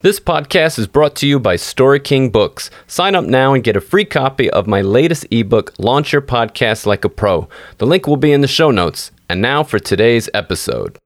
This 0.00 0.20
podcast 0.20 0.78
is 0.78 0.86
brought 0.86 1.16
to 1.16 1.26
you 1.26 1.40
by 1.40 1.56
Story 1.56 1.98
King 1.98 2.30
Books. 2.30 2.70
Sign 2.86 3.16
up 3.16 3.24
now 3.24 3.52
and 3.52 3.64
get 3.64 3.74
a 3.74 3.80
free 3.80 4.04
copy 4.04 4.48
of 4.48 4.68
my 4.68 4.80
latest 4.80 5.26
ebook, 5.32 5.74
Launch 5.76 6.12
Your 6.12 6.22
Podcast 6.22 6.86
Like 6.86 7.04
a 7.04 7.08
Pro. 7.08 7.48
The 7.78 7.86
link 7.86 8.06
will 8.06 8.16
be 8.16 8.30
in 8.30 8.40
the 8.40 8.46
show 8.46 8.70
notes. 8.70 9.10
And 9.28 9.42
now 9.42 9.64
for 9.64 9.80
today's 9.80 10.30
episode. 10.32 11.00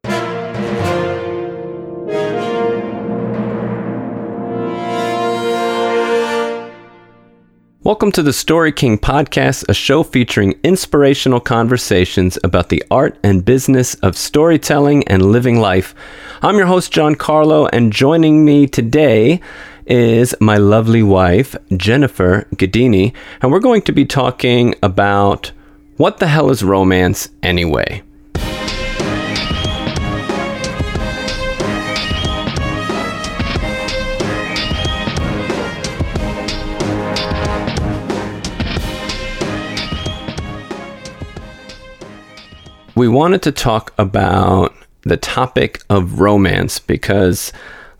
Welcome 7.84 8.12
to 8.12 8.22
the 8.22 8.32
Story 8.32 8.70
King 8.70 8.96
Podcast, 8.96 9.68
a 9.68 9.74
show 9.74 10.04
featuring 10.04 10.54
inspirational 10.62 11.40
conversations 11.40 12.38
about 12.44 12.68
the 12.68 12.84
art 12.92 13.18
and 13.24 13.44
business 13.44 13.96
of 13.96 14.16
storytelling 14.16 15.02
and 15.08 15.32
living 15.32 15.58
life. 15.58 15.92
I'm 16.42 16.58
your 16.58 16.66
host, 16.66 16.92
Giancarlo, 16.92 17.68
and 17.72 17.92
joining 17.92 18.44
me 18.44 18.68
today 18.68 19.40
is 19.84 20.32
my 20.40 20.58
lovely 20.58 21.02
wife, 21.02 21.56
Jennifer 21.76 22.46
Ghedini, 22.54 23.14
and 23.40 23.50
we're 23.50 23.58
going 23.58 23.82
to 23.82 23.92
be 23.92 24.04
talking 24.04 24.76
about 24.80 25.50
what 25.96 26.18
the 26.18 26.28
hell 26.28 26.50
is 26.50 26.62
romance 26.62 27.30
anyway? 27.42 28.04
We 42.94 43.08
wanted 43.08 43.42
to 43.42 43.52
talk 43.52 43.92
about 43.98 44.74
the 45.02 45.16
topic 45.16 45.82
of 45.88 46.20
romance 46.20 46.78
because 46.78 47.52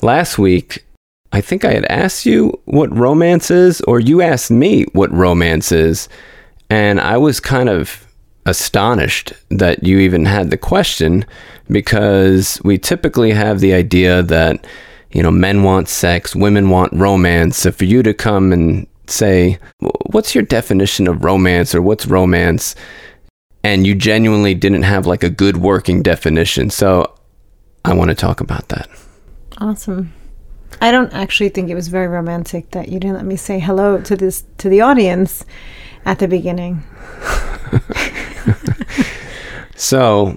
last 0.03 0.39
week 0.39 0.85
I 1.33 1.41
think 1.41 1.65
I 1.65 1.73
had 1.73 1.87
asked 1.87 2.27
you 2.27 2.61
what 2.67 2.97
romance 2.97 3.51
is, 3.51 3.81
or 3.83 3.99
you 3.99 4.21
asked 4.21 4.51
me 4.51 4.85
what 4.93 5.11
romance 5.13 5.73
is, 5.73 6.09
and 6.69 7.01
I 7.01 7.17
was 7.17 7.41
kind 7.41 7.71
of 7.71 8.07
astonished 8.45 9.33
that 9.51 9.83
you 9.83 9.99
even 9.99 10.27
had 10.27 10.51
the 10.51 10.59
question 10.59 11.25
because 11.71 12.61
we 12.65 12.77
typically 12.77 13.31
have 13.31 13.61
the 13.61 13.73
idea 13.73 14.23
that 14.25 14.67
you 15.11 15.23
know 15.23 15.31
men 15.31 15.63
want 15.63 15.89
sex, 15.89 16.37
women 16.37 16.69
want 16.69 16.93
romance. 16.93 17.57
So 17.57 17.73
for 17.73 17.85
you 17.87 18.03
to 18.03 18.13
come 18.13 18.53
and 18.53 18.87
say, 19.07 19.59
"What's 20.11 20.35
your 20.35 20.45
definition 20.45 21.09
of 21.09 21.25
romance?" 21.25 21.75
or 21.75 21.81
"What's 21.81 22.07
romance?" 22.07 22.75
And 23.65 23.87
you 23.87 23.95
genuinely 23.95 24.55
didn't 24.55 24.83
have 24.83 25.07
like 25.07 25.23
a 25.23 25.31
good 25.31 25.57
working 25.57 26.03
definition. 26.03 26.71
So 26.71 27.15
I 27.85 27.95
want 27.95 28.11
to 28.11 28.15
talk 28.15 28.41
about 28.41 28.69
that. 28.69 28.89
Awesome. 29.59 30.13
I 30.81 30.91
don't 30.91 31.13
actually 31.13 31.51
think 31.51 31.71
it 31.71 31.75
was 31.75 31.89
very 31.89 32.09
romantic 32.09 32.71
that 32.71 32.89
you 32.89 32.99
didn't 32.99 33.17
let 33.17 33.27
me 33.27 33.37
say 33.37 33.61
hello 33.61 34.01
to 34.01 34.17
this 34.17 34.45
to 34.59 34.69
the 34.69 34.81
audience 34.81 35.45
at 36.05 36.19
the 36.19 36.29
beginning. 36.29 36.83
so 39.77 40.37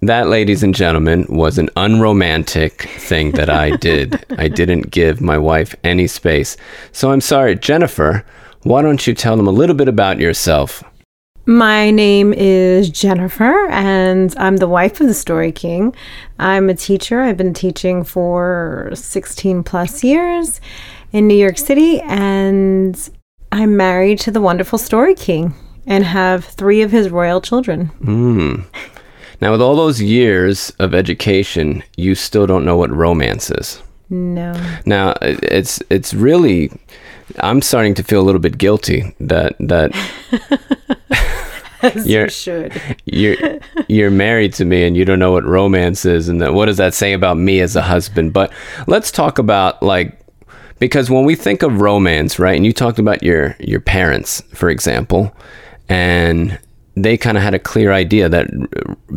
that, 0.00 0.28
ladies 0.28 0.62
and 0.62 0.74
gentlemen, 0.74 1.26
was 1.28 1.58
an 1.58 1.68
unromantic 1.76 2.82
thing 2.82 3.32
that 3.32 3.50
I 3.50 3.76
did. 3.76 4.24
I 4.38 4.48
didn't 4.48 4.90
give 4.90 5.20
my 5.20 5.38
wife 5.38 5.74
any 5.84 6.06
space. 6.06 6.56
So 6.92 7.12
I'm 7.12 7.20
sorry, 7.20 7.56
Jennifer, 7.56 8.24
why 8.62 8.82
don't 8.82 9.06
you 9.06 9.14
tell 9.14 9.36
them 9.36 9.46
a 9.46 9.52
little 9.52 9.76
bit 9.76 9.88
about 9.88 10.18
yourself? 10.18 10.82
My 11.44 11.90
name 11.90 12.32
is 12.32 12.88
Jennifer, 12.88 13.66
and 13.68 14.32
I'm 14.38 14.58
the 14.58 14.68
wife 14.68 15.00
of 15.00 15.08
the 15.08 15.14
Story 15.14 15.50
King. 15.50 15.92
I'm 16.38 16.70
a 16.70 16.74
teacher. 16.74 17.20
I've 17.20 17.36
been 17.36 17.52
teaching 17.52 18.04
for 18.04 18.90
16 18.94 19.64
plus 19.64 20.04
years 20.04 20.60
in 21.10 21.26
New 21.26 21.34
York 21.34 21.58
City, 21.58 22.00
and 22.02 23.10
I'm 23.50 23.76
married 23.76 24.20
to 24.20 24.30
the 24.30 24.40
wonderful 24.40 24.78
Story 24.78 25.16
King 25.16 25.52
and 25.84 26.04
have 26.04 26.44
three 26.44 26.80
of 26.80 26.92
his 26.92 27.10
royal 27.10 27.40
children. 27.40 27.90
Mm. 28.04 28.64
Now, 29.40 29.50
with 29.50 29.60
all 29.60 29.74
those 29.74 30.00
years 30.00 30.70
of 30.78 30.94
education, 30.94 31.82
you 31.96 32.14
still 32.14 32.46
don't 32.46 32.64
know 32.64 32.76
what 32.76 32.92
romance 32.92 33.50
is. 33.50 33.82
No. 34.08 34.52
Now, 34.86 35.14
it's 35.22 35.82
it's 35.90 36.14
really 36.14 36.70
I'm 37.38 37.62
starting 37.62 37.94
to 37.94 38.02
feel 38.02 38.20
a 38.20 38.24
little 38.24 38.40
bit 38.40 38.58
guilty 38.58 39.14
that 39.20 39.56
that 39.60 39.92
you're, 42.06 42.24
you 42.24 42.30
should. 42.30 42.80
you're 43.04 43.36
you're 43.88 44.10
married 44.10 44.54
to 44.54 44.64
me 44.64 44.84
and 44.84 44.96
you 44.96 45.04
don't 45.04 45.18
know 45.18 45.32
what 45.32 45.44
romance 45.44 46.04
is 46.04 46.28
and 46.28 46.40
that, 46.40 46.54
what 46.54 46.66
does 46.66 46.76
that 46.76 46.94
say 46.94 47.12
about 47.12 47.36
me 47.36 47.60
as 47.60 47.76
a 47.76 47.82
husband? 47.82 48.32
But 48.32 48.52
let's 48.86 49.10
talk 49.10 49.38
about 49.38 49.82
like 49.82 50.18
because 50.78 51.10
when 51.10 51.24
we 51.24 51.36
think 51.36 51.62
of 51.62 51.80
romance, 51.80 52.38
right? 52.38 52.56
And 52.56 52.66
you 52.66 52.72
talked 52.72 52.98
about 52.98 53.22
your 53.22 53.56
your 53.60 53.80
parents, 53.80 54.42
for 54.52 54.68
example, 54.68 55.34
and 55.88 56.58
they 56.96 57.16
kind 57.16 57.36
of 57.36 57.42
had 57.42 57.54
a 57.54 57.58
clear 57.58 57.92
idea 57.92 58.28
that 58.28 58.48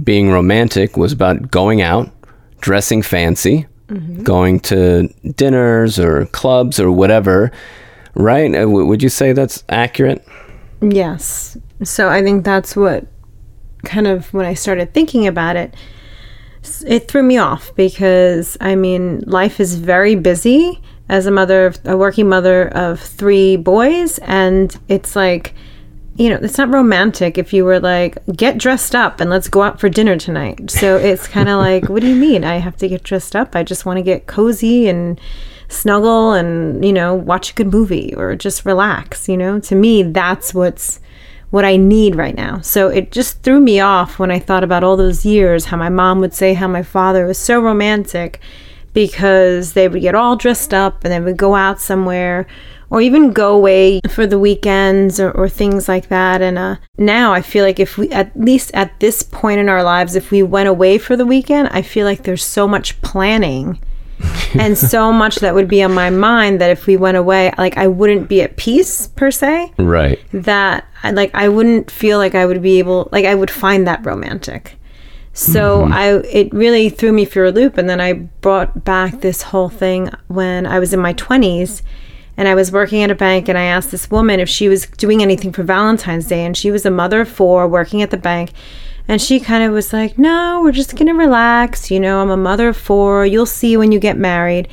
being 0.03 0.29
romantic 0.31 0.95
was 0.95 1.11
about 1.11 1.51
going 1.51 1.81
out, 1.81 2.09
dressing 2.61 3.01
fancy, 3.01 3.65
mm-hmm. 3.87 4.23
going 4.23 4.59
to 4.61 5.07
dinners 5.35 5.99
or 5.99 6.25
clubs 6.27 6.79
or 6.79 6.91
whatever, 6.91 7.51
right? 8.15 8.53
Uh, 8.55 8.67
would 8.67 9.03
you 9.03 9.09
say 9.09 9.33
that's 9.33 9.63
accurate? 9.69 10.25
Yes. 10.81 11.57
So 11.83 12.09
I 12.09 12.21
think 12.21 12.43
that's 12.43 12.75
what 12.75 13.05
kind 13.83 14.07
of 14.07 14.33
when 14.33 14.45
I 14.45 14.53
started 14.53 14.93
thinking 14.93 15.27
about 15.27 15.55
it, 15.55 15.73
it 16.85 17.07
threw 17.07 17.23
me 17.23 17.37
off 17.37 17.73
because 17.75 18.57
I 18.59 18.75
mean, 18.75 19.19
life 19.21 19.59
is 19.59 19.75
very 19.75 20.15
busy 20.15 20.81
as 21.07 21.27
a 21.27 21.31
mother, 21.31 21.73
a 21.83 21.95
working 21.95 22.27
mother 22.27 22.67
of 22.69 22.99
three 22.99 23.57
boys, 23.57 24.17
and 24.19 24.75
it's 24.87 25.15
like, 25.15 25.53
you 26.15 26.29
know, 26.29 26.39
it's 26.41 26.57
not 26.57 26.69
romantic 26.69 27.37
if 27.37 27.53
you 27.53 27.63
were 27.63 27.79
like, 27.79 28.17
get 28.35 28.57
dressed 28.57 28.95
up 28.95 29.19
and 29.19 29.29
let's 29.29 29.47
go 29.47 29.61
out 29.61 29.79
for 29.79 29.89
dinner 29.89 30.17
tonight. 30.17 30.71
So 30.71 30.97
it's 30.97 31.27
kind 31.27 31.49
of 31.49 31.57
like, 31.57 31.89
what 31.89 32.01
do 32.01 32.07
you 32.07 32.15
mean? 32.15 32.43
I 32.43 32.55
have 32.57 32.77
to 32.77 32.87
get 32.87 33.03
dressed 33.03 33.35
up? 33.35 33.55
I 33.55 33.63
just 33.63 33.85
want 33.85 33.97
to 33.97 34.03
get 34.03 34.25
cozy 34.25 34.87
and 34.87 35.19
snuggle 35.67 36.33
and, 36.33 36.83
you 36.85 36.93
know, 36.93 37.13
watch 37.13 37.51
a 37.51 37.53
good 37.53 37.71
movie 37.71 38.13
or 38.15 38.35
just 38.35 38.65
relax, 38.65 39.27
you 39.27 39.37
know? 39.37 39.59
To 39.61 39.75
me, 39.75 40.03
that's 40.03 40.53
what's 40.53 40.99
what 41.49 41.65
I 41.65 41.77
need 41.77 42.15
right 42.15 42.35
now. 42.35 42.59
So 42.61 42.89
it 42.89 43.11
just 43.11 43.41
threw 43.41 43.59
me 43.59 43.79
off 43.79 44.19
when 44.19 44.31
I 44.31 44.39
thought 44.39 44.63
about 44.63 44.83
all 44.83 44.97
those 44.97 45.25
years 45.25 45.65
how 45.65 45.77
my 45.77 45.89
mom 45.89 46.19
would 46.19 46.33
say 46.33 46.53
how 46.53 46.67
my 46.67 46.83
father 46.83 47.25
was 47.25 47.37
so 47.37 47.61
romantic 47.61 48.39
because 48.93 49.73
they 49.73 49.87
would 49.87 50.01
get 50.01 50.15
all 50.15 50.35
dressed 50.35 50.73
up 50.73 51.03
and 51.03 51.13
they 51.13 51.19
would 51.19 51.37
go 51.37 51.55
out 51.55 51.79
somewhere 51.79 52.47
or 52.89 53.01
even 53.01 53.31
go 53.31 53.55
away 53.55 53.99
for 54.09 54.27
the 54.27 54.39
weekends 54.39 55.19
or, 55.19 55.31
or 55.31 55.49
things 55.49 55.87
like 55.87 56.07
that. 56.09 56.41
And 56.41 56.57
uh, 56.57 56.77
now 56.97 57.33
I 57.33 57.41
feel 57.41 57.63
like 57.63 57.79
if 57.79 57.97
we, 57.97 58.09
at 58.09 58.37
least 58.39 58.71
at 58.73 58.99
this 58.99 59.21
point 59.23 59.59
in 59.59 59.69
our 59.69 59.83
lives, 59.83 60.15
if 60.15 60.31
we 60.31 60.43
went 60.43 60.69
away 60.69 60.97
for 60.97 61.15
the 61.15 61.25
weekend, 61.25 61.69
I 61.71 61.81
feel 61.81 62.05
like 62.05 62.23
there's 62.23 62.43
so 62.43 62.67
much 62.67 63.01
planning 63.01 63.79
and 64.53 64.77
so 64.77 65.11
much 65.11 65.37
that 65.37 65.53
would 65.53 65.67
be 65.67 65.83
on 65.83 65.93
my 65.93 66.09
mind 66.09 66.61
that 66.61 66.69
if 66.69 66.87
we 66.87 66.97
went 66.97 67.17
away, 67.17 67.51
like 67.57 67.77
I 67.77 67.87
wouldn't 67.87 68.29
be 68.29 68.41
at 68.41 68.57
peace 68.57 69.07
per 69.07 69.31
se. 69.31 69.73
Right. 69.77 70.19
That 70.31 70.85
like 71.03 71.33
I 71.33 71.49
wouldn't 71.49 71.91
feel 71.91 72.17
like 72.17 72.35
I 72.35 72.45
would 72.45 72.61
be 72.61 72.79
able 72.79 73.09
like 73.11 73.25
I 73.25 73.35
would 73.35 73.51
find 73.51 73.87
that 73.87 74.05
romantic. 74.05 74.77
So 75.33 75.81
mm-hmm. 75.81 75.93
I 75.93 76.09
it 76.27 76.53
really 76.53 76.89
threw 76.89 77.11
me 77.11 77.25
for 77.25 77.43
a 77.43 77.51
loop 77.51 77.77
and 77.77 77.89
then 77.89 77.99
I 77.99 78.13
brought 78.13 78.85
back 78.85 79.21
this 79.21 79.41
whole 79.41 79.69
thing 79.69 80.09
when 80.27 80.65
I 80.65 80.79
was 80.79 80.93
in 80.93 80.99
my 80.99 81.13
20s 81.13 81.81
and 82.37 82.47
I 82.47 82.55
was 82.55 82.71
working 82.71 83.03
at 83.03 83.11
a 83.11 83.15
bank 83.15 83.49
and 83.49 83.57
I 83.57 83.63
asked 83.63 83.91
this 83.91 84.09
woman 84.09 84.39
if 84.39 84.49
she 84.49 84.69
was 84.69 84.85
doing 84.85 85.21
anything 85.21 85.51
for 85.51 85.63
Valentine's 85.63 86.27
Day 86.27 86.45
and 86.45 86.55
she 86.55 86.71
was 86.71 86.85
a 86.85 86.91
mother 86.91 87.21
of 87.21 87.29
four 87.29 87.67
working 87.67 88.01
at 88.01 88.11
the 88.11 88.17
bank 88.17 88.51
and 89.07 89.21
she 89.21 89.39
kind 89.39 89.63
of 89.63 89.71
was 89.73 89.93
like, 89.93 90.17
No, 90.17 90.61
we're 90.63 90.71
just 90.71 90.95
going 90.95 91.07
to 91.07 91.13
relax. 91.13 91.91
You 91.91 91.99
know, 91.99 92.21
I'm 92.21 92.29
a 92.29 92.37
mother 92.37 92.69
of 92.69 92.77
four. 92.77 93.25
You'll 93.25 93.45
see 93.45 93.77
when 93.77 93.91
you 93.91 93.99
get 93.99 94.17
married. 94.17 94.67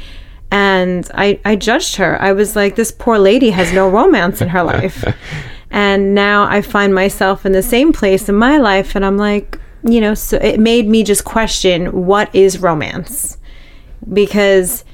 And 0.50 1.10
I, 1.15 1.41
I 1.44 1.56
judged 1.56 1.97
her. 1.97 2.20
I 2.20 2.32
was 2.32 2.56
like, 2.56 2.76
This 2.76 2.93
poor 2.93 3.19
lady 3.19 3.50
has 3.50 3.73
no 3.73 3.88
romance 3.88 4.40
in 4.40 4.49
her 4.49 4.62
life. 4.62 5.05
and 5.70 6.14
now 6.14 6.44
I 6.44 6.62
find 6.62 6.94
myself 6.94 7.44
in 7.44 7.52
the 7.52 7.62
same 7.62 7.93
place 7.93 8.29
in 8.29 8.34
my 8.34 8.58
life. 8.58 8.94
And 8.94 9.05
I'm 9.05 9.19
like, 9.19 9.58
you 9.82 10.00
know, 10.00 10.14
so 10.14 10.37
it 10.38 10.61
made 10.61 10.87
me 10.87 11.02
just 11.02 11.25
question 11.25 12.06
what 12.06 12.35
is 12.35 12.58
romance? 12.58 13.37
Because 14.12 14.85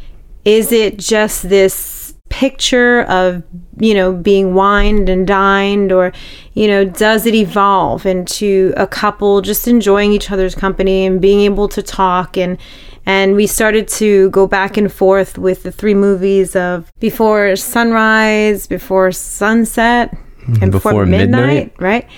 is 0.45 0.73
it 0.73 0.99
just 0.99 1.49
this 1.49 1.98
picture 2.29 3.03
of 3.03 3.43
you 3.79 3.95
know 3.95 4.13
being 4.13 4.55
wined 4.55 5.09
and 5.09 5.27
dined 5.27 5.93
or 5.93 6.13
you 6.55 6.67
know 6.67 6.85
does 6.85 7.27
it 7.27 7.35
evolve 7.35 8.07
into 8.07 8.73
a 8.77 8.87
couple 8.87 9.41
just 9.41 9.67
enjoying 9.67 10.13
each 10.13 10.31
other's 10.31 10.55
company 10.55 11.07
and 11.07 11.21
being 11.21 11.41
able 11.41 11.69
to 11.69 11.83
talk? 11.83 12.37
And 12.37 12.59
and 13.07 13.35
we 13.37 13.47
started 13.47 13.89
to 13.89 14.31
go 14.31 14.47
back 14.47 14.77
and 14.77 14.93
forth 14.93 15.39
with 15.39 15.63
the 15.63 15.73
three 15.73 15.95
movies 15.95 16.55
of 16.55 16.93
before 17.01 17.57
sunrise 17.57 18.67
before 18.67 19.13
sunset 19.13 20.13
mm-hmm. 20.13 20.63
and 20.63 20.73
before, 20.73 20.93
before 20.93 21.07
midnight, 21.07 21.47
midnight? 21.47 21.75
right? 21.79 22.09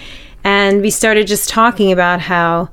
And 0.43 0.81
we 0.81 0.91
started 0.91 1.27
just 1.27 1.49
talking 1.49 1.93
about 1.93 2.21
how 2.21 2.71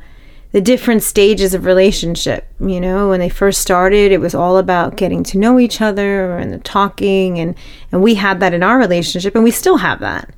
the 0.52 0.62
different 0.62 1.04
stages 1.04 1.54
of 1.54 1.66
relationship. 1.66 2.48
You 2.60 2.80
know, 2.80 3.10
when 3.10 3.20
they 3.20 3.30
first 3.30 3.62
started, 3.62 4.12
it 4.12 4.20
was 4.20 4.34
all 4.34 4.58
about 4.58 4.98
getting 4.98 5.24
to 5.26 5.38
know 5.38 5.60
each 5.60 5.82
other 5.82 6.38
and 6.38 6.54
the 6.54 6.60
talking, 6.60 7.40
and 7.40 7.56
and 7.92 8.02
we 8.02 8.16
had 8.16 8.40
that 8.40 8.54
in 8.54 8.64
our 8.64 8.78
relationship, 8.78 9.36
and 9.36 9.44
we 9.44 9.52
still 9.52 9.78
have 9.78 10.00
that. 10.00 10.34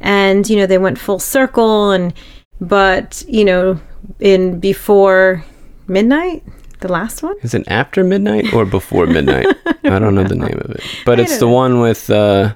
And 0.00 0.50
you 0.50 0.56
know, 0.56 0.66
they 0.66 0.78
went 0.78 0.98
full 0.98 1.20
circle, 1.20 1.92
and 1.92 2.12
but 2.60 3.24
you 3.28 3.44
know, 3.44 3.80
in 4.18 4.58
before 4.58 5.44
midnight, 5.86 6.42
the 6.80 6.90
last 6.90 7.22
one. 7.22 7.36
Is 7.42 7.54
it 7.54 7.64
after 7.68 8.02
midnight 8.02 8.52
or 8.52 8.64
before 8.64 9.06
midnight? 9.06 9.46
I 9.84 9.98
don't 9.98 10.14
know 10.14 10.24
the 10.24 10.34
name 10.34 10.58
of 10.58 10.70
it, 10.72 10.82
but 11.06 11.20
it's 11.20 11.38
the 11.38 11.46
know. 11.46 11.52
one 11.52 11.80
with 11.80 12.10
uh, 12.10 12.54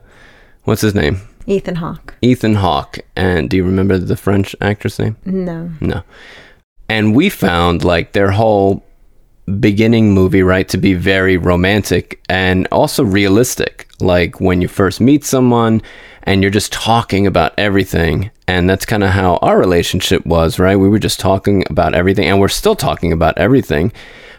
what's 0.64 0.82
his 0.82 0.94
name? 0.94 1.20
Ethan 1.46 1.76
Hawke. 1.76 2.16
Ethan 2.22 2.56
Hawke. 2.56 2.98
And 3.14 3.48
do 3.48 3.56
you 3.56 3.64
remember 3.64 3.98
the 3.98 4.16
French 4.16 4.56
actress 4.60 4.98
name? 4.98 5.16
No. 5.24 5.70
No. 5.80 6.02
And 6.88 7.14
we 7.14 7.28
found 7.28 7.84
like 7.84 8.12
their 8.12 8.30
whole 8.30 8.84
beginning 9.60 10.12
movie, 10.12 10.42
right, 10.42 10.68
to 10.68 10.76
be 10.76 10.94
very 10.94 11.36
romantic 11.36 12.20
and 12.28 12.66
also 12.72 13.04
realistic. 13.04 13.88
Like 14.00 14.40
when 14.40 14.60
you 14.60 14.68
first 14.68 15.00
meet 15.00 15.24
someone 15.24 15.82
and 16.24 16.42
you're 16.42 16.50
just 16.50 16.72
talking 16.72 17.26
about 17.26 17.54
everything. 17.56 18.30
And 18.48 18.68
that's 18.68 18.84
kind 18.84 19.04
of 19.04 19.10
how 19.10 19.36
our 19.36 19.58
relationship 19.58 20.24
was, 20.26 20.58
right? 20.58 20.76
We 20.76 20.88
were 20.88 20.98
just 20.98 21.20
talking 21.20 21.64
about 21.70 21.94
everything 21.94 22.26
and 22.26 22.40
we're 22.40 22.48
still 22.48 22.76
talking 22.76 23.12
about 23.12 23.38
everything. 23.38 23.92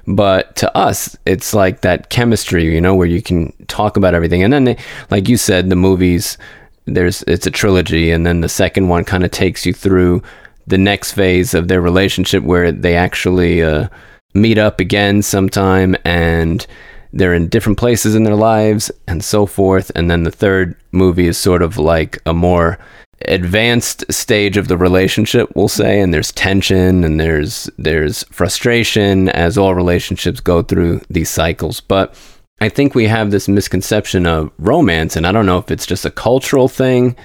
But 0.05 0.55
to 0.57 0.77
us, 0.77 1.17
it's 1.25 1.53
like 1.53 1.81
that 1.81 2.09
chemistry, 2.09 2.73
you 2.73 2.79
know, 2.79 2.95
where 2.95 3.07
you 3.07 3.21
can 3.21 3.51
talk 3.67 3.97
about 3.97 4.13
everything. 4.13 4.41
And 4.41 4.53
then, 4.53 4.63
they, 4.63 4.77
like 5.11 5.27
you 5.27 5.35
said, 5.35 5.69
the 5.69 5.75
movies, 5.75 6.37
there's 6.85 7.23
it's 7.23 7.45
a 7.45 7.51
trilogy, 7.51 8.11
and 8.11 8.25
then 8.25 8.39
the 8.39 8.47
second 8.47 8.87
one 8.87 9.03
kind 9.03 9.25
of 9.25 9.31
takes 9.31 9.65
you 9.65 9.73
through 9.73 10.23
the 10.67 10.77
next 10.77 11.13
phase 11.13 11.53
of 11.53 11.67
their 11.67 11.81
relationship 11.81 12.43
where 12.43 12.71
they 12.71 12.95
actually 12.95 13.63
uh, 13.63 13.87
meet 14.33 14.57
up 14.57 14.79
again 14.79 15.21
sometime 15.21 15.95
and 16.05 16.67
they're 17.13 17.33
in 17.33 17.47
different 17.47 17.77
places 17.77 18.15
in 18.15 18.23
their 18.23 18.35
lives 18.35 18.91
and 19.07 19.23
so 19.23 19.45
forth. 19.45 19.91
And 19.95 20.11
then 20.11 20.23
the 20.23 20.31
third 20.31 20.75
movie 20.91 21.27
is 21.27 21.37
sort 21.37 21.61
of 21.61 21.77
like 21.77 22.19
a 22.25 22.33
more 22.33 22.77
advanced 23.25 24.05
stage 24.13 24.57
of 24.57 24.67
the 24.67 24.77
relationship 24.77 25.49
we'll 25.55 25.67
say. 25.67 25.99
And 25.99 26.13
there's 26.13 26.31
tension 26.31 27.03
and 27.03 27.19
there's 27.19 27.69
there's 27.77 28.23
frustration 28.25 29.29
as 29.29 29.57
all 29.57 29.73
relationships 29.73 30.39
go 30.39 30.61
through 30.61 31.01
these 31.09 31.29
cycles. 31.29 31.81
But 31.81 32.15
i 32.59 32.69
think 32.69 32.95
we 32.95 33.05
have 33.05 33.29
this 33.31 33.47
misconception 33.47 34.25
of 34.25 34.51
romance. 34.57 35.15
And 35.15 35.25
i 35.25 35.31
don't 35.31 35.45
know 35.45 35.59
if 35.59 35.71
it's 35.71 35.85
just 35.85 36.05
a 36.05 36.11
cultural 36.11 36.67
thing. 36.67 37.15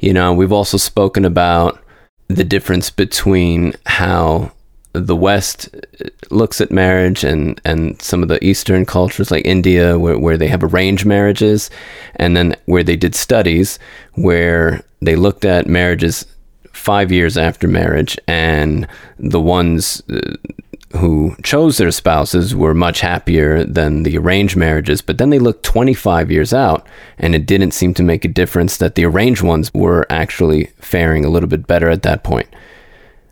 You 0.00 0.12
know 0.14 0.32
we've 0.32 0.52
also 0.52 0.78
spoken 0.78 1.24
about 1.24 1.79
the 2.34 2.44
difference 2.44 2.90
between 2.90 3.74
how 3.86 4.52
the 4.92 5.16
West 5.16 5.68
looks 6.30 6.60
at 6.60 6.70
marriage 6.70 7.24
and, 7.24 7.60
and 7.64 8.00
some 8.00 8.22
of 8.22 8.28
the 8.28 8.44
Eastern 8.44 8.84
cultures 8.86 9.30
like 9.30 9.44
India, 9.44 9.98
where, 9.98 10.18
where 10.18 10.38
they 10.38 10.46
have 10.46 10.62
arranged 10.62 11.04
marriages, 11.04 11.70
and 12.16 12.36
then 12.36 12.54
where 12.66 12.84
they 12.84 12.96
did 12.96 13.14
studies 13.14 13.78
where 14.14 14.82
they 15.02 15.16
looked 15.16 15.44
at 15.44 15.66
marriages 15.66 16.24
five 16.72 17.10
years 17.10 17.36
after 17.36 17.66
marriage, 17.66 18.16
and 18.28 18.86
the 19.18 19.40
ones 19.40 20.02
uh, 20.08 20.36
who 20.96 21.36
chose 21.42 21.78
their 21.78 21.90
spouses 21.92 22.54
were 22.54 22.74
much 22.74 23.00
happier 23.00 23.64
than 23.64 24.02
the 24.02 24.18
arranged 24.18 24.56
marriages. 24.56 25.02
But 25.02 25.18
then 25.18 25.30
they 25.30 25.38
looked 25.38 25.62
25 25.62 26.30
years 26.30 26.52
out, 26.52 26.86
and 27.18 27.34
it 27.34 27.46
didn't 27.46 27.72
seem 27.72 27.94
to 27.94 28.02
make 28.02 28.24
a 28.24 28.28
difference 28.28 28.76
that 28.78 28.96
the 28.96 29.04
arranged 29.04 29.42
ones 29.42 29.72
were 29.72 30.06
actually 30.10 30.66
faring 30.80 31.24
a 31.24 31.28
little 31.28 31.48
bit 31.48 31.66
better 31.66 31.88
at 31.88 32.02
that 32.02 32.24
point. 32.24 32.48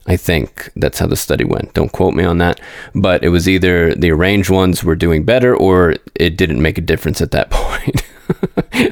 I 0.07 0.17
think 0.17 0.71
that's 0.75 1.01
how 1.01 1.07
the 1.07 1.17
study 1.17 1.45
went. 1.45 1.75
Don't 1.75 1.93
quote 1.93 2.15
me 2.15 2.25
on 2.25 2.39
that. 2.39 2.61
But 2.95 3.23
it 3.23 3.29
was 3.29 3.49
either 3.49 3.95
the 3.95 4.11
arranged 4.11 4.49
ones 4.49 4.83
were 4.83 4.97
doing 4.97 5.25
better 5.25 5.55
or 5.55 5.97
it 6.15 6.37
didn't 6.37 6.63
make 6.63 6.79
a 6.79 6.83
difference 6.83 7.21
at 7.21 7.33
that 7.33 7.51
point. 7.51 8.03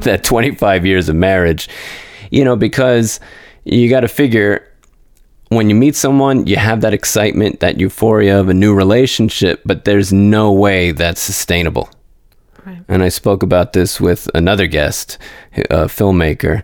that 0.03 0.25
25 0.25 0.85
years 0.85 1.09
of 1.09 1.17
marriage, 1.17 1.69
you 2.31 2.45
know, 2.45 2.57
because 2.57 3.21
you 3.65 3.89
got 3.89 4.01
to 4.01 4.09
figure 4.09 4.67
when 5.49 5.69
you 5.69 5.77
meet 5.77 5.95
someone, 5.95 6.47
you 6.47 6.57
have 6.57 6.81
that 6.81 6.95
excitement, 6.95 7.61
that 7.61 7.79
euphoria 7.79 8.41
of 8.41 8.49
a 8.49 8.55
new 8.55 8.75
relationship, 8.75 9.63
but 9.65 9.85
there's 9.85 10.13
no 10.13 10.53
way 10.53 10.93
that's 10.93 11.21
sustainable. 11.21 11.89
Right. 12.65 12.83
And 12.89 13.03
I 13.03 13.11
spoke 13.11 13.43
about 13.43 13.73
this 13.73 14.01
with 14.01 14.29
another 14.35 14.67
guest, 14.67 15.19
a 15.71 15.87
filmmaker, 15.87 16.63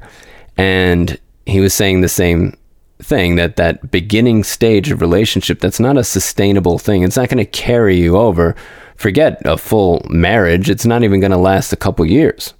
and 0.56 1.18
he 1.46 1.60
was 1.60 1.74
saying 1.74 2.00
the 2.00 2.08
same 2.08 2.56
thing 3.00 3.36
that 3.36 3.56
that 3.56 3.90
beginning 3.90 4.44
stage 4.44 4.90
of 4.90 5.00
relationship 5.00 5.60
that's 5.60 5.80
not 5.80 5.96
a 5.96 6.04
sustainable 6.04 6.78
thing 6.78 7.02
it's 7.02 7.16
not 7.16 7.28
going 7.28 7.44
to 7.44 7.44
carry 7.44 7.96
you 7.96 8.16
over 8.16 8.54
forget 8.94 9.42
a 9.44 9.58
full 9.58 10.06
marriage 10.08 10.70
it's 10.70 10.86
not 10.86 11.02
even 11.02 11.18
going 11.18 11.32
to 11.32 11.36
last 11.36 11.72
a 11.72 11.76
couple 11.76 12.06
years 12.06 12.54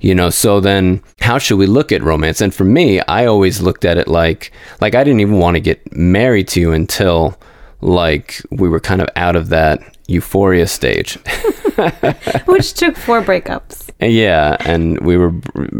you 0.00 0.14
know 0.14 0.30
so 0.30 0.60
then 0.60 1.02
how 1.20 1.38
should 1.38 1.56
we 1.56 1.66
look 1.66 1.92
at 1.92 2.02
romance? 2.02 2.40
And 2.40 2.54
for 2.54 2.64
me 2.64 3.00
i 3.00 3.26
always 3.26 3.60
looked 3.60 3.84
at 3.84 3.98
it 3.98 4.08
like 4.08 4.52
like 4.80 4.94
i 4.94 5.04
didn't 5.04 5.20
even 5.20 5.38
want 5.38 5.56
to 5.56 5.60
get 5.60 5.94
married 5.94 6.48
to 6.48 6.60
you 6.60 6.72
until 6.72 7.38
like 7.80 8.40
we 8.50 8.68
were 8.68 8.80
kind 8.80 9.00
of 9.00 9.08
out 9.16 9.36
of 9.36 9.50
that 9.50 9.80
euphoria 10.06 10.66
stage. 10.66 11.14
Which 12.46 12.74
took 12.74 12.96
four 12.96 13.22
breakups. 13.22 13.90
yeah 14.00 14.56
and 14.60 15.00
we 15.00 15.16
were 15.16 15.32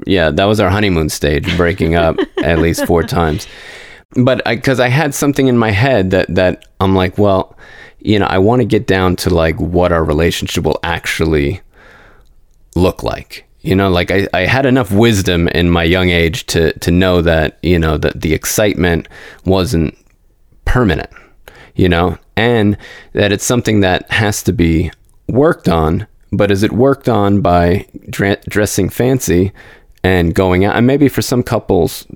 yeah 0.07 0.31
that 0.31 0.45
was 0.45 0.61
our 0.61 0.71
honeymoon 0.71 1.09
stage 1.09 1.57
breaking 1.57 1.95
up 1.95 2.17
at 2.43 2.59
least 2.59 2.87
four 2.87 3.03
times. 3.03 3.47
But 4.17 4.47
I 4.47 4.55
because 4.55 4.81
I, 4.81 4.89
had 4.89 5.15
something 5.15 5.49
in 5.49 5.59
my 5.59 5.71
head 5.71 6.11
that 6.13 6.33
that 6.35 6.67
i'm 6.81 6.95
like 6.95 7.19
well 7.19 7.57
you 7.99 8.19
know 8.19 8.27
i 8.27 8.39
want 8.39 8.61
to 8.61 8.67
get 8.67 8.87
down 8.87 9.17
to 9.17 9.31
like 9.31 9.59
what 9.59 9.91
our 9.91 10.05
relationship 10.05 10.65
will 10.65 10.79
actually 10.85 11.61
look 12.77 13.03
like 13.03 13.45
you 13.65 13.75
know 13.75 13.91
like 13.91 14.11
I, 14.11 14.29
I 14.33 14.41
had 14.43 14.67
enough 14.67 14.93
wisdom 14.93 15.49
in 15.49 15.71
my 15.71 15.85
young 15.85 16.11
age 16.11 16.47
to 16.47 16.73
to 16.79 16.91
know 16.91 17.23
that 17.23 17.59
you 17.63 17.79
know 17.79 17.97
that 17.99 18.21
the 18.21 18.35
excitement 18.35 19.09
wasn't 19.45 19.97
permanent 20.65 21.11
you 21.75 21.89
know 21.89 22.19
and 22.37 22.77
that 23.13 23.33
it's 23.33 23.45
something 23.45 23.81
that 23.81 24.11
has 24.11 24.43
to 24.43 24.53
be 24.53 24.91
worked 25.29 25.69
on. 25.69 26.07
But 26.33 26.51
is 26.51 26.63
it 26.63 26.73
worked 26.73 27.09
on 27.09 27.41
by 27.41 27.87
dre- 28.11 28.41
dressing 28.49 28.89
fancy 28.89 29.53
and 30.03 30.35
going 30.35 30.65
out? 30.65 30.77
And 30.77 30.87
maybe 30.87 31.09
for 31.09 31.23
some 31.23 31.43
couples 31.43 32.07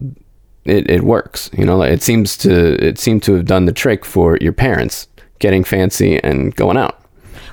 it, 0.65 0.91
it 0.91 1.03
works 1.03 1.51
you 1.57 1.65
know? 1.65 1.83
It 1.83 2.03
seems 2.03 2.37
to 2.39 2.85
it 2.85 2.99
seemed 2.99 3.23
to 3.25 3.35
have 3.35 3.47
done 3.47 3.67
the 3.67 3.73
trick 3.73 4.05
for 4.05 4.37
your 4.41 4.53
parents 4.53 5.09
getting 5.39 5.63
fancy 5.63 6.23
and 6.23 6.55
going 6.57 6.77
out 6.77 7.01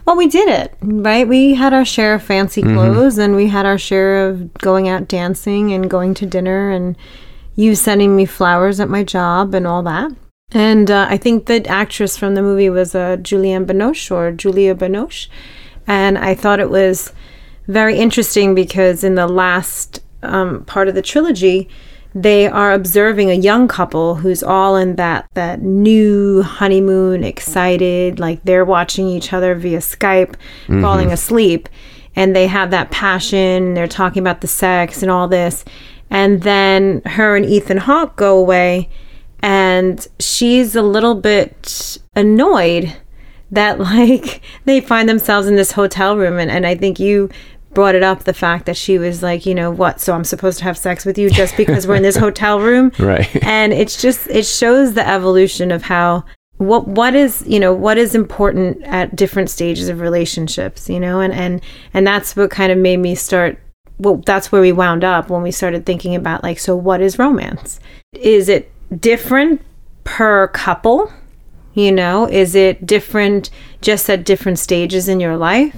Well, 0.06 0.16
we 0.16 0.28
did 0.28 0.48
it, 0.48 0.76
right? 0.82 1.28
We 1.28 1.56
had 1.56 1.74
our 1.74 1.84
share 1.84 2.14
of 2.14 2.24
fancy 2.24 2.62
clothes 2.62 3.18
and 3.18 3.36
we 3.36 3.48
had 3.48 3.66
our 3.66 3.78
share 3.80 4.28
of 4.28 4.54
going 4.54 4.88
out 4.88 5.08
dancing 5.08 5.74
and 5.74 5.90
going 5.90 6.14
to 6.16 6.28
dinner 6.28 6.70
and 6.70 6.96
you 7.56 7.74
sending 7.74 8.16
me 8.16 8.26
flowers 8.26 8.80
at 8.80 8.90
my 8.90 9.04
job 9.04 9.56
and 9.56 9.66
all 9.66 9.82
that. 9.84 10.12
And 10.52 10.92
uh, 10.92 11.08
I 11.10 11.18
think 11.18 11.48
the 11.48 11.68
actress 11.68 12.18
from 12.18 12.36
the 12.36 12.44
movie 12.44 12.70
was 12.70 12.94
uh, 12.94 13.18
Julianne 13.18 13.66
Binoche 13.66 14.12
or 14.12 14.32
Julia 14.32 14.76
Binoche. 14.76 15.28
And 15.88 16.20
I 16.20 16.36
thought 16.36 16.60
it 16.60 16.70
was 16.70 17.12
very 17.68 17.98
interesting 17.98 18.54
because 18.54 19.04
in 19.04 19.16
the 19.16 19.28
last 19.28 20.04
um, 20.22 20.66
part 20.66 20.88
of 20.88 20.94
the 20.94 21.02
trilogy, 21.02 21.68
they 22.16 22.48
are 22.48 22.72
observing 22.72 23.30
a 23.30 23.34
young 23.34 23.68
couple 23.68 24.16
who's 24.16 24.42
all 24.42 24.78
in 24.78 24.96
that 24.96 25.28
that 25.34 25.62
new 25.62 26.42
honeymoon 26.42 27.26
excited 27.26 28.22
like 28.22 28.42
they're 28.46 28.64
watching 28.64 29.06
each 29.06 29.34
other 29.34 29.54
via 29.54 29.80
skype 29.80 30.36
mm-hmm. 30.64 30.82
falling 30.82 31.12
asleep 31.12 31.68
and 32.16 32.34
they 32.34 32.48
have 32.48 32.72
that 32.72 32.90
passion 32.90 33.74
they're 33.74 33.86
talking 33.86 34.22
about 34.24 34.40
the 34.40 34.48
sex 34.48 35.02
and 35.02 35.12
all 35.12 35.28
this. 35.28 35.66
And 36.10 36.44
then 36.44 37.02
her 37.06 37.36
and 37.36 37.46
ethan 37.46 37.78
hawke 37.78 38.16
go 38.16 38.38
away 38.38 38.90
and 39.42 40.08
she's 40.18 40.76
a 40.76 40.82
little 40.82 41.16
bit 41.16 41.98
annoyed 42.16 42.96
that 43.52 43.78
like 43.80 44.42
they 44.64 44.80
find 44.80 45.10
themselves 45.10 45.48
in 45.48 45.58
this 45.58 45.74
hotel 45.74 46.16
room. 46.16 46.40
And, 46.40 46.50
and 46.50 46.66
i 46.66 46.76
think 46.76 46.98
you 46.98 47.30
brought 47.76 47.94
it 47.94 48.02
up 48.02 48.24
the 48.24 48.34
fact 48.34 48.66
that 48.66 48.78
she 48.78 48.98
was 48.98 49.22
like 49.22 49.46
you 49.46 49.54
know 49.54 49.70
what 49.70 50.00
so 50.02 50.14
i'm 50.14 50.24
supposed 50.24 50.58
to 50.58 50.64
have 50.64 50.78
sex 50.78 51.06
with 51.06 51.18
you 51.18 51.30
just 51.30 51.56
because 51.58 51.86
we're 51.86 51.96
in 51.96 52.04
this 52.04 52.16
hotel 52.26 52.60
room? 52.60 52.92
Right. 52.98 53.44
And 53.44 53.74
it's 53.74 54.02
just 54.02 54.28
it 54.28 54.46
shows 54.46 54.94
the 54.94 55.08
evolution 55.08 55.72
of 55.72 55.84
how 55.84 56.26
what 56.58 56.88
what 56.88 57.16
is 57.16 57.44
you 57.46 57.60
know 57.60 57.74
what 57.74 57.98
is 57.98 58.16
important 58.16 58.82
at 58.84 59.16
different 59.16 59.50
stages 59.50 59.90
of 59.90 60.00
relationships 60.00 60.90
you 60.90 61.00
know? 61.00 61.20
And 61.20 61.34
and 61.34 61.62
and 61.94 62.08
that's 62.08 62.36
what 62.36 62.50
kind 62.50 62.72
of 62.72 62.78
made 62.78 62.98
me 62.98 63.16
start 63.16 63.60
well 63.98 64.18
that's 64.26 64.52
where 64.52 64.62
we 64.62 64.72
wound 64.72 65.04
up 65.04 65.30
when 65.30 65.42
we 65.42 65.52
started 65.52 65.86
thinking 65.86 66.16
about 66.16 66.44
like 66.44 66.60
so 66.60 66.76
what 66.76 67.02
is 67.02 67.20
romance? 67.20 67.80
Is 68.14 68.50
it 68.50 68.72
different 69.00 69.62
per 70.04 70.48
couple? 70.48 71.12
You 71.74 71.92
know 71.92 72.26
is 72.30 72.56
it 72.56 72.86
different 72.86 73.50
just 73.82 74.10
at 74.10 74.24
different 74.24 74.60
stages 74.60 75.10
in 75.10 75.20
your 75.20 75.36
life 75.36 75.76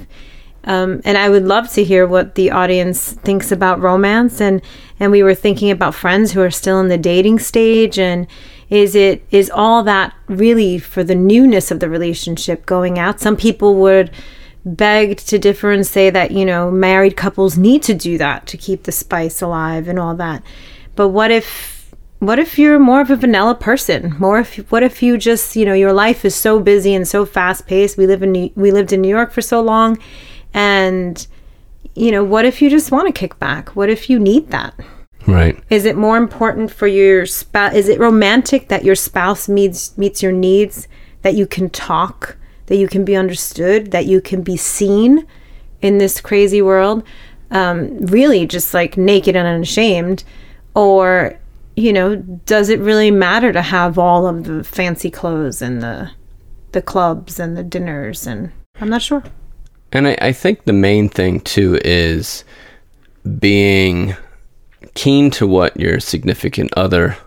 um, 0.67 1.01
and 1.05 1.17
I 1.17 1.29
would 1.29 1.45
love 1.45 1.69
to 1.73 1.83
hear 1.83 2.05
what 2.05 2.35
the 2.35 2.51
audience 2.51 3.13
thinks 3.13 3.51
about 3.51 3.81
romance. 3.81 4.41
And 4.41 4.61
and 4.99 5.11
we 5.11 5.23
were 5.23 5.35
thinking 5.35 5.71
about 5.71 5.95
friends 5.95 6.33
who 6.33 6.41
are 6.41 6.51
still 6.51 6.79
in 6.79 6.89
the 6.89 6.97
dating 6.97 7.39
stage, 7.39 7.97
and 7.97 8.27
Is 8.69 8.95
it 8.95 9.23
is 9.31 9.49
all 9.49 9.83
that 9.83 10.13
really 10.27 10.77
for 10.77 11.01
the 11.01 11.15
newness 11.15 11.71
of 11.71 11.79
the 11.79 11.89
relationship 11.89 12.65
going 12.65 12.99
out? 12.99 13.21
Some 13.21 13.37
people 13.37 13.75
would 13.75 14.11
beg 14.65 15.17
to 15.17 15.39
differ 15.39 15.71
and 15.71 15.87
say 15.87 16.09
that, 16.11 16.31
you 16.31 16.45
know, 16.45 16.69
married 16.69 17.15
couples 17.15 17.57
need 17.57 17.81
to 17.83 17.93
do 17.93 18.17
that 18.17 18.45
to 18.47 18.57
keep 18.57 18.83
the 18.83 18.91
spice 18.91 19.41
alive 19.41 19.87
and 19.87 19.97
all 19.97 20.15
that. 20.15 20.43
But 20.95 21.09
what 21.09 21.31
if 21.31 21.95
what 22.19 22.39
if 22.39 22.59
you're 22.59 22.79
more 22.79 22.99
of 22.99 23.09
a 23.09 23.15
vanilla 23.15 23.55
person? 23.55 24.15
More 24.19 24.39
if 24.39 24.57
what 24.69 24.83
if 24.83 25.01
you 25.01 25.17
just, 25.17 25.55
you 25.55 25.65
know, 25.65 25.73
your 25.75 25.93
life 25.93 26.25
is 26.25 26.35
so 26.35 26.59
busy 26.59 26.93
and 26.93 27.07
so 27.07 27.25
fast 27.25 27.67
paced. 27.67 27.97
We 27.97 28.05
live 28.05 28.21
in 28.21 28.51
we 28.55 28.71
lived 28.71 28.91
in 28.91 29.01
New 29.01 29.15
York 29.15 29.31
for 29.31 29.41
so 29.41 29.61
long 29.61 29.97
and 30.53 31.27
you 31.97 32.11
know, 32.11 32.23
what 32.23 32.45
if 32.45 32.61
you 32.61 32.69
just 32.69 32.91
want 32.91 33.07
to 33.07 33.19
kick 33.19 33.39
back? 33.39 33.75
What 33.75 33.89
if 33.89 34.09
you 34.09 34.19
need 34.19 34.51
that? 34.51 34.75
Right. 35.25 35.59
Is 35.69 35.83
it 35.83 35.97
more 35.97 36.15
important 36.15 36.71
for 36.71 36.87
your 36.87 37.25
spouse? 37.25 37.73
Is 37.73 37.89
it 37.89 37.99
romantic 37.99 38.69
that 38.69 38.85
your 38.85 38.95
spouse 38.95 39.49
meets 39.49 39.97
meets 39.97 40.21
your 40.21 40.31
needs? 40.31 40.87
That 41.23 41.33
you 41.33 41.47
can 41.47 41.69
talk, 41.71 42.37
that 42.67 42.77
you 42.77 42.87
can 42.87 43.03
be 43.03 43.15
understood, 43.15 43.91
that 43.91 44.05
you 44.05 44.21
can 44.21 44.43
be 44.43 44.55
seen 44.55 45.25
in 45.81 45.97
this 45.97 46.21
crazy 46.21 46.61
world, 46.61 47.03
um, 47.51 47.97
really 47.97 48.45
just 48.45 48.73
like 48.73 48.95
naked 48.95 49.35
and 49.35 49.47
unashamed, 49.47 50.23
or 50.75 51.37
you 51.75 51.91
know, 51.91 52.15
does 52.15 52.69
it 52.69 52.79
really 52.79 53.11
matter 53.11 53.51
to 53.51 53.61
have 53.61 53.97
all 53.97 54.27
of 54.27 54.45
the 54.45 54.63
fancy 54.63 55.11
clothes 55.11 55.61
and 55.61 55.81
the 55.81 56.11
the 56.71 56.81
clubs 56.81 57.39
and 57.39 57.57
the 57.57 57.63
dinners? 57.63 58.27
And 58.27 58.51
I'm 58.79 58.89
not 58.89 59.01
sure. 59.01 59.23
And 59.97 60.07
I, 60.07 60.17
I 60.21 60.31
think 60.31 60.65
the 60.65 60.73
main 60.73 61.09
thing 61.09 61.39
too 61.39 61.79
is 61.83 62.43
being 63.39 64.15
keen 64.93 65.31
to 65.31 65.47
what 65.47 65.79
your 65.79 65.99
significant 65.99 66.71
other 66.77 67.17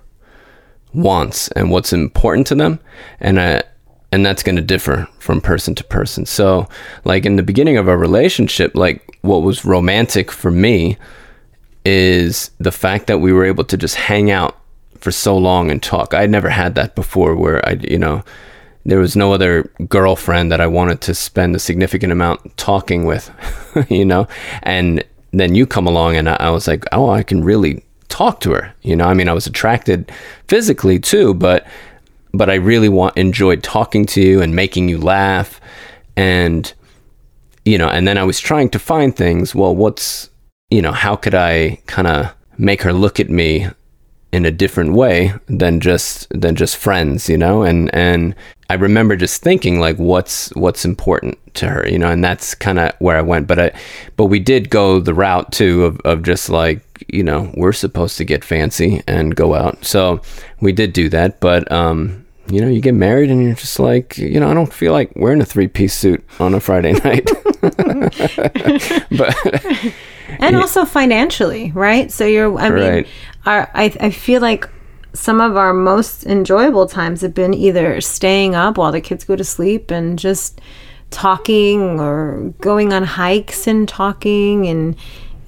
wants 0.95 1.49
and 1.49 1.71
what's 1.71 1.93
important 1.93 2.47
to 2.47 2.55
them 2.55 2.79
and 3.19 3.39
uh, 3.41 3.63
and 4.13 4.25
that's 4.25 4.43
going 4.45 4.57
to 4.57 4.63
differ 4.63 5.09
from 5.19 5.41
person 5.41 5.75
to 5.77 5.85
person. 5.85 6.27
So 6.27 6.69
like 7.05 7.27
in 7.27 7.35
the 7.35 7.43
beginning 7.43 7.77
of 7.77 7.89
our 7.89 7.99
relationship 7.99 8.77
like 8.77 9.19
what 9.23 9.43
was 9.43 9.65
romantic 9.65 10.31
for 10.31 10.53
me 10.53 10.97
is 11.85 12.53
the 12.61 12.73
fact 12.73 13.09
that 13.09 13.19
we 13.19 13.33
were 13.33 13.45
able 13.45 13.65
to 13.65 13.77
just 13.77 13.97
hang 13.97 14.31
out 14.31 14.57
for 14.97 15.11
so 15.11 15.37
long 15.37 15.73
and 15.73 15.83
talk. 15.83 16.15
I'd 16.15 16.31
never 16.31 16.51
had 16.51 16.77
that 16.77 16.95
before 16.95 17.35
where 17.35 17.67
i 17.69 17.73
you 17.73 17.99
know 17.99 18.23
there 18.85 18.99
was 18.99 19.15
no 19.17 19.33
other 19.33 19.63
girlfriend 19.89 20.51
that 20.51 20.61
i 20.61 20.67
wanted 20.67 21.01
to 21.01 21.15
spend 21.15 21.55
a 21.55 21.59
significant 21.59 22.13
amount 22.13 22.57
talking 22.57 23.05
with 23.05 23.31
you 23.89 24.05
know 24.05 24.27
and 24.63 25.05
then 25.33 25.55
you 25.55 25.67
come 25.67 25.87
along 25.87 26.17
and 26.17 26.29
I, 26.29 26.37
I 26.41 26.51
was 26.51 26.67
like, 26.67 26.85
oh, 26.93 27.11
I 27.11 27.23
can 27.23 27.45
really 27.45 27.85
talk 28.09 28.41
to 28.41 28.53
her. 28.53 28.75
You 28.83 28.97
know, 28.97 29.07
I 29.07 29.15
mean, 29.15 29.29
I 29.29 29.33
was 29.33 29.47
attracted 29.47 30.11
physically 30.49 30.99
too, 30.99 31.35
but 31.35 31.67
but 32.33 32.49
I 32.49 32.55
really 32.55 32.89
want 32.89 33.17
enjoyed 33.17 33.63
talking 33.63 34.07
to 34.07 34.21
you 34.21 34.41
and 34.41 34.55
making 34.55 34.89
you 34.89 34.99
laugh, 34.99 35.61
and 36.17 36.73
you 37.65 37.77
know, 37.79 37.89
and 37.89 38.07
then 38.07 38.19
I 38.19 38.25
was 38.25 38.39
trying 38.39 38.71
to 38.71 38.79
find 38.79 39.17
things. 39.17 39.55
Well, 39.55 39.75
what's 39.75 40.31
you 40.71 40.83
know, 40.83 40.93
how 40.93 41.17
could 41.17 41.35
I 41.35 41.81
kind 41.87 42.07
of 42.07 42.33
make 42.59 42.83
her 42.83 42.93
look 42.93 43.19
at 43.19 43.31
me 43.31 43.69
in 44.33 44.47
a 44.47 44.51
different 44.51 44.93
way 44.93 45.33
than 45.47 45.81
just 45.81 46.29
than 46.31 46.55
just 46.55 46.77
friends, 46.77 47.29
you 47.29 47.37
know? 47.37 47.63
And 47.63 47.93
and 47.95 48.35
I 48.69 48.75
remember 48.75 49.17
just 49.17 49.43
thinking 49.43 49.81
like 49.81 49.97
what's 49.97 50.51
what's 50.55 50.85
important 50.85 51.39
to 51.55 51.69
her, 51.69 51.89
you 51.89 51.99
know, 51.99 52.11
and 52.11 52.23
that's 52.23 52.55
kind 52.55 52.79
of 52.79 52.93
where 53.01 53.17
I 53.17 53.23
went. 53.23 53.47
But 53.47 53.59
I 53.59 53.73
but 54.17 54.27
we 54.27 54.39
did 54.39 54.71
go 54.71 55.01
the 55.01 55.15
route 55.15 55.53
too 55.53 55.85
of 55.85 56.01
of 56.01 56.23
just 56.23 56.49
like, 56.49 56.81
you 57.09 57.25
know, 57.25 57.51
we're 57.57 57.73
supposed 57.73 58.17
to 58.19 58.25
get 58.25 58.45
fancy 58.45 59.03
and 59.07 59.35
go 59.35 59.55
out. 59.55 59.85
So 59.85 60.21
we 60.61 60.73
did 60.73 60.93
do 60.93 61.09
that, 61.09 61.41
but 61.41 61.71
um 61.73 62.25
you 62.49 62.61
know, 62.61 62.69
you 62.69 62.81
get 62.81 62.95
married 62.95 63.31
and 63.31 63.43
you're 63.45 63.55
just 63.55 63.79
like, 63.79 64.19
you 64.19 64.41
know, 64.41 64.51
I 64.51 64.55
don't 64.55 64.73
feel 64.73 64.93
like 64.93 65.13
wearing 65.15 65.41
a 65.41 65.45
three 65.45 65.69
piece 65.69 65.95
suit 65.95 66.25
on 66.41 66.55
a 66.55 66.61
Friday 66.61 66.93
night. 67.05 67.29
but 69.11 69.37
and 70.39 70.57
also 70.57 70.85
financially, 70.85 71.73
right? 71.73 72.11
So 72.11 72.25
you're, 72.25 72.57
I 72.59 72.71
mean, 72.71 72.89
right. 72.89 73.07
our, 73.47 73.71
I, 73.75 73.97
I 74.01 74.11
feel 74.11 74.41
like 74.41 74.69
some 75.13 75.41
of 75.41 75.57
our 75.57 75.73
most 75.73 76.25
enjoyable 76.25 76.87
times 76.87 77.21
have 77.23 77.35
been 77.35 77.55
either 77.55 78.01
staying 78.01 78.55
up 78.55 78.79
while 78.79 78.93
the 78.93 79.01
kids 79.01 79.25
go 79.25 79.37
to 79.37 79.45
sleep 79.45 79.91
and 79.91 80.19
just 80.19 80.61
talking 81.11 81.99
or 81.99 82.55
going 82.61 82.93
on 82.93 83.03
hikes 83.03 83.67
and 83.67 83.89
talking 83.89 84.67
and 84.67 84.97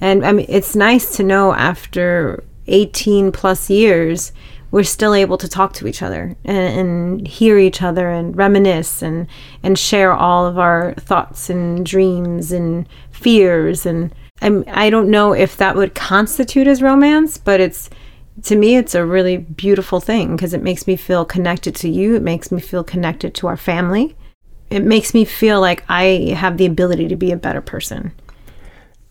and 0.01 0.25
I 0.25 0.33
mean 0.33 0.45
it's 0.49 0.75
nice 0.75 1.15
to 1.15 1.23
know 1.23 1.53
after 1.53 2.43
18 2.67 3.31
plus 3.31 3.69
years 3.69 4.33
we're 4.71 4.83
still 4.83 5.13
able 5.13 5.37
to 5.37 5.47
talk 5.47 5.73
to 5.73 5.87
each 5.87 6.01
other 6.01 6.35
and, 6.43 6.79
and, 6.79 7.27
hear 7.27 7.59
each 7.59 7.83
other 7.83 8.09
and 8.09 8.35
reminisce 8.35 9.01
and 9.01 9.27
and 9.61 9.79
share 9.79 10.11
all 10.11 10.45
of 10.45 10.57
our 10.59 10.93
thoughts 10.95 11.49
and 11.49 11.85
dreams 11.85 12.51
and 12.51 12.87
fears 13.11 13.85
and 13.85 14.13
I'm, 14.41 14.63
I 14.67 14.89
don't 14.89 15.09
know 15.09 15.33
if 15.33 15.57
that 15.57 15.75
would 15.75 15.95
constitute 15.95 16.67
as 16.67 16.81
romance, 16.81 17.37
but 17.37 17.59
it's 17.59 17.89
to 18.43 18.55
me 18.55 18.75
it's 18.75 18.95
a 18.95 19.05
really 19.05 19.37
beautiful 19.37 19.99
thing 19.99 20.35
because 20.35 20.53
it 20.53 20.63
makes 20.63 20.87
me 20.87 20.95
feel 20.95 21.23
connected 21.23 21.75
to 21.75 21.89
you. 21.89 22.15
It 22.15 22.23
makes 22.23 22.51
me 22.51 22.59
feel 22.59 22.83
connected 22.83 23.33
to 23.35 23.47
our 23.47 23.57
family. 23.57 24.15
It 24.69 24.83
makes 24.83 25.13
me 25.13 25.23
feel 25.23 25.61
like 25.61 25.83
I 25.87 26.33
have 26.35 26.57
the 26.57 26.65
ability 26.65 27.07
to 27.09 27.15
be 27.15 27.31
a 27.31 27.37
better 27.37 27.61
person. 27.61 28.11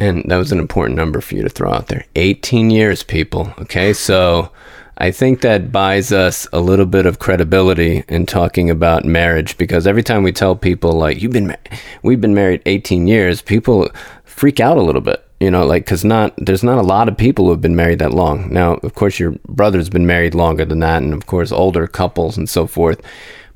And 0.01 0.25
that 0.27 0.37
was 0.37 0.51
an 0.51 0.59
important 0.59 0.97
number 0.97 1.21
for 1.21 1.37
you 1.37 1.43
to 1.43 1.49
throw 1.49 1.73
out 1.73 1.87
there. 1.87 2.05
18 2.17 2.71
years, 2.71 3.05
people. 3.05 3.55
Okay, 3.61 3.93
so 3.93 4.51
I 4.99 5.13
think 5.13 5.41
that 5.41 5.71
buys 5.71 6.13
us 6.13 6.49
a 6.53 6.61
little 6.61 6.87
bit 6.87 7.07
of 7.07 7.21
credibility 7.21 8.03
in 8.09 8.27
talking 8.27 8.69
about 8.69 9.05
marriage 9.05 9.57
because 9.57 9.87
every 9.87 10.03
time 10.03 10.25
we 10.25 10.33
tell 10.33 10.57
people 10.57 10.93
like 10.93 11.23
you've 11.23 11.33
been 11.33 11.47
ma- 11.47 11.77
we've 12.03 12.21
been 12.21 12.35
married 12.35 12.63
18 12.67 13.07
years, 13.07 13.41
people 13.41 13.89
freak 14.33 14.61
out 14.61 14.79
a 14.79 14.83
little 14.83 15.01
bit, 15.01 15.25
you 15.41 15.51
know, 15.51 15.65
like 15.65 15.85
because 15.85 16.05
not 16.05 16.35
there's 16.37 16.65
not 16.65 16.79
a 16.79 16.83
lot 16.83 17.09
of 17.09 17.17
people 17.17 17.45
who 17.45 17.51
have 17.51 17.61
been 17.61 17.77
married 17.77 17.99
that 17.99 18.13
long. 18.13 18.53
Now, 18.53 18.75
of 18.83 18.95
course, 18.95 19.21
your 19.21 19.35
brother's 19.47 19.89
been 19.89 20.07
married 20.07 20.35
longer 20.35 20.65
than 20.65 20.81
that, 20.81 21.03
and 21.03 21.13
of 21.13 21.27
course, 21.27 21.53
older 21.53 21.87
couples 21.87 22.37
and 22.37 22.49
so 22.49 22.67
forth. 22.67 23.01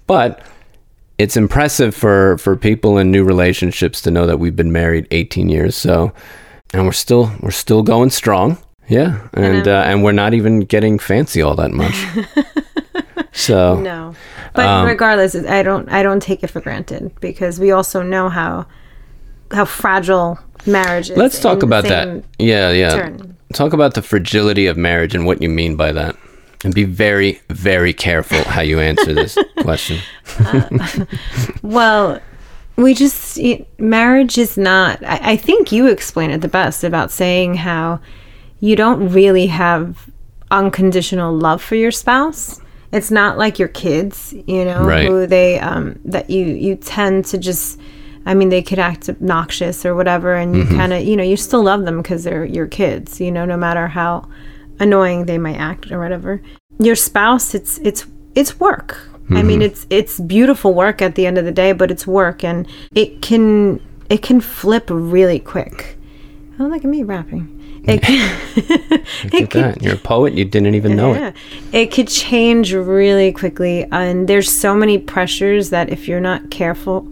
But 0.07 0.43
it's 1.19 1.37
impressive 1.37 1.95
for 1.95 2.39
for 2.39 2.57
people 2.57 2.99
in 2.99 3.11
new 3.11 3.25
relationships 3.25 4.01
to 4.03 4.11
know 4.11 4.27
that 4.27 4.39
we've 4.39 4.57
been 4.57 4.73
married 4.73 5.09
18 5.11 5.49
years. 5.49 5.75
So, 5.75 6.13
and 6.75 6.85
we're 6.85 6.93
still 6.93 7.33
we're 7.41 7.51
still 7.51 7.83
going 7.83 8.11
strong. 8.11 8.59
Yeah, 8.89 9.29
and 9.33 9.67
uh, 9.67 9.83
and 9.87 10.05
we're 10.05 10.13
not 10.13 10.35
even 10.35 10.61
getting 10.61 10.99
fancy 10.99 11.43
all 11.43 11.57
that 11.57 11.73
much. 11.73 11.97
so 13.33 13.81
no, 13.81 14.15
but 14.55 14.67
um, 14.67 14.87
regardless, 14.87 15.35
I 15.35 15.63
don't 15.63 15.89
I 15.89 16.03
don't 16.03 16.23
take 16.23 16.45
it 16.45 16.49
for 16.49 16.61
granted 16.61 17.13
because 17.21 17.59
we 17.59 17.73
also 17.73 18.03
know 18.03 18.29
how 18.29 18.67
how 19.53 19.65
fragile 19.65 20.39
marriage 20.67 21.11
is. 21.11 21.17
Let's 21.17 21.41
talk 21.41 21.63
about 21.63 21.85
that. 21.85 22.25
Yeah, 22.39 22.71
yeah. 22.71 22.91
Turn. 22.91 23.37
Talk 23.53 23.73
about 23.73 23.95
the 23.95 24.03
fragility 24.03 24.67
of 24.67 24.77
marriage 24.77 25.15
and 25.15 25.25
what 25.25 25.41
you 25.41 25.49
mean 25.49 25.77
by 25.77 25.93
that. 25.93 26.17
And 26.65 26.75
be 26.75 26.85
very, 26.85 27.41
very 27.49 27.93
careful 27.93 28.43
how 28.45 28.63
you 28.63 28.81
answer 28.81 29.13
this 29.13 29.39
question. 29.59 29.99
uh, 30.41 31.05
well, 31.63 32.21
we 32.77 32.95
just, 32.95 33.39
it, 33.39 33.69
marriage 33.79 34.37
is 34.37 34.57
not, 34.59 35.03
I, 35.05 35.33
I 35.33 35.37
think 35.37 35.71
you 35.71 35.87
explain 35.87 36.31
it 36.31 36.41
the 36.41 36.49
best 36.49 36.83
about 36.83 37.11
saying 37.11 37.55
how 37.55 38.01
you 38.61 38.75
don't 38.75 39.11
really 39.11 39.47
have 39.47 40.11
unconditional 40.51 41.35
love 41.37 41.63
for 41.63 41.75
your 41.75 41.93
spouse. 41.93 42.61
It's 42.93 43.11
not 43.11 43.39
like 43.39 43.59
your 43.59 43.69
kids, 43.69 44.33
you 44.47 44.65
know, 44.65 44.85
right. 44.85 45.07
who 45.07 45.27
they, 45.27 45.59
um, 45.61 46.01
that 46.05 46.31
you, 46.31 46.47
you 46.47 46.77
tend 46.77 47.27
to 47.27 47.39
just, 47.39 47.79
I 48.27 48.35
mean, 48.35 48.49
they 48.49 48.63
could 48.63 48.81
act 48.81 49.09
obnoxious 49.09 49.87
or 49.87 49.95
whatever, 49.95 50.35
and 50.35 50.57
you 50.57 50.65
mm-hmm. 50.65 50.77
kind 50.77 50.93
of, 50.93 51.05
you 51.05 51.17
know, 51.17 51.23
you 51.23 51.37
still 51.37 51.63
love 51.63 51.85
them 51.85 52.03
because 52.03 52.25
they're 52.25 52.45
your 52.45 52.67
kids, 52.67 53.21
you 53.21 53.31
know, 53.31 53.45
no 53.45 53.57
matter 53.57 53.87
how 53.87 54.29
annoying 54.81 55.27
they 55.27 55.39
might 55.39 55.57
act 55.57 55.91
or 55.93 56.01
whatever. 56.01 56.43
Your 56.81 56.97
spouse, 56.97 57.55
it's 57.55 57.79
it's 57.79 58.05
it's 58.35 58.59
work. 58.59 58.99
Mm-hmm. 59.13 59.37
I 59.37 59.43
mean, 59.43 59.61
mm-hmm. 59.61 59.67
it's 59.67 59.87
it's 59.91 60.21
beautiful 60.21 60.75
work 60.75 61.01
at 61.01 61.15
the 61.15 61.25
end 61.25 61.39
of 61.39 61.45
the 61.45 61.53
day, 61.53 61.73
but 61.73 61.91
it's 61.91 62.07
work, 62.07 62.43
and 62.43 62.67
it 62.95 63.23
can 63.23 63.81
it 64.11 64.23
can 64.23 64.41
flip 64.41 64.87
really 64.91 65.39
quick. 65.39 65.97
Oh, 66.59 66.65
look 66.65 66.85
at 66.85 66.91
me 66.91 67.05
rapping. 67.05 67.53
It 67.85 68.03
can, 68.03 68.41
it 69.33 69.51
could, 69.51 69.81
You're 69.81 69.95
a 69.95 69.99
poet. 69.99 70.35
You 70.35 70.45
didn't 70.45 70.75
even 70.75 70.97
know 70.97 71.15
yeah. 71.15 71.29
it. 71.29 71.37
It 71.73 71.93
could 71.93 72.09
change 72.09 72.75
really 72.75 73.31
quickly, 73.31 73.85
and 73.93 74.27
there's 74.27 74.51
so 74.51 74.75
many 74.75 74.99
pressures 74.99 75.71
that 75.71 75.91
if 75.91 76.09
you're 76.09 76.21
not 76.21 76.51
careful 76.51 77.07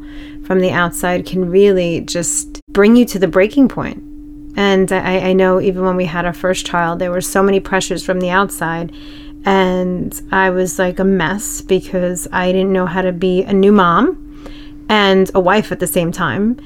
from 0.44 0.60
the 0.60 0.70
outside 0.70 1.26
can 1.26 1.50
really 1.50 2.00
just 2.02 2.60
bring 2.70 2.96
you 2.96 3.04
to 3.06 3.18
the 3.18 3.28
breaking 3.28 3.68
point. 3.68 3.98
And 4.56 4.92
I, 4.92 5.30
I 5.30 5.32
know 5.32 5.60
even 5.60 5.84
when 5.84 5.96
we 5.96 6.04
had 6.04 6.24
our 6.24 6.32
first 6.32 6.66
child, 6.66 6.98
there 6.98 7.10
were 7.10 7.20
so 7.20 7.42
many 7.42 7.60
pressures 7.60 8.04
from 8.04 8.20
the 8.20 8.30
outside. 8.30 8.94
And 9.44 10.20
I 10.30 10.50
was 10.50 10.78
like 10.78 10.98
a 10.98 11.04
mess 11.04 11.60
because 11.60 12.28
I 12.32 12.52
didn't 12.52 12.72
know 12.72 12.86
how 12.86 13.02
to 13.02 13.12
be 13.12 13.42
a 13.42 13.52
new 13.52 13.72
mom 13.72 14.20
and 14.88 15.30
a 15.34 15.40
wife 15.40 15.72
at 15.72 15.80
the 15.80 15.86
same 15.86 16.12
time. 16.12 16.58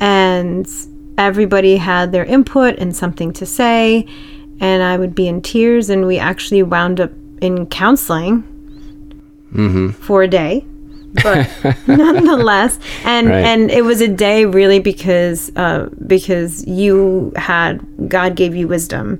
And 0.00 0.68
everybody 1.18 1.76
had 1.76 2.12
their 2.12 2.24
input 2.24 2.78
and 2.78 2.96
something 2.96 3.32
to 3.34 3.46
say. 3.46 4.06
And 4.60 4.82
I 4.82 4.96
would 4.96 5.14
be 5.14 5.28
in 5.28 5.42
tears. 5.42 5.90
And 5.90 6.06
we 6.06 6.18
actually 6.18 6.62
wound 6.62 7.00
up 7.00 7.12
in 7.40 7.66
counseling 7.66 8.42
mm-hmm. 9.52 9.90
for 9.90 10.22
a 10.22 10.28
day. 10.28 10.64
But 11.22 11.48
nonetheless, 11.86 12.78
and 13.04 13.28
Right. 13.28 13.44
and 13.44 13.70
it 13.70 13.84
was 13.84 14.00
a 14.00 14.08
day 14.08 14.44
really 14.46 14.80
because 14.80 15.50
uh, 15.56 15.88
because 16.06 16.66
you 16.66 17.32
had 17.36 17.80
God 18.08 18.34
gave 18.36 18.54
you 18.54 18.66
wisdom, 18.68 19.18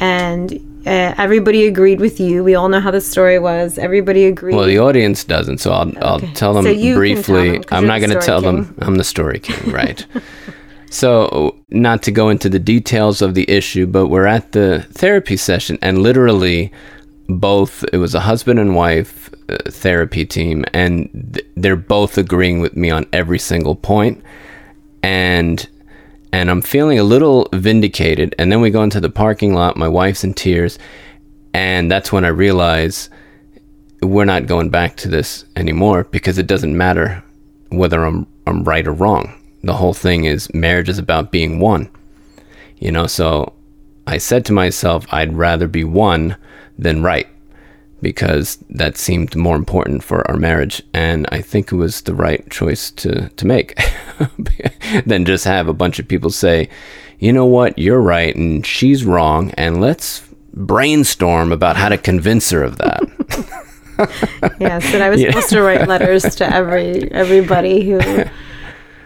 and 0.00 0.52
uh, 0.86 1.14
everybody 1.18 1.66
agreed 1.66 2.00
with 2.00 2.18
you. 2.20 2.42
We 2.42 2.54
all 2.54 2.68
know 2.68 2.80
how 2.80 2.90
the 2.90 3.00
story 3.00 3.38
was. 3.38 3.78
Everybody 3.78 4.24
agreed. 4.26 4.54
Well, 4.56 4.66
the 4.66 4.78
audience 4.78 5.22
doesn't, 5.24 5.58
so 5.58 5.72
I'll 5.72 5.92
I'll 6.04 6.20
tell 6.34 6.54
them 6.54 6.64
So 6.64 6.72
can 6.72 6.82
tell 6.82 6.96
briefly. 6.96 7.64
I'm 7.70 7.86
not 7.86 7.98
going 8.00 8.10
to 8.10 8.20
tell 8.20 8.40
them. 8.40 8.74
I'm 8.80 8.96
the 8.96 9.04
story 9.04 9.38
king, 9.40 9.72
right? 9.82 10.04
so, 10.90 11.54
not 11.70 12.02
to 12.04 12.10
go 12.10 12.30
into 12.30 12.48
the 12.48 12.58
details 12.58 13.20
of 13.22 13.34
the 13.34 13.48
issue, 13.50 13.86
but 13.86 14.06
we're 14.08 14.26
at 14.26 14.52
the 14.52 14.86
therapy 14.92 15.36
session, 15.36 15.78
and 15.82 16.02
literally, 16.02 16.72
both 17.28 17.84
it 17.92 17.98
was 17.98 18.14
a 18.14 18.20
husband 18.20 18.58
and 18.58 18.74
wife 18.74 19.30
uh, 19.48 19.58
therapy 19.70 20.24
team, 20.24 20.64
and 20.72 21.08
th- 21.34 21.46
they're 21.56 21.76
both 21.76 22.16
agreeing 22.16 22.60
with 22.60 22.76
me 22.76 22.90
on 22.90 23.06
every 23.12 23.38
single 23.38 23.76
point, 23.76 24.22
and 25.02 25.68
and 26.32 26.50
I'm 26.50 26.62
feeling 26.62 26.98
a 26.98 27.04
little 27.04 27.48
vindicated. 27.52 28.34
And 28.38 28.50
then 28.50 28.60
we 28.60 28.70
go 28.70 28.82
into 28.82 29.00
the 29.00 29.10
parking 29.10 29.54
lot. 29.54 29.76
My 29.76 29.88
wife's 29.88 30.24
in 30.24 30.34
tears, 30.34 30.78
and 31.52 31.90
that's 31.90 32.12
when 32.12 32.24
I 32.24 32.28
realize 32.28 33.10
we're 34.02 34.24
not 34.24 34.46
going 34.46 34.70
back 34.70 34.96
to 34.96 35.08
this 35.08 35.44
anymore 35.56 36.04
because 36.04 36.38
it 36.38 36.46
doesn't 36.46 36.76
matter 36.76 37.22
whether 37.70 38.04
I'm 38.04 38.26
I'm 38.46 38.64
right 38.64 38.86
or 38.86 38.92
wrong. 38.92 39.34
The 39.62 39.74
whole 39.74 39.94
thing 39.94 40.24
is 40.24 40.52
marriage 40.54 40.88
is 40.88 40.98
about 40.98 41.32
being 41.32 41.60
one. 41.60 41.90
You 42.78 42.92
know, 42.92 43.06
so 43.06 43.52
I 44.06 44.16
said 44.16 44.46
to 44.46 44.52
myself 44.52 45.04
I'd 45.12 45.36
rather 45.36 45.68
be 45.68 45.84
one 45.84 46.36
than 46.78 47.02
right 47.02 47.26
because 48.00 48.58
that 48.70 48.96
seemed 48.96 49.34
more 49.34 49.56
important 49.56 50.04
for 50.04 50.28
our 50.30 50.36
marriage 50.36 50.80
and 50.94 51.26
I 51.32 51.40
think 51.42 51.72
it 51.72 51.76
was 51.76 52.02
the 52.02 52.14
right 52.14 52.48
choice 52.50 52.92
to 52.92 53.28
to 53.30 53.46
make 53.46 53.76
than 55.06 55.24
just 55.24 55.44
have 55.44 55.66
a 55.68 55.72
bunch 55.74 55.98
of 55.98 56.06
people 56.06 56.30
say, 56.30 56.68
"You 57.18 57.32
know 57.32 57.46
what? 57.46 57.76
You're 57.78 58.00
right 58.00 58.34
and 58.36 58.64
she's 58.64 59.04
wrong 59.04 59.50
and 59.56 59.80
let's 59.80 60.22
brainstorm 60.54 61.50
about 61.52 61.76
how 61.76 61.88
to 61.88 61.98
convince 61.98 62.50
her 62.50 62.62
of 62.62 62.78
that." 62.78 63.00
yes, 64.60 64.94
and 64.94 65.02
I 65.02 65.10
was 65.10 65.20
Yeah. 65.20 65.30
supposed 65.30 65.48
to 65.50 65.62
write 65.62 65.88
letters 65.88 66.22
to 66.36 66.54
every 66.54 67.10
everybody 67.10 67.84
who. 67.90 68.00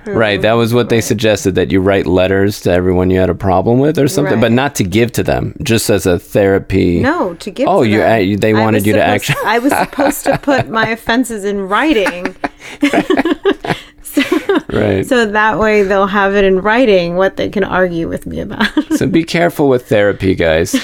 Right, 0.06 0.40
that 0.42 0.54
was 0.54 0.74
what 0.74 0.88
they 0.88 1.00
suggested 1.00 1.54
that 1.54 1.70
you 1.70 1.80
write 1.80 2.06
letters 2.06 2.60
to 2.62 2.70
everyone 2.72 3.10
you 3.10 3.20
had 3.20 3.30
a 3.30 3.34
problem 3.34 3.78
with 3.78 3.98
or 3.98 4.08
something, 4.08 4.40
but 4.40 4.50
not 4.52 4.74
to 4.76 4.84
give 4.84 5.12
to 5.12 5.22
them, 5.22 5.54
just 5.62 5.88
as 5.90 6.06
a 6.06 6.18
therapy. 6.18 7.00
No, 7.00 7.34
to 7.34 7.50
give. 7.50 7.68
Oh, 7.68 7.82
to 7.84 7.88
you- 7.88 7.98
them. 7.98 8.12
uh, 8.12 8.16
you- 8.16 8.36
they 8.36 8.52
wanted 8.54 8.84
you 8.86 8.94
to 8.94 9.02
actually- 9.02 9.36
I 9.44 9.58
was 9.60 9.72
supposed 9.72 10.24
to 10.24 10.38
put 10.38 10.68
my 10.68 10.88
offenses 10.96 11.44
in 11.44 11.68
writing, 11.68 12.34
Right. 14.68 15.06
so 15.06 15.26
that 15.26 15.58
way 15.58 15.82
they'll 15.84 16.06
have 16.06 16.34
it 16.34 16.44
in 16.44 16.60
writing 16.60 17.16
what 17.16 17.36
they 17.36 17.48
can 17.48 17.64
argue 17.64 18.08
with 18.08 18.26
me 18.26 18.40
about. 18.40 18.68
So 18.96 19.06
be 19.06 19.24
careful 19.24 19.68
with 19.68 19.88
therapy, 19.88 20.34
guys. 20.34 20.74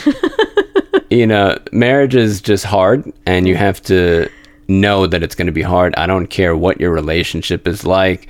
you 1.11 1.27
know, 1.27 1.59
marriage 1.73 2.15
is 2.15 2.41
just 2.41 2.65
hard, 2.65 3.11
and 3.27 3.47
you 3.49 3.57
have 3.57 3.83
to 3.85 4.29
know 4.69 5.07
that 5.07 5.23
it's 5.23 5.35
going 5.35 5.47
to 5.47 5.53
be 5.53 5.63
hard. 5.63 5.95
I 5.97 6.07
don't 6.07 6.27
care 6.29 6.57
what 6.57 6.81
your 6.81 6.91
relationship 6.91 7.67
is 7.69 7.85
like. 7.85 8.29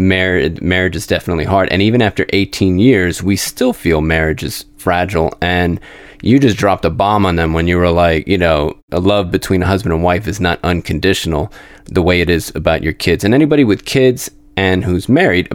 Marriage, 0.00 0.60
marriage 0.62 0.96
is 0.96 1.06
definitely 1.06 1.44
hard, 1.44 1.68
and 1.68 1.82
even 1.82 2.00
after 2.00 2.24
18 2.30 2.78
years, 2.78 3.22
we 3.22 3.36
still 3.36 3.72
feel 3.72 4.00
marriage 4.00 4.42
is 4.42 4.64
fragile. 4.78 5.32
And 5.40 5.78
you 6.22 6.38
just 6.38 6.56
dropped 6.56 6.84
a 6.84 6.90
bomb 6.90 7.26
on 7.26 7.36
them 7.36 7.52
when 7.52 7.68
you 7.68 7.76
were 7.76 7.90
like, 7.90 8.26
you 8.26 8.38
know, 8.38 8.78
a 8.92 9.00
love 9.00 9.30
between 9.30 9.62
a 9.62 9.66
husband 9.66 9.92
and 9.92 10.02
wife 10.02 10.26
is 10.26 10.40
not 10.40 10.58
unconditional 10.62 11.52
the 11.84 12.02
way 12.02 12.20
it 12.20 12.30
is 12.30 12.50
about 12.54 12.82
your 12.82 12.92
kids. 12.92 13.24
And 13.24 13.34
anybody 13.34 13.64
with 13.64 13.84
kids 13.84 14.30
and 14.56 14.84
who's 14.84 15.08
married 15.08 15.48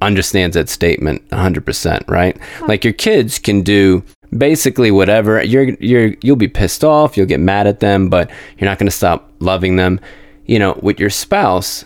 understands 0.00 0.54
that 0.54 0.68
statement 0.68 1.28
100%, 1.30 2.08
right? 2.08 2.38
Like 2.68 2.84
your 2.84 2.92
kids 2.92 3.38
can 3.38 3.62
do 3.62 4.04
basically 4.36 4.90
whatever. 4.90 5.42
You're 5.42 5.70
you're 5.80 6.14
you'll 6.22 6.36
be 6.36 6.48
pissed 6.48 6.84
off, 6.84 7.16
you'll 7.16 7.26
get 7.26 7.40
mad 7.40 7.66
at 7.66 7.80
them, 7.80 8.08
but 8.08 8.30
you're 8.58 8.68
not 8.68 8.78
going 8.78 8.86
to 8.86 8.96
stop 8.96 9.32
loving 9.40 9.76
them. 9.76 10.00
You 10.46 10.58
know, 10.58 10.78
with 10.82 10.98
your 10.98 11.10
spouse, 11.10 11.84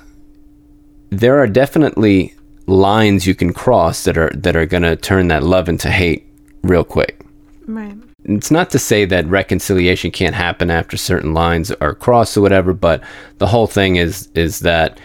there 1.12 1.38
are 1.38 1.46
definitely 1.46 2.35
lines 2.66 3.27
you 3.27 3.35
can 3.35 3.53
cross 3.53 4.05
that 4.05 4.16
are 4.16 4.31
that 4.35 4.57
are 4.57 4.66
going 4.66 4.83
to 4.83 4.96
turn 4.96 5.29
that 5.29 5.42
love 5.42 5.68
into 5.68 5.90
hate 5.90 6.27
real 6.62 6.85
quick 6.85 7.22
right. 7.66 7.96
it's 8.25 8.51
not 8.51 8.70
to 8.70 8.79
say 8.79 9.05
that 9.05 9.27
reconciliation 9.27 10.11
can't 10.11 10.35
happen 10.35 10.70
after 10.70 10.96
certain 10.96 11.35
lines 11.35 11.70
are 11.72 11.94
crossed 11.94 12.37
or 12.37 12.40
whatever, 12.40 12.72
but 12.72 13.03
the 13.38 13.46
whole 13.46 13.66
thing 13.66 13.96
is 13.96 14.29
is 14.35 14.61
that 14.61 14.98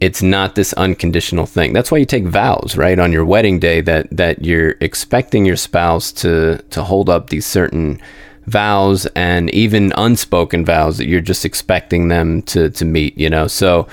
it's 0.00 0.22
not 0.22 0.54
this 0.54 0.72
unconditional 0.74 1.44
thing. 1.44 1.72
That's 1.72 1.90
why 1.90 1.98
you 1.98 2.06
take 2.06 2.24
vows, 2.24 2.76
right, 2.76 2.98
on 2.98 3.12
your 3.12 3.24
wedding 3.24 3.58
day 3.58 3.80
that 3.82 4.08
that 4.10 4.44
you're 4.44 4.76
expecting 4.80 5.44
your 5.44 5.56
spouse 5.56 6.12
to 6.12 6.58
to 6.70 6.82
hold 6.82 7.08
up 7.08 7.30
these 7.30 7.46
certain 7.46 8.00
vows 8.46 9.04
and 9.14 9.50
even 9.50 9.92
unspoken 9.96 10.64
vows 10.64 10.96
that 10.96 11.06
you're 11.06 11.20
just 11.20 11.44
expecting 11.44 12.08
them 12.08 12.42
to 12.42 12.70
to 12.70 12.84
meet, 12.84 13.16
you 13.18 13.28
know. 13.28 13.46
So 13.46 13.86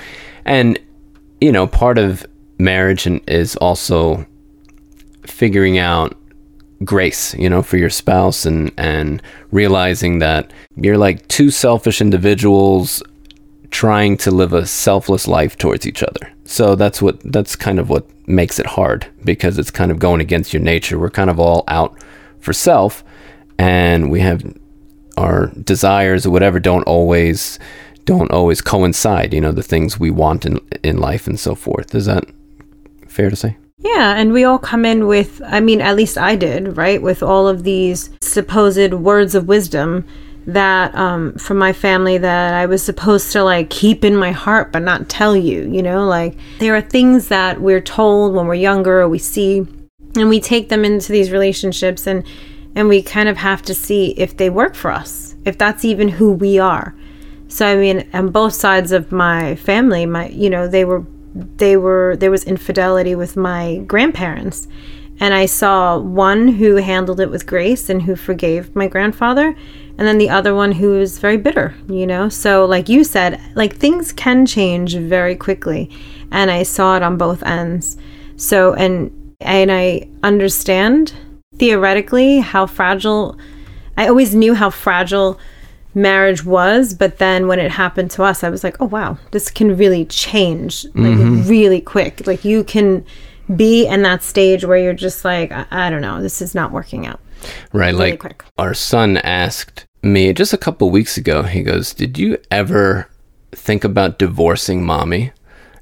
and 0.44 0.78
you 1.46 1.52
know, 1.52 1.68
part 1.68 1.96
of 1.96 2.26
marriage 2.58 3.06
and 3.06 3.20
is 3.28 3.54
also 3.58 4.26
figuring 5.22 5.78
out 5.78 6.16
grace, 6.82 7.34
you 7.34 7.48
know, 7.48 7.62
for 7.62 7.76
your 7.76 7.88
spouse 7.88 8.44
and 8.44 8.72
and 8.76 9.22
realizing 9.52 10.18
that 10.18 10.52
you're 10.74 10.98
like 10.98 11.28
two 11.28 11.50
selfish 11.50 12.00
individuals 12.00 13.00
trying 13.70 14.16
to 14.16 14.32
live 14.32 14.52
a 14.52 14.66
selfless 14.66 15.28
life 15.28 15.56
towards 15.56 15.86
each 15.86 16.02
other. 16.02 16.32
So 16.46 16.74
that's 16.74 17.00
what 17.00 17.20
that's 17.32 17.54
kind 17.54 17.78
of 17.78 17.90
what 17.90 18.04
makes 18.28 18.58
it 18.58 18.66
hard 18.66 19.06
because 19.24 19.56
it's 19.56 19.70
kind 19.70 19.92
of 19.92 20.00
going 20.00 20.20
against 20.20 20.52
your 20.52 20.62
nature. 20.62 20.98
We're 20.98 21.10
kind 21.10 21.30
of 21.30 21.38
all 21.38 21.62
out 21.68 21.96
for 22.40 22.52
self 22.52 23.04
and 23.56 24.10
we 24.10 24.18
have 24.18 24.42
our 25.16 25.46
desires 25.62 26.26
or 26.26 26.30
whatever 26.30 26.58
don't 26.58 26.82
always 26.88 27.60
don't 28.06 28.30
always 28.30 28.62
coincide, 28.62 29.34
you 29.34 29.40
know, 29.40 29.52
the 29.52 29.62
things 29.62 30.00
we 30.00 30.10
want 30.10 30.46
in 30.46 30.58
in 30.82 30.96
life 30.98 31.26
and 31.26 31.38
so 31.38 31.54
forth. 31.54 31.94
Is 31.94 32.06
that 32.06 32.24
fair 33.06 33.28
to 33.28 33.36
say? 33.36 33.58
Yeah, 33.78 34.14
and 34.16 34.32
we 34.32 34.44
all 34.44 34.58
come 34.58 34.86
in 34.86 35.06
with, 35.06 35.42
I 35.44 35.60
mean, 35.60 35.82
at 35.82 35.96
least 35.96 36.16
I 36.16 36.34
did, 36.34 36.76
right? 36.78 37.00
With 37.00 37.22
all 37.22 37.46
of 37.46 37.62
these 37.62 38.10
supposed 38.22 38.94
words 38.94 39.34
of 39.34 39.48
wisdom 39.48 40.06
that 40.46 40.94
um, 40.94 41.34
from 41.34 41.58
my 41.58 41.72
family 41.72 42.16
that 42.18 42.54
I 42.54 42.66
was 42.66 42.82
supposed 42.82 43.32
to 43.32 43.42
like 43.42 43.68
keep 43.68 44.04
in 44.04 44.16
my 44.16 44.30
heart 44.30 44.72
but 44.72 44.82
not 44.82 45.08
tell 45.08 45.36
you, 45.36 45.68
you 45.68 45.82
know? 45.82 46.06
Like 46.06 46.38
there 46.58 46.74
are 46.74 46.80
things 46.80 47.28
that 47.28 47.60
we're 47.60 47.80
told 47.80 48.34
when 48.34 48.46
we're 48.46 48.54
younger 48.54 49.02
or 49.02 49.08
we 49.08 49.18
see 49.18 49.66
and 50.16 50.28
we 50.28 50.40
take 50.40 50.68
them 50.68 50.84
into 50.84 51.12
these 51.12 51.30
relationships 51.30 52.06
and 52.06 52.24
and 52.76 52.88
we 52.88 53.02
kind 53.02 53.28
of 53.28 53.38
have 53.38 53.62
to 53.62 53.74
see 53.74 54.10
if 54.18 54.36
they 54.36 54.50
work 54.50 54.74
for 54.74 54.90
us, 54.90 55.34
if 55.46 55.56
that's 55.56 55.84
even 55.84 56.08
who 56.08 56.32
we 56.32 56.58
are. 56.58 56.94
So 57.48 57.66
I 57.66 57.76
mean, 57.76 58.08
on 58.12 58.30
both 58.30 58.54
sides 58.54 58.92
of 58.92 59.12
my 59.12 59.56
family, 59.56 60.06
my 60.06 60.28
you 60.28 60.50
know, 60.50 60.68
they 60.68 60.84
were 60.84 61.04
they 61.34 61.76
were 61.76 62.16
there 62.18 62.30
was 62.30 62.44
infidelity 62.44 63.14
with 63.14 63.36
my 63.36 63.78
grandparents. 63.86 64.68
And 65.18 65.32
I 65.32 65.46
saw 65.46 65.98
one 65.98 66.48
who 66.48 66.76
handled 66.76 67.20
it 67.20 67.30
with 67.30 67.46
grace 67.46 67.88
and 67.88 68.02
who 68.02 68.16
forgave 68.16 68.76
my 68.76 68.86
grandfather, 68.86 69.56
and 69.96 70.06
then 70.06 70.18
the 70.18 70.28
other 70.28 70.54
one 70.54 70.72
who 70.72 70.98
was 70.98 71.18
very 71.18 71.38
bitter, 71.38 71.74
you 71.88 72.06
know? 72.06 72.28
So 72.28 72.66
like 72.66 72.90
you 72.90 73.02
said, 73.02 73.40
like 73.54 73.76
things 73.76 74.12
can 74.12 74.44
change 74.44 74.94
very 74.94 75.34
quickly, 75.34 75.90
and 76.30 76.50
I 76.50 76.64
saw 76.64 76.96
it 76.96 77.02
on 77.02 77.16
both 77.16 77.42
ends. 77.44 77.96
So 78.36 78.74
and 78.74 79.10
and 79.40 79.72
I 79.72 80.08
understand 80.22 81.14
theoretically 81.56 82.40
how 82.40 82.66
fragile 82.66 83.38
I 83.96 84.08
always 84.08 84.34
knew 84.34 84.54
how 84.54 84.68
fragile 84.68 85.38
marriage 85.96 86.44
was, 86.44 86.94
but 86.94 87.18
then 87.18 87.48
when 87.48 87.58
it 87.58 87.70
happened 87.70 88.10
to 88.12 88.22
us, 88.22 88.44
I 88.44 88.50
was 88.50 88.62
like, 88.62 88.80
oh 88.80 88.86
wow, 88.86 89.18
this 89.32 89.50
can 89.50 89.76
really 89.76 90.04
change 90.04 90.84
like 90.84 91.14
mm-hmm. 91.14 91.48
really 91.48 91.80
quick. 91.80 92.26
Like 92.26 92.44
you 92.44 92.62
can 92.62 93.04
be 93.54 93.86
in 93.86 94.02
that 94.02 94.22
stage 94.22 94.64
where 94.64 94.76
you're 94.76 94.92
just 94.92 95.24
like, 95.24 95.50
I, 95.50 95.66
I 95.70 95.90
don't 95.90 96.02
know, 96.02 96.20
this 96.20 96.42
is 96.42 96.54
not 96.54 96.70
working 96.70 97.06
out. 97.06 97.18
Right. 97.72 97.94
Really 97.94 98.10
like 98.10 98.20
quick. 98.20 98.44
our 98.58 98.74
son 98.74 99.16
asked 99.18 99.86
me 100.02 100.32
just 100.32 100.52
a 100.52 100.58
couple 100.58 100.90
weeks 100.90 101.16
ago, 101.16 101.42
he 101.42 101.62
goes, 101.62 101.94
Did 101.94 102.18
you 102.18 102.38
ever 102.50 103.08
think 103.52 103.82
about 103.82 104.18
divorcing 104.18 104.84
mommy? 104.84 105.32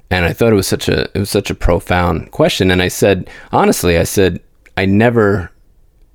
And 0.09 0.23
I 0.25 0.33
thought 0.33 0.53
it 0.53 0.55
was 0.55 0.67
such 0.67 0.87
a 0.87 1.03
it 1.13 1.19
was 1.19 1.29
such 1.29 1.49
a 1.49 1.55
profound 1.55 2.31
question. 2.31 2.71
And 2.71 2.81
I 2.81 2.87
said, 2.87 3.29
honestly, 3.51 3.97
I 3.97 4.03
said, 4.03 4.39
I 4.77 4.85
never 4.85 5.51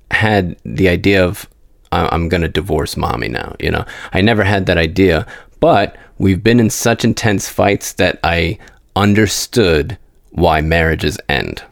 had 0.09 0.57
the 0.65 0.89
idea 0.89 1.23
of 1.23 1.45
"I- 1.45 1.50
I'm 1.91 2.29
going 2.29 2.41
to 2.41 2.49
divorce 2.49 2.95
mommy 2.95 3.27
now. 3.27 3.55
You 3.59 3.71
know, 3.71 3.85
I 4.13 4.21
never 4.21 4.43
had 4.43 4.65
that 4.65 4.77
idea. 4.77 5.25
But 5.59 5.95
we've 6.17 6.43
been 6.43 6.59
in 6.59 6.69
such 6.69 7.03
intense 7.03 7.47
fights 7.47 7.93
that 7.93 8.19
I 8.23 8.57
understood 8.95 9.97
why 10.31 10.61
marriages 10.61 11.17
end. 11.29 11.63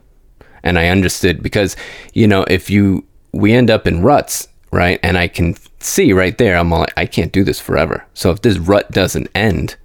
And 0.62 0.78
I 0.78 0.90
understood 0.90 1.42
because, 1.42 1.76
you 2.14 2.28
know, 2.28 2.44
if 2.50 2.70
you, 2.70 3.06
we 3.32 3.54
end 3.54 3.72
up 3.72 3.88
in 3.88 4.04
ruts 4.04 4.50
right? 4.72 5.00
And 5.04 5.18
I 5.18 5.28
can 5.28 5.56
see 5.80 6.14
right 6.14 6.38
there, 6.38 6.58
I'm 6.58 6.70
like, 6.70 6.94
I 6.98 7.06
can't 7.06 7.32
do 7.32 7.44
this 7.44 7.60
forever. 7.60 8.06
So 8.14 8.32
if 8.32 8.42
this 8.42 8.58
rut 8.58 8.92
doesn't 8.92 9.30
end, 9.34 9.76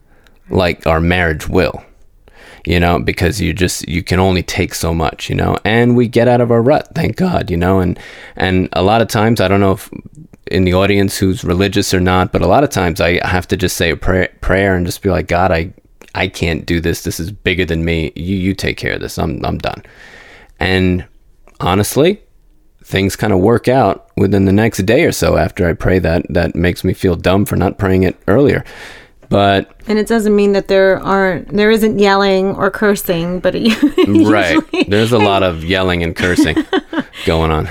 like 0.50 0.86
our 0.86 1.00
marriage 1.00 1.48
will, 1.48 1.82
you 2.66 2.80
know, 2.80 2.98
because 2.98 3.40
you 3.40 3.52
just 3.52 3.88
you 3.88 4.02
can 4.02 4.20
only 4.20 4.42
take 4.42 4.74
so 4.74 4.92
much, 4.92 5.28
you 5.28 5.34
know, 5.34 5.56
and 5.64 5.96
we 5.96 6.08
get 6.08 6.28
out 6.28 6.40
of 6.40 6.50
our 6.50 6.62
rut, 6.62 6.88
thank 6.94 7.16
God, 7.16 7.50
you 7.50 7.56
know, 7.56 7.80
and 7.80 7.98
and 8.36 8.68
a 8.72 8.82
lot 8.82 9.02
of 9.02 9.08
times 9.08 9.40
I 9.40 9.48
don't 9.48 9.60
know 9.60 9.72
if 9.72 9.90
in 10.54 10.64
the 10.64 10.72
audience 10.72 11.18
who's 11.18 11.42
religious 11.42 11.92
or 11.92 12.00
not, 12.00 12.32
but 12.32 12.40
a 12.40 12.46
lot 12.46 12.62
of 12.62 12.70
times 12.70 13.00
I 13.00 13.24
have 13.26 13.48
to 13.48 13.56
just 13.56 13.76
say 13.76 13.90
a 13.90 13.96
prayer, 13.96 14.32
prayer 14.40 14.76
and 14.76 14.86
just 14.86 15.02
be 15.02 15.10
like, 15.10 15.26
God, 15.26 15.50
I 15.50 15.74
I 16.14 16.28
can't 16.28 16.64
do 16.64 16.80
this. 16.80 17.02
This 17.02 17.18
is 17.18 17.32
bigger 17.32 17.64
than 17.64 17.84
me. 17.84 18.12
You 18.14 18.36
you 18.36 18.54
take 18.54 18.76
care 18.76 18.94
of 18.94 19.00
this. 19.00 19.18
I'm 19.18 19.44
I'm 19.44 19.58
done. 19.58 19.82
And 20.60 21.06
honestly, 21.58 22.22
things 22.84 23.16
kind 23.16 23.32
of 23.32 23.40
work 23.40 23.66
out 23.66 24.08
within 24.16 24.44
the 24.44 24.52
next 24.52 24.78
day 24.86 25.04
or 25.04 25.12
so 25.12 25.36
after 25.36 25.68
I 25.68 25.72
pray 25.72 25.98
that. 25.98 26.24
That 26.30 26.54
makes 26.54 26.84
me 26.84 26.94
feel 26.94 27.16
dumb 27.16 27.44
for 27.44 27.56
not 27.56 27.78
praying 27.78 28.04
it 28.04 28.16
earlier. 28.28 28.64
But 29.28 29.72
and 29.88 29.98
it 29.98 30.06
doesn't 30.06 30.36
mean 30.36 30.52
that 30.52 30.68
there 30.68 31.02
aren't 31.02 31.48
there 31.48 31.72
isn't 31.72 31.98
yelling 31.98 32.54
or 32.54 32.70
cursing, 32.70 33.40
but 33.40 33.54
it, 33.56 34.28
right, 34.28 34.62
there's 34.88 35.12
a 35.12 35.18
lot 35.30 35.42
of 35.42 35.64
yelling 35.64 36.04
and 36.04 36.14
cursing 36.14 36.56
going 37.26 37.50
on. 37.50 37.68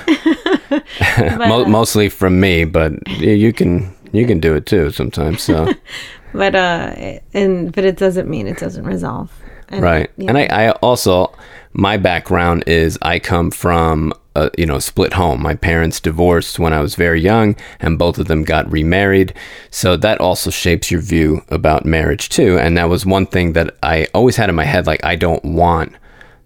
Mo- 1.18 1.64
uh, 1.64 1.68
mostly 1.68 2.08
from 2.08 2.40
me, 2.40 2.64
but 2.64 2.92
you 3.20 3.52
can 3.52 3.94
you 4.12 4.26
can 4.26 4.40
do 4.40 4.54
it 4.54 4.66
too 4.66 4.90
sometimes. 4.90 5.42
So, 5.42 5.72
but 6.32 6.54
uh, 6.54 6.94
and 7.32 7.72
but 7.72 7.84
it 7.84 7.96
doesn't 7.96 8.28
mean 8.28 8.46
it 8.46 8.58
doesn't 8.58 8.84
resolve. 8.84 9.32
And, 9.68 9.82
right, 9.82 10.10
yeah. 10.16 10.28
and 10.28 10.38
I, 10.38 10.44
I 10.44 10.70
also 10.72 11.34
my 11.72 11.96
background 11.96 12.64
is 12.66 12.98
I 13.02 13.18
come 13.18 13.50
from 13.50 14.12
a 14.36 14.50
you 14.56 14.66
know 14.66 14.78
split 14.78 15.14
home. 15.14 15.42
My 15.42 15.54
parents 15.54 16.00
divorced 16.00 16.58
when 16.58 16.72
I 16.72 16.80
was 16.80 16.94
very 16.94 17.20
young, 17.20 17.56
and 17.80 17.98
both 17.98 18.18
of 18.18 18.28
them 18.28 18.44
got 18.44 18.70
remarried. 18.70 19.34
So 19.70 19.96
that 19.96 20.20
also 20.20 20.50
shapes 20.50 20.90
your 20.90 21.00
view 21.00 21.42
about 21.48 21.84
marriage 21.84 22.28
too. 22.28 22.58
And 22.58 22.76
that 22.76 22.88
was 22.88 23.06
one 23.06 23.26
thing 23.26 23.52
that 23.54 23.76
I 23.82 24.06
always 24.14 24.36
had 24.36 24.48
in 24.48 24.54
my 24.54 24.64
head, 24.64 24.86
like 24.86 25.04
I 25.04 25.16
don't 25.16 25.44
want 25.44 25.94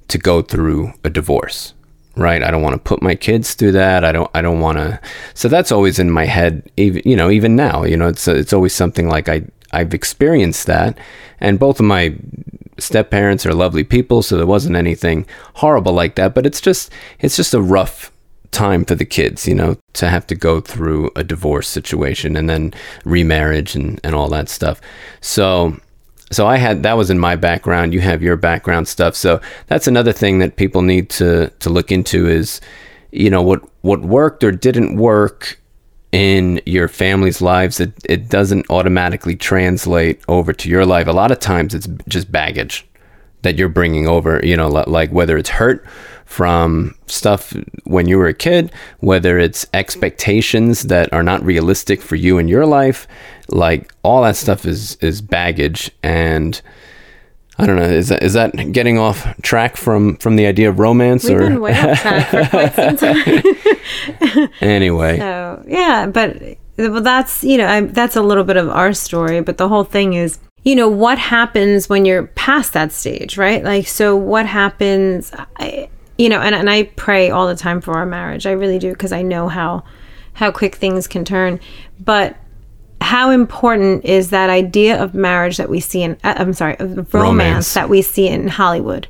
to 0.08 0.18
go 0.18 0.40
through 0.40 0.94
a 1.04 1.10
divorce 1.10 1.74
right 2.18 2.42
i 2.42 2.50
don't 2.50 2.62
want 2.62 2.74
to 2.74 2.78
put 2.78 3.00
my 3.00 3.14
kids 3.14 3.54
through 3.54 3.72
that 3.72 4.04
i 4.04 4.12
don't 4.12 4.30
i 4.34 4.42
don't 4.42 4.60
want 4.60 4.76
to 4.76 5.00
so 5.34 5.48
that's 5.48 5.72
always 5.72 5.98
in 5.98 6.10
my 6.10 6.26
head 6.26 6.70
even 6.76 7.00
you 7.04 7.16
know 7.16 7.30
even 7.30 7.56
now 7.56 7.84
you 7.84 7.96
know 7.96 8.08
it's 8.08 8.28
it's 8.28 8.52
always 8.52 8.74
something 8.74 9.08
like 9.08 9.28
i 9.28 9.42
i've 9.72 9.94
experienced 9.94 10.66
that 10.66 10.98
and 11.40 11.58
both 11.58 11.78
of 11.80 11.86
my 11.86 12.14
step 12.78 13.10
parents 13.10 13.44
are 13.44 13.54
lovely 13.54 13.84
people, 13.84 14.22
so 14.22 14.36
there 14.36 14.46
wasn't 14.46 14.76
anything 14.76 15.26
horrible 15.54 15.92
like 15.92 16.14
that. 16.14 16.34
But 16.34 16.46
it's 16.46 16.60
just 16.60 16.90
it's 17.20 17.36
just 17.36 17.54
a 17.54 17.60
rough 17.60 18.12
time 18.50 18.84
for 18.84 18.94
the 18.94 19.04
kids, 19.04 19.46
you 19.46 19.54
know, 19.54 19.76
to 19.94 20.08
have 20.08 20.26
to 20.28 20.34
go 20.34 20.60
through 20.60 21.10
a 21.14 21.22
divorce 21.22 21.68
situation 21.68 22.36
and 22.36 22.48
then 22.48 22.72
remarriage 23.04 23.74
and, 23.74 24.00
and 24.02 24.14
all 24.14 24.28
that 24.28 24.48
stuff. 24.48 24.80
So 25.20 25.76
so 26.30 26.46
I 26.46 26.56
had 26.56 26.82
that 26.82 26.96
was 26.96 27.10
in 27.10 27.18
my 27.18 27.36
background. 27.36 27.94
You 27.94 28.00
have 28.00 28.22
your 28.22 28.36
background 28.36 28.88
stuff. 28.88 29.16
So 29.16 29.40
that's 29.66 29.86
another 29.86 30.12
thing 30.12 30.38
that 30.40 30.56
people 30.56 30.82
need 30.82 31.10
to 31.10 31.50
to 31.50 31.70
look 31.70 31.90
into 31.90 32.28
is, 32.28 32.60
you 33.12 33.30
know, 33.30 33.42
what 33.42 33.62
what 33.82 34.00
worked 34.00 34.44
or 34.44 34.52
didn't 34.52 34.96
work 34.96 35.60
in 36.12 36.60
your 36.64 36.88
family's 36.88 37.42
lives, 37.42 37.80
it, 37.80 37.92
it 38.04 38.30
doesn't 38.30 38.64
automatically 38.70 39.36
translate 39.36 40.20
over 40.26 40.54
to 40.54 40.68
your 40.68 40.86
life. 40.86 41.06
A 41.06 41.12
lot 41.12 41.30
of 41.30 41.38
times 41.38 41.74
it's 41.74 41.86
just 42.08 42.32
baggage 42.32 42.87
that 43.42 43.56
you're 43.56 43.68
bringing 43.68 44.06
over, 44.06 44.40
you 44.42 44.56
know, 44.56 44.68
like 44.68 45.10
whether 45.10 45.36
it's 45.36 45.50
hurt 45.50 45.86
from 46.24 46.94
stuff 47.06 47.54
when 47.84 48.06
you 48.06 48.18
were 48.18 48.26
a 48.26 48.34
kid, 48.34 48.70
whether 48.98 49.38
it's 49.38 49.66
expectations 49.72 50.82
that 50.84 51.12
are 51.12 51.22
not 51.22 51.42
realistic 51.42 52.02
for 52.02 52.16
you 52.16 52.38
in 52.38 52.48
your 52.48 52.66
life, 52.66 53.08
like 53.48 53.92
all 54.02 54.22
that 54.22 54.36
stuff 54.36 54.66
is 54.66 54.96
is 54.96 55.22
baggage 55.22 55.90
and 56.02 56.60
I 57.60 57.66
don't 57.66 57.76
know. 57.76 57.82
Is 57.82 58.08
that 58.08 58.22
is 58.22 58.34
that 58.34 58.72
getting 58.72 58.98
off 58.98 59.26
track 59.42 59.76
from 59.76 60.16
from 60.18 60.36
the 60.36 60.46
idea 60.46 60.68
of 60.68 60.78
romance 60.78 61.24
We've 61.24 61.36
or? 61.36 61.40
Been 61.40 61.60
way 61.60 61.72
off 61.72 62.00
track 62.00 62.28
for 62.28 62.44
quite 62.46 62.74
some 62.74 62.96
time. 64.30 64.48
anyway. 64.60 65.18
So 65.18 65.64
yeah, 65.66 66.06
but 66.06 66.40
well, 66.76 67.00
that's 67.00 67.42
you 67.42 67.58
know 67.58 67.66
I, 67.66 67.80
that's 67.80 68.14
a 68.14 68.22
little 68.22 68.44
bit 68.44 68.56
of 68.56 68.68
our 68.68 68.92
story, 68.92 69.40
but 69.40 69.56
the 69.56 69.68
whole 69.68 69.82
thing 69.82 70.14
is 70.14 70.38
you 70.68 70.76
know 70.76 70.88
what 70.88 71.18
happens 71.18 71.88
when 71.88 72.04
you're 72.04 72.26
past 72.26 72.74
that 72.74 72.92
stage, 72.92 73.38
right? 73.38 73.64
Like 73.64 73.86
so, 73.86 74.14
what 74.14 74.44
happens? 74.44 75.32
I, 75.56 75.88
you 76.18 76.28
know, 76.28 76.42
and 76.42 76.54
and 76.54 76.68
I 76.68 76.82
pray 76.82 77.30
all 77.30 77.48
the 77.48 77.56
time 77.56 77.80
for 77.80 77.94
our 77.94 78.04
marriage. 78.04 78.44
I 78.44 78.50
really 78.50 78.78
do 78.78 78.92
because 78.92 79.10
I 79.10 79.22
know 79.22 79.48
how 79.48 79.82
how 80.34 80.50
quick 80.50 80.74
things 80.74 81.08
can 81.08 81.24
turn, 81.24 81.58
but 81.98 82.36
how 83.00 83.30
important 83.30 84.04
is 84.04 84.28
that 84.28 84.50
idea 84.50 85.02
of 85.02 85.14
marriage 85.14 85.56
that 85.56 85.70
we 85.70 85.80
see 85.80 86.02
in 86.02 86.18
uh, 86.22 86.34
I'm 86.36 86.52
sorry, 86.52 86.76
of 86.78 87.14
romance, 87.14 87.14
romance, 87.14 87.74
that 87.74 87.88
we 87.88 88.02
see 88.02 88.28
in 88.28 88.48
Hollywood. 88.48 89.08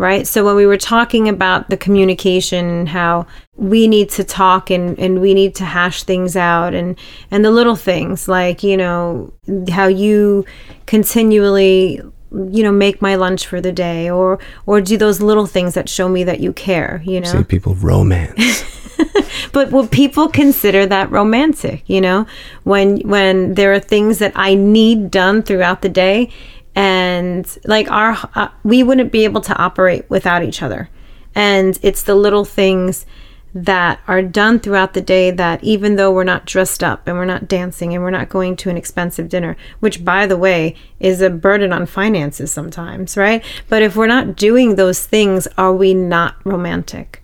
Right? 0.00 0.26
So 0.26 0.46
when 0.46 0.56
we 0.56 0.64
were 0.64 0.78
talking 0.78 1.28
about 1.28 1.68
the 1.68 1.76
communication 1.76 2.64
and 2.64 2.88
how 2.88 3.26
we 3.56 3.86
need 3.86 4.08
to 4.10 4.24
talk 4.24 4.70
and, 4.70 4.98
and 4.98 5.20
we 5.20 5.34
need 5.34 5.54
to 5.56 5.66
hash 5.66 6.04
things 6.04 6.36
out 6.36 6.72
and 6.72 6.98
and 7.30 7.44
the 7.44 7.50
little 7.50 7.76
things 7.76 8.26
like, 8.26 8.62
you 8.62 8.78
know, 8.78 9.30
how 9.70 9.88
you 9.88 10.46
continually 10.86 12.00
you 12.32 12.62
know 12.62 12.72
make 12.72 13.02
my 13.02 13.14
lunch 13.16 13.46
for 13.46 13.60
the 13.60 13.72
day 13.72 14.08
or 14.08 14.38
or 14.64 14.80
do 14.80 14.96
those 14.96 15.20
little 15.20 15.46
things 15.46 15.74
that 15.74 15.88
show 15.88 16.08
me 16.08 16.24
that 16.24 16.40
you 16.40 16.52
care 16.52 17.02
you 17.04 17.20
know? 17.20 17.30
say 17.30 17.44
people 17.44 17.74
romance. 17.74 18.64
But 19.52 19.72
will 19.72 19.88
people 19.88 20.28
consider 20.28 20.86
that 20.86 21.10
romantic 21.10 21.82
you 21.86 22.00
know? 22.00 22.26
When 22.64 23.00
when 23.00 23.54
there 23.54 23.72
are 23.72 23.80
things 23.80 24.18
that 24.18 24.32
i 24.36 24.54
need 24.54 25.10
done 25.10 25.42
throughout 25.42 25.82
the 25.82 25.88
day 25.88 26.30
and 26.74 27.58
like 27.64 27.90
our 27.90 28.16
uh, 28.34 28.48
we 28.62 28.82
wouldn't 28.82 29.12
be 29.12 29.24
able 29.24 29.40
to 29.40 29.56
operate 29.56 30.08
without 30.08 30.42
each 30.42 30.62
other 30.62 30.88
and 31.34 31.78
it's 31.82 32.02
the 32.02 32.14
little 32.14 32.44
things 32.44 33.06
that 33.52 33.98
are 34.06 34.22
done 34.22 34.60
throughout 34.60 34.94
the 34.94 35.00
day 35.00 35.32
that 35.32 35.62
even 35.64 35.96
though 35.96 36.12
we're 36.12 36.22
not 36.22 36.46
dressed 36.46 36.84
up 36.84 37.08
and 37.08 37.16
we're 37.16 37.24
not 37.24 37.48
dancing 37.48 37.92
and 37.92 38.02
we're 38.02 38.10
not 38.10 38.28
going 38.28 38.54
to 38.54 38.70
an 38.70 38.76
expensive 38.76 39.28
dinner, 39.28 39.56
which 39.80 40.04
by 40.04 40.24
the 40.24 40.36
way 40.36 40.76
is 41.00 41.20
a 41.20 41.28
burden 41.28 41.72
on 41.72 41.84
finances 41.84 42.52
sometimes, 42.52 43.16
right? 43.16 43.44
But 43.68 43.82
if 43.82 43.96
we're 43.96 44.06
not 44.06 44.36
doing 44.36 44.76
those 44.76 45.04
things, 45.04 45.48
are 45.58 45.72
we 45.74 45.94
not 45.94 46.36
romantic? 46.44 47.20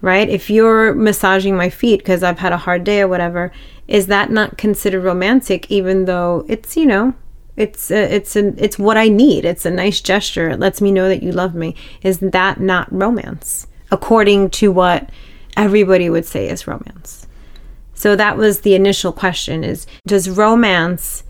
right? 0.00 0.28
If 0.28 0.50
you're 0.50 0.94
massaging 0.94 1.56
my 1.56 1.70
feet 1.70 1.98
because 1.98 2.22
I've 2.22 2.38
had 2.38 2.52
a 2.52 2.58
hard 2.58 2.84
day 2.84 3.00
or 3.00 3.08
whatever, 3.08 3.52
is 3.86 4.06
that 4.06 4.30
not 4.30 4.56
considered 4.56 5.02
romantic 5.02 5.70
even 5.70 6.04
though 6.04 6.44
it's, 6.48 6.76
you 6.76 6.86
know, 6.86 7.14
it's 7.60 7.90
a, 7.90 8.14
it's 8.14 8.36
a, 8.36 8.54
it's 8.62 8.78
what 8.78 8.96
I 8.96 9.08
need. 9.08 9.44
It's 9.44 9.66
a 9.66 9.70
nice 9.70 10.00
gesture. 10.00 10.50
It 10.50 10.60
lets 10.60 10.80
me 10.80 10.92
know 10.92 11.08
that 11.08 11.22
you 11.22 11.32
love 11.32 11.54
me. 11.54 11.74
Is 12.02 12.18
that 12.20 12.60
not 12.60 12.92
romance 12.92 13.66
according 13.90 14.50
to 14.50 14.70
what 14.70 15.10
everybody 15.56 16.08
would 16.08 16.26
say 16.26 16.48
is 16.48 16.66
romance? 16.66 17.26
So 17.94 18.16
that 18.16 18.36
was 18.36 18.60
the 18.60 18.74
initial 18.74 19.12
question 19.12 19.62
is 19.62 19.86
does 20.06 20.30
romance 20.30 21.22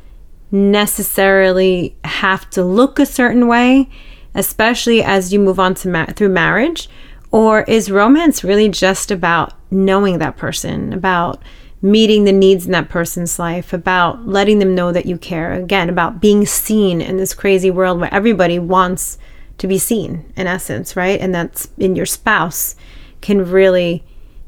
necessarily 0.53 1.97
have 2.05 2.49
to 2.51 2.65
look 2.65 2.99
a 2.99 3.07
certain 3.07 3.47
way 3.47 3.89
especially 4.35 5.03
as 5.03 5.33
you 5.33 5.41
move 5.41 5.59
on 5.59 5.75
to 5.75 5.89
ma- 5.89 6.07
through 6.07 6.29
marriage 6.29 6.89
or 7.31 7.63
is 7.63 7.91
romance 7.91 8.43
really 8.43 8.69
just 8.69 9.11
about 9.11 9.53
knowing 9.71 10.19
that 10.19 10.37
person, 10.37 10.93
about 10.93 11.43
meeting 11.83 12.25
the 12.25 12.33
needs 12.33 12.67
in 12.67 12.73
that 12.73 12.89
person's 12.89 13.39
life, 13.39 13.73
about 13.73 14.27
letting 14.27 14.59
them 14.59 14.75
know 14.75 14.93
that 14.93 15.07
you 15.07 15.17
care? 15.17 15.53
Again, 15.53 15.89
about 15.89 16.21
being 16.21 16.47
seen 16.47 17.01
in 17.01 17.17
this 17.17 17.35
crazy 17.35 17.71
world 17.71 18.01
where 18.01 18.13
everybody 18.13 18.59
wants 18.59 19.19
to 19.59 19.67
be 19.67 19.79
seen, 19.79 20.33
in 20.37 20.47
essence, 20.47 20.97
right? 20.97 21.21
And 21.21 21.35
that's 21.35 21.69
in 21.79 21.97
your 21.97 22.07
spouse 22.07 22.77
can 23.21 23.51
really, 23.51 24.05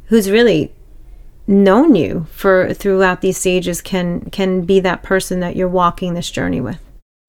who's 0.06 0.30
really 0.30 0.72
known 1.46 1.94
you 1.94 2.26
for 2.30 2.72
throughout 2.72 3.20
these 3.20 3.36
stages 3.36 3.82
can 3.82 4.20
can 4.30 4.62
be 4.62 4.78
that 4.78 5.02
person 5.02 5.40
that 5.40 5.56
you're 5.56 5.68
walking 5.68 6.14
this 6.14 6.30
journey 6.30 6.60
with. 6.60 6.78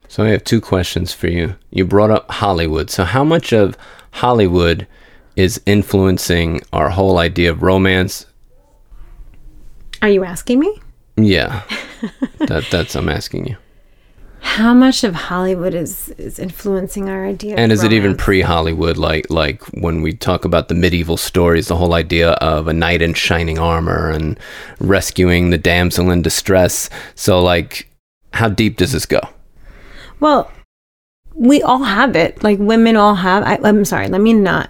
So 0.07 0.23
I 0.23 0.29
have 0.29 0.43
two 0.43 0.61
questions 0.61 1.13
for 1.13 1.27
you. 1.27 1.55
You 1.71 1.85
brought 1.85 2.11
up 2.11 2.29
Hollywood. 2.29 2.89
So 2.89 3.03
how 3.03 3.23
much 3.23 3.51
of 3.51 3.75
Hollywood 4.11 4.87
is 5.35 5.59
influencing 5.65 6.61
our 6.71 6.89
whole 6.89 7.17
idea 7.17 7.49
of 7.49 7.63
romance. 7.63 8.25
Are 10.03 10.09
you 10.09 10.25
asking 10.25 10.59
me? 10.59 10.81
Yeah. 11.15 11.63
that 12.39 12.67
that's 12.69 12.93
I'm 12.93 13.07
asking 13.07 13.47
you. 13.47 13.55
How 14.41 14.73
much 14.73 15.05
of 15.05 15.15
Hollywood 15.15 15.73
is 15.73 16.09
is 16.17 16.39
influencing 16.39 17.09
our 17.09 17.25
idea? 17.25 17.55
And 17.55 17.71
is 17.71 17.79
romance? 17.79 17.93
it 17.93 17.95
even 17.95 18.17
pre-Hollywood 18.17 18.97
like 18.97 19.29
like 19.29 19.63
when 19.69 20.01
we 20.01 20.11
talk 20.11 20.43
about 20.43 20.67
the 20.67 20.75
medieval 20.75 21.15
stories, 21.15 21.69
the 21.69 21.77
whole 21.77 21.93
idea 21.93 22.31
of 22.31 22.67
a 22.67 22.73
knight 22.73 23.01
in 23.01 23.13
shining 23.13 23.57
armor 23.57 24.09
and 24.09 24.37
rescuing 24.81 25.51
the 25.51 25.57
damsel 25.57 26.11
in 26.11 26.21
distress. 26.21 26.89
So 27.15 27.41
like 27.41 27.89
how 28.33 28.49
deep 28.49 28.75
does 28.75 28.91
this 28.91 29.05
go? 29.05 29.21
Well, 30.19 30.51
we 31.33 31.61
all 31.61 31.83
have 31.83 32.17
it. 32.17 32.43
Like 32.43 32.59
women 32.59 32.97
all 32.97 33.15
have 33.15 33.43
I, 33.43 33.57
I'm 33.63 33.85
sorry, 33.85 34.09
let 34.09 34.19
me 34.19 34.33
not 34.33 34.69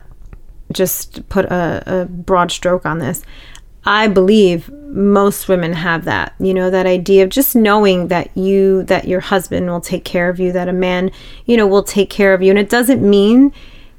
just 0.72 1.28
put 1.30 1.46
a, 1.46 1.84
a 1.86 2.06
broad 2.06 2.52
stroke 2.52 2.86
on 2.86 3.00
this. 3.00 3.24
I 3.86 4.08
believe 4.08 4.70
most 4.72 5.48
women 5.48 5.74
have 5.74 6.06
that, 6.06 6.34
you 6.40 6.54
know, 6.54 6.70
that 6.70 6.86
idea 6.86 7.24
of 7.24 7.30
just 7.30 7.56
knowing 7.56 8.08
that 8.10 8.36
you, 8.38 8.84
that 8.84 9.08
your 9.08 9.20
husband 9.20 9.68
will 9.68 9.82
take 9.82 10.06
care 10.06 10.30
of 10.30 10.40
you, 10.40 10.52
that 10.52 10.70
a 10.70 10.74
man, 10.74 11.12
you 11.46 11.58
know, 11.58 11.68
will 11.68 11.84
take 11.84 12.10
care 12.10 12.34
of 12.34 12.42
you. 12.42 12.50
And 12.50 12.60
it 12.60 12.70
doesn't 12.70 13.02
mean 13.02 13.52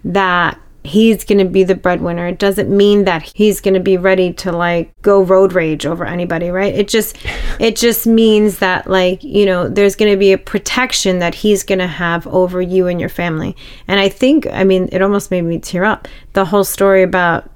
that 0.04 0.58
he's 0.84 1.24
going 1.24 1.38
to 1.38 1.46
be 1.46 1.64
the 1.64 1.74
breadwinner. 1.74 2.26
It 2.26 2.38
doesn't 2.38 2.68
mean 2.68 3.04
that 3.04 3.22
he's 3.22 3.60
going 3.60 3.74
to 3.74 3.80
be 3.80 3.96
ready 3.96 4.32
to 4.34 4.52
like 4.52 4.92
go 5.00 5.22
road 5.22 5.54
rage 5.54 5.86
over 5.86 6.04
anybody, 6.04 6.50
right? 6.50 6.74
It 6.74 6.88
just 6.88 7.16
it 7.58 7.74
just 7.74 8.06
means 8.06 8.58
that 8.58 8.86
like, 8.88 9.24
you 9.24 9.46
know, 9.46 9.66
there's 9.66 9.96
going 9.96 10.12
to 10.12 10.18
be 10.18 10.32
a 10.32 10.38
protection 10.38 11.18
that 11.20 11.34
he's 11.34 11.64
going 11.64 11.78
to 11.78 11.86
have 11.86 12.26
over 12.26 12.60
you 12.60 12.86
and 12.86 13.00
your 13.00 13.08
family. 13.08 13.56
And 13.88 13.98
I 13.98 14.10
think 14.10 14.46
I 14.48 14.62
mean, 14.62 14.88
it 14.92 15.00
almost 15.00 15.30
made 15.30 15.42
me 15.42 15.58
tear 15.58 15.84
up. 15.84 16.06
The 16.34 16.44
whole 16.44 16.64
story 16.64 17.02
about 17.02 17.50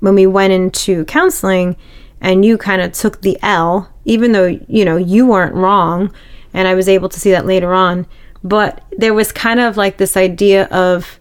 when 0.00 0.14
we 0.14 0.26
went 0.26 0.52
into 0.52 1.04
counseling 1.06 1.76
and 2.20 2.44
you 2.44 2.58
kind 2.58 2.82
of 2.82 2.92
took 2.92 3.22
the 3.22 3.38
L, 3.42 3.92
even 4.04 4.32
though, 4.32 4.58
you 4.68 4.84
know, 4.84 4.96
you 4.96 5.26
weren't 5.26 5.54
wrong, 5.54 6.12
and 6.54 6.66
I 6.66 6.74
was 6.74 6.88
able 6.88 7.08
to 7.08 7.20
see 7.20 7.30
that 7.30 7.46
later 7.46 7.74
on, 7.74 8.06
but 8.42 8.82
there 8.96 9.14
was 9.14 9.32
kind 9.32 9.60
of 9.60 9.76
like 9.76 9.96
this 9.96 10.16
idea 10.16 10.64
of 10.66 11.20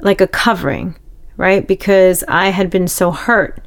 like 0.00 0.20
a 0.20 0.26
covering, 0.26 0.96
right? 1.36 1.66
Because 1.66 2.24
I 2.28 2.48
had 2.48 2.70
been 2.70 2.88
so 2.88 3.10
hurt 3.10 3.60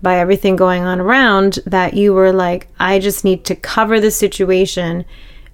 by 0.00 0.18
everything 0.18 0.56
going 0.56 0.82
on 0.82 1.00
around 1.00 1.60
that 1.64 1.94
you 1.94 2.12
were 2.12 2.32
like, 2.32 2.68
I 2.78 2.98
just 2.98 3.24
need 3.24 3.44
to 3.44 3.54
cover 3.54 4.00
the 4.00 4.10
situation 4.10 5.04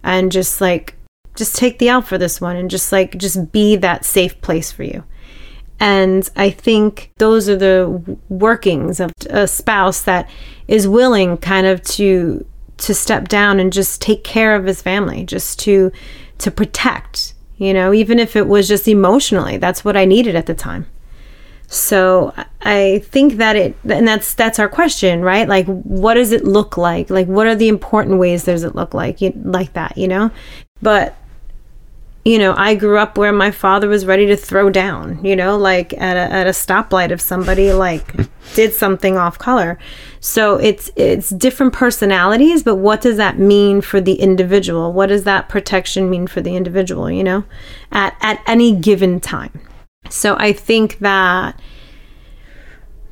and 0.03 0.33
just 0.33 0.61
like, 0.61 0.95
just 1.35 1.55
take 1.55 1.79
the 1.79 1.89
L 1.89 2.03
for 2.03 2.19
this 2.19 2.41
one 2.41 2.57
and 2.57 2.71
just 2.71 2.91
like, 2.91 3.17
just 3.19 3.53
be 3.53 3.77
that 3.77 4.05
safe 4.05 4.41
place 4.41 4.73
for 4.73 4.83
you. 4.83 5.05
And 5.81 6.29
I 6.37 6.51
think 6.51 7.13
those 7.19 7.49
are 7.49 7.57
the 7.57 8.19
workings 8.29 9.01
of 9.01 9.13
a 9.31 9.47
spouse 9.47 10.03
that 10.03 10.29
is 10.67 10.89
willing 10.89 11.37
kind 11.37 11.67
of 11.67 11.83
to 11.83 12.45
to 12.79 12.95
step 12.95 13.27
down 13.27 13.59
and 13.59 13.73
just 13.73 14.01
take 14.01 14.23
care 14.23 14.55
of 14.55 14.65
his 14.65 14.83
family, 14.83 15.25
just 15.25 15.59
to 15.61 15.93
to 16.39 16.51
protect, 16.51 17.35
you 17.57 17.75
know, 17.75 17.93
even 17.93 18.19
if 18.19 18.37
it 18.37 18.47
was 18.47 18.69
just 18.69 18.89
emotionally. 18.89 19.57
That's 19.57 19.85
what 19.85 19.97
I 19.97 20.05
needed 20.05 20.37
at 20.37 20.47
the 20.47 20.55
time. 20.55 20.87
So 21.69 22.33
I 22.63 23.03
think 23.05 23.35
that 23.35 23.55
it 23.55 23.77
and 23.89 24.09
that's 24.09 24.35
that's 24.35 24.59
our 24.59 24.69
question, 24.69 25.23
right? 25.23 25.47
Like 25.47 25.67
what 25.67 26.15
does 26.15 26.33
it 26.33 26.45
look 26.45 26.77
like? 26.77 27.11
Like 27.11 27.27
what 27.27 27.47
are 27.47 27.55
the 27.55 27.69
important 27.69 28.19
ways 28.19 28.45
does 28.45 28.65
it 28.65 28.75
look 28.75 28.95
like 28.95 29.19
like 29.45 29.75
that, 29.75 29.97
you 29.99 30.09
know? 30.09 30.31
But 30.81 31.15
you 32.25 32.39
know, 32.39 32.55
I 32.57 32.75
grew 32.75 32.99
up 32.99 33.17
where 33.17 33.33
my 33.33 33.51
father 33.51 33.89
was 33.89 34.05
ready 34.05 34.27
to 34.27 34.37
throw 34.37 34.71
down, 34.71 35.25
you 35.25 35.35
know, 35.35 35.57
like 35.57 35.95
at 35.95 36.17
a, 36.17 36.33
at 36.33 36.47
a 36.47 36.51
stoplight 36.51 37.11
if 37.11 37.21
somebody 37.21 37.73
like 37.73 38.13
did 38.55 38.75
something 38.75 39.17
off 39.17 39.39
color. 39.39 39.79
So 40.21 40.57
it's 40.57 40.91
it's 40.97 41.31
different 41.31 41.73
personalities, 41.73 42.63
but 42.63 42.77
what 42.77 43.01
does 43.01 43.17
that 43.17 43.39
mean 43.39 43.81
for 43.81 44.01
the 44.01 44.15
individual? 44.15 44.93
What 44.93 45.07
does 45.07 45.25
that 45.25 45.49
protection 45.49 46.11
mean 46.11 46.27
for 46.27 46.41
the 46.41 46.57
individual, 46.57 47.11
you 47.11 47.25
know, 47.25 47.45
at 47.93 48.17
at 48.21 48.43
any 48.47 48.75
given 48.75 49.21
time? 49.21 49.61
So 50.11 50.37
I 50.39 50.53
think 50.53 50.99
that 50.99 51.61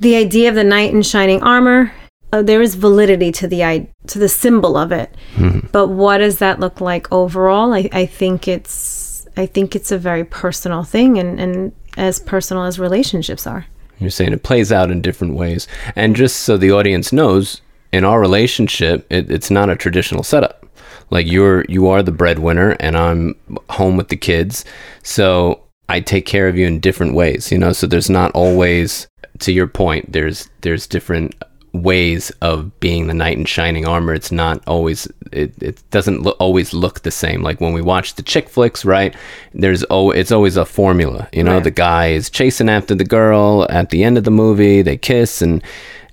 the 0.01 0.16
idea 0.16 0.49
of 0.49 0.55
the 0.55 0.64
knight 0.64 0.92
in 0.92 1.03
shining 1.03 1.42
armor 1.42 1.92
uh, 2.33 2.43
there 2.43 2.61
is 2.61 2.75
validity 2.75 3.31
to 3.33 3.47
the 3.47 3.87
to 4.07 4.19
the 4.19 4.29
symbol 4.29 4.77
of 4.77 4.93
it, 4.93 5.15
mm-hmm. 5.37 5.67
but 5.73 5.89
what 5.89 6.19
does 6.19 6.39
that 6.39 6.61
look 6.61 6.81
like 6.81 7.11
overall? 7.12 7.73
I, 7.73 7.89
I 7.93 8.07
think 8.07 8.49
it's 8.49 9.27
I 9.37 9.47
think 9.47 9.77
it's 9.77 9.93
a 9.93 9.99
very 9.99 10.25
personal 10.25 10.83
thing, 10.83 11.19
and, 11.19 11.39
and 11.39 11.73
as 11.97 12.19
personal 12.19 12.65
as 12.65 12.79
relationships 12.79 13.47
are. 13.47 13.67
You're 13.99 14.11
saying 14.11 14.33
it 14.33 14.43
plays 14.43 14.73
out 14.73 14.91
in 14.91 15.01
different 15.01 15.35
ways, 15.35 15.69
and 15.95 16.17
just 16.17 16.39
so 16.39 16.57
the 16.57 16.73
audience 16.73 17.12
knows, 17.12 17.62
in 17.93 18.05
our 18.05 18.21
relationship, 18.21 19.07
it, 19.11 19.31
it's 19.31 19.51
not 19.51 19.71
a 19.71 19.77
traditional 19.77 20.23
setup. 20.23 20.67
Like 21.11 21.27
you're 21.27 21.65
you 21.69 21.87
are 21.89 22.03
the 22.03 22.12
breadwinner, 22.12 22.77
and 22.81 22.97
I'm 22.97 23.35
home 23.71 23.97
with 23.97 24.09
the 24.09 24.17
kids, 24.17 24.65
so 25.03 25.62
I 25.89 26.01
take 26.01 26.27
care 26.27 26.49
of 26.49 26.59
you 26.59 26.67
in 26.67 26.81
different 26.81 27.15
ways. 27.15 27.53
You 27.53 27.59
know, 27.59 27.73
so 27.73 27.87
there's 27.87 28.11
not 28.11 28.33
always 28.33 29.07
to 29.39 29.53
your 29.53 29.69
point. 29.69 30.12
There's 30.12 30.51
there's 30.62 30.87
different 30.87 31.35
ways 31.83 32.31
of 32.41 32.79
being 32.81 33.07
the 33.07 33.15
knight 33.15 33.37
in 33.37 33.45
shining 33.45 33.87
armor. 33.87 34.15
It's 34.15 34.33
not 34.33 34.62
always 34.67 35.07
it, 35.33 35.55
it 35.62 35.83
doesn't 35.91 36.23
lo- 36.23 36.37
always 36.39 36.73
look 36.73 37.01
the 37.01 37.11
same. 37.11 37.43
Like 37.43 37.61
when 37.61 37.73
we 37.73 37.83
watch 37.83 38.15
the 38.15 38.23
chick 38.23 38.49
flicks, 38.49 38.85
right? 38.85 39.15
There's 39.55 39.85
oh 39.91 40.11
it's 40.11 40.33
always 40.33 40.57
a 40.57 40.65
formula. 40.65 41.29
You 41.33 41.45
know, 41.45 41.55
right. 41.55 41.65
the 41.65 41.71
guy 41.71 42.09
is 42.09 42.31
chasing 42.31 42.69
after 42.69 42.95
the 42.95 43.05
girl 43.05 43.67
at 43.71 43.91
the 43.91 44.05
end 44.05 44.19
of 44.19 44.25
the 44.25 44.31
movie, 44.31 44.83
they 44.83 44.97
kiss 44.97 45.43
and 45.43 45.62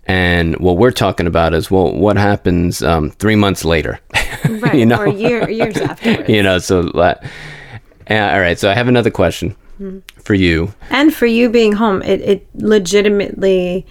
and 0.05 0.57
what 0.57 0.77
we're 0.77 0.91
talking 0.91 1.27
about 1.27 1.53
is 1.53 1.71
well, 1.71 1.93
what 1.93 2.17
happens 2.17 2.83
um, 2.83 3.11
three 3.11 3.35
months 3.35 3.63
later, 3.63 3.99
right? 4.49 4.73
you 4.73 4.85
know, 4.85 4.97
or 4.97 5.07
year, 5.07 5.49
years 5.49 5.77
afterwards. 5.77 6.29
you 6.29 6.43
know, 6.43 6.59
so 6.59 6.89
uh, 6.89 7.15
all 8.09 8.39
right. 8.39 8.59
So 8.59 8.69
I 8.69 8.73
have 8.73 8.87
another 8.89 9.11
question 9.11 9.55
mm-hmm. 9.79 9.99
for 10.21 10.33
you, 10.33 10.73
and 10.89 11.13
for 11.13 11.25
you 11.25 11.49
being 11.49 11.73
home, 11.73 12.01
it 12.01 12.21
it 12.21 12.47
legitimately 12.55 13.85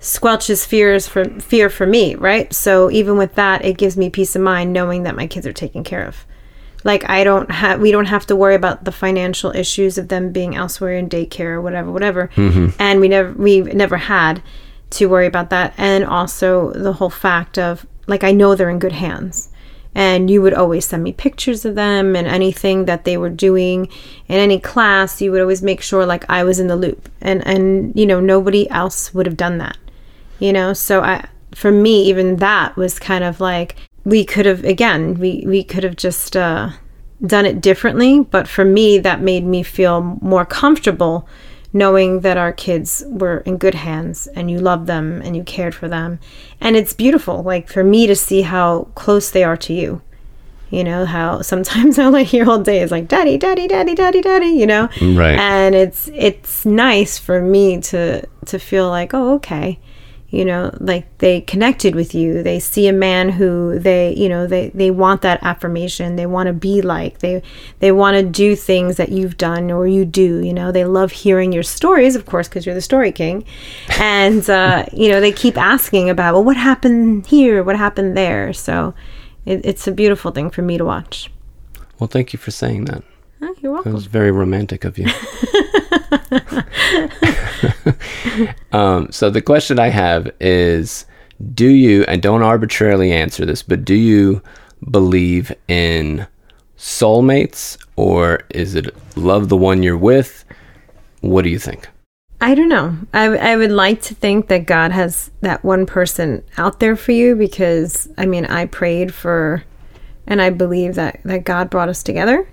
squelches 0.00 0.66
fears 0.66 1.08
for 1.08 1.24
fear 1.40 1.70
for 1.70 1.86
me, 1.86 2.14
right? 2.14 2.52
So 2.52 2.90
even 2.90 3.16
with 3.16 3.34
that, 3.34 3.64
it 3.64 3.78
gives 3.78 3.96
me 3.96 4.10
peace 4.10 4.36
of 4.36 4.42
mind 4.42 4.72
knowing 4.72 5.04
that 5.04 5.16
my 5.16 5.26
kids 5.26 5.46
are 5.46 5.52
taken 5.52 5.84
care 5.84 6.04
of. 6.04 6.26
Like 6.84 7.08
I 7.08 7.24
don't 7.24 7.50
have, 7.50 7.80
we 7.80 7.90
don't 7.90 8.06
have 8.06 8.26
to 8.26 8.36
worry 8.36 8.54
about 8.54 8.84
the 8.84 8.92
financial 8.92 9.50
issues 9.56 9.98
of 9.98 10.08
them 10.08 10.32
being 10.32 10.54
elsewhere 10.54 10.96
in 10.96 11.08
daycare 11.08 11.54
or 11.54 11.60
whatever, 11.60 11.90
whatever. 11.90 12.30
Mm-hmm. 12.36 12.76
And 12.78 13.00
we 13.00 13.08
never, 13.08 13.32
we 13.32 13.60
never 13.60 13.96
had 13.96 14.42
to 14.90 15.08
worry 15.08 15.26
about 15.26 15.50
that. 15.50 15.74
And 15.76 16.04
also 16.04 16.72
the 16.72 16.92
whole 16.92 17.10
fact 17.10 17.58
of 17.58 17.86
like 18.06 18.22
I 18.22 18.32
know 18.32 18.54
they're 18.54 18.70
in 18.70 18.78
good 18.78 18.92
hands. 18.92 19.48
And 19.96 20.30
you 20.30 20.42
would 20.42 20.52
always 20.52 20.84
send 20.84 21.02
me 21.02 21.12
pictures 21.14 21.64
of 21.64 21.74
them 21.74 22.14
and 22.14 22.26
anything 22.26 22.84
that 22.84 23.04
they 23.04 23.16
were 23.16 23.30
doing 23.30 23.86
in 24.28 24.36
any 24.36 24.60
class. 24.60 25.22
You 25.22 25.32
would 25.32 25.40
always 25.40 25.62
make 25.62 25.80
sure 25.80 26.04
like 26.04 26.28
I 26.28 26.44
was 26.44 26.60
in 26.60 26.66
the 26.66 26.76
loop, 26.76 27.08
and 27.22 27.44
and 27.46 27.98
you 27.98 28.04
know 28.04 28.20
nobody 28.20 28.68
else 28.68 29.14
would 29.14 29.24
have 29.24 29.38
done 29.38 29.56
that 29.56 29.78
you 30.38 30.52
know? 30.52 30.72
So 30.72 31.00
i 31.02 31.28
for 31.54 31.72
me 31.72 32.02
even 32.02 32.36
that 32.36 32.76
was 32.76 32.98
kind 32.98 33.24
of 33.24 33.40
like 33.40 33.76
we 34.04 34.24
could 34.24 34.44
have 34.44 34.62
again 34.64 35.14
we 35.14 35.42
we 35.46 35.64
could 35.64 35.82
have 35.82 35.96
just 35.96 36.36
uh, 36.36 36.68
done 37.24 37.46
it 37.46 37.62
differently 37.62 38.20
but 38.20 38.46
for 38.46 38.64
me 38.64 38.98
that 38.98 39.22
made 39.22 39.44
me 39.44 39.62
feel 39.62 40.18
more 40.20 40.44
comfortable 40.44 41.26
knowing 41.76 42.20
that 42.20 42.38
our 42.38 42.52
kids 42.52 43.04
were 43.06 43.38
in 43.38 43.58
good 43.58 43.74
hands 43.74 44.26
and 44.28 44.50
you 44.50 44.58
loved 44.58 44.86
them 44.86 45.20
and 45.22 45.36
you 45.36 45.44
cared 45.44 45.74
for 45.74 45.88
them. 45.88 46.18
And 46.58 46.74
it's 46.74 46.94
beautiful 46.94 47.42
like 47.42 47.68
for 47.68 47.84
me 47.84 48.06
to 48.06 48.16
see 48.16 48.42
how 48.42 48.88
close 48.94 49.30
they 49.30 49.44
are 49.44 49.58
to 49.58 49.72
you 49.72 50.02
you 50.68 50.82
know? 50.82 51.04
How 51.04 51.42
sometimes 51.52 51.98
all 51.98 52.16
i 52.16 52.22
hear 52.22 52.48
all 52.48 52.58
day 52.58 52.80
is 52.80 52.90
like 52.90 53.08
daddy 53.08 53.38
daddy 53.38 53.68
daddy 53.68 53.94
daddy 53.94 54.20
daddy 54.20 54.46
you 54.48 54.66
know? 54.66 54.88
Right. 55.00 55.38
And 55.38 55.74
it's 55.74 56.08
it's 56.14 56.64
nice 56.64 57.18
for 57.18 57.40
me 57.40 57.80
to 57.82 58.26
to 58.46 58.58
feel 58.58 58.88
like 58.88 59.12
oh 59.12 59.34
okay 59.34 59.78
you 60.30 60.44
know 60.44 60.76
like 60.80 61.18
they 61.18 61.40
connected 61.40 61.94
with 61.94 62.14
you. 62.14 62.42
They 62.42 62.58
see 62.58 62.88
a 62.88 62.92
man 62.92 63.28
who 63.28 63.78
they 63.78 64.14
you 64.14 64.28
know 64.28 64.46
they 64.46 64.70
they 64.70 64.90
want 64.90 65.22
that 65.22 65.42
affirmation. 65.42 66.16
They 66.16 66.26
want 66.26 66.48
to 66.48 66.52
be 66.52 66.82
like. 66.82 67.18
They 67.18 67.42
they 67.78 67.92
want 67.92 68.16
to 68.16 68.22
do 68.22 68.56
things 68.56 68.96
that 68.96 69.10
you've 69.10 69.36
done 69.36 69.70
or 69.70 69.86
you 69.86 70.04
do 70.04 70.38
you 70.40 70.52
know. 70.52 70.72
They 70.72 70.84
love 70.84 71.12
hearing 71.12 71.52
your 71.52 71.62
stories 71.62 72.16
of 72.16 72.26
course 72.26 72.48
because 72.48 72.66
you're 72.66 72.74
the 72.74 72.80
story 72.80 73.12
king. 73.12 73.44
And 74.00 74.48
uh, 74.50 74.86
you 74.92 75.08
know 75.08 75.20
they 75.20 75.32
keep 75.32 75.56
asking 75.56 76.10
about 76.10 76.34
well 76.34 76.44
what 76.44 76.56
happened 76.56 77.26
here? 77.26 77.62
What 77.62 77.76
happened 77.76 78.16
there? 78.16 78.52
So 78.52 78.94
it, 79.44 79.64
it's 79.64 79.86
a 79.86 79.92
beautiful 79.92 80.32
thing 80.32 80.50
for 80.50 80.62
me 80.62 80.76
to 80.78 80.84
watch. 80.84 81.30
Well 81.98 82.08
thank 82.08 82.32
you 82.32 82.38
for 82.38 82.50
saying 82.50 82.86
that 82.86 83.04
oh, 83.42 83.54
you're 83.60 83.72
welcome. 83.72 83.92
It 83.92 83.94
was 83.94 84.06
very 84.06 84.30
romantic 84.30 84.84
of 84.84 84.98
you. 84.98 85.06
um, 88.72 89.10
so 89.10 89.30
the 89.30 89.42
question 89.42 89.78
I 89.78 89.88
have 89.88 90.30
is 90.40 91.06
do 91.54 91.68
you 91.68 92.02
and 92.04 92.22
don't 92.22 92.42
arbitrarily 92.42 93.12
answer 93.12 93.44
this 93.44 93.62
but 93.62 93.84
do 93.84 93.94
you 93.94 94.42
believe 94.90 95.52
in 95.68 96.26
soulmates 96.78 97.76
or 97.96 98.40
is 98.50 98.74
it 98.74 98.94
love 99.16 99.48
the 99.48 99.56
one 99.56 99.82
you're 99.82 99.96
with 99.96 100.44
what 101.20 101.42
do 101.42 101.50
you 101.50 101.58
think 101.58 101.88
i 102.40 102.54
don't 102.54 102.68
know 102.68 102.96
I, 103.12 103.36
I 103.36 103.56
would 103.56 103.70
like 103.70 104.00
to 104.02 104.14
think 104.14 104.48
that 104.48 104.66
god 104.66 104.92
has 104.92 105.30
that 105.40 105.64
one 105.64 105.86
person 105.86 106.42
out 106.56 106.80
there 106.80 106.96
for 106.96 107.12
you 107.12 107.36
because 107.36 108.08
i 108.16 108.24
mean 108.24 108.46
i 108.46 108.66
prayed 108.66 109.12
for 109.12 109.64
and 110.26 110.40
i 110.40 110.50
believe 110.50 110.94
that 110.94 111.20
that 111.24 111.44
god 111.44 111.70
brought 111.70 111.88
us 111.88 112.02
together 112.02 112.48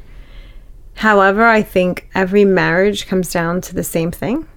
however 0.95 1.45
i 1.45 1.61
think 1.61 2.09
every 2.13 2.45
marriage 2.45 3.07
comes 3.07 3.31
down 3.31 3.61
to 3.61 3.73
the 3.73 3.83
same 3.83 4.11
thing 4.11 4.47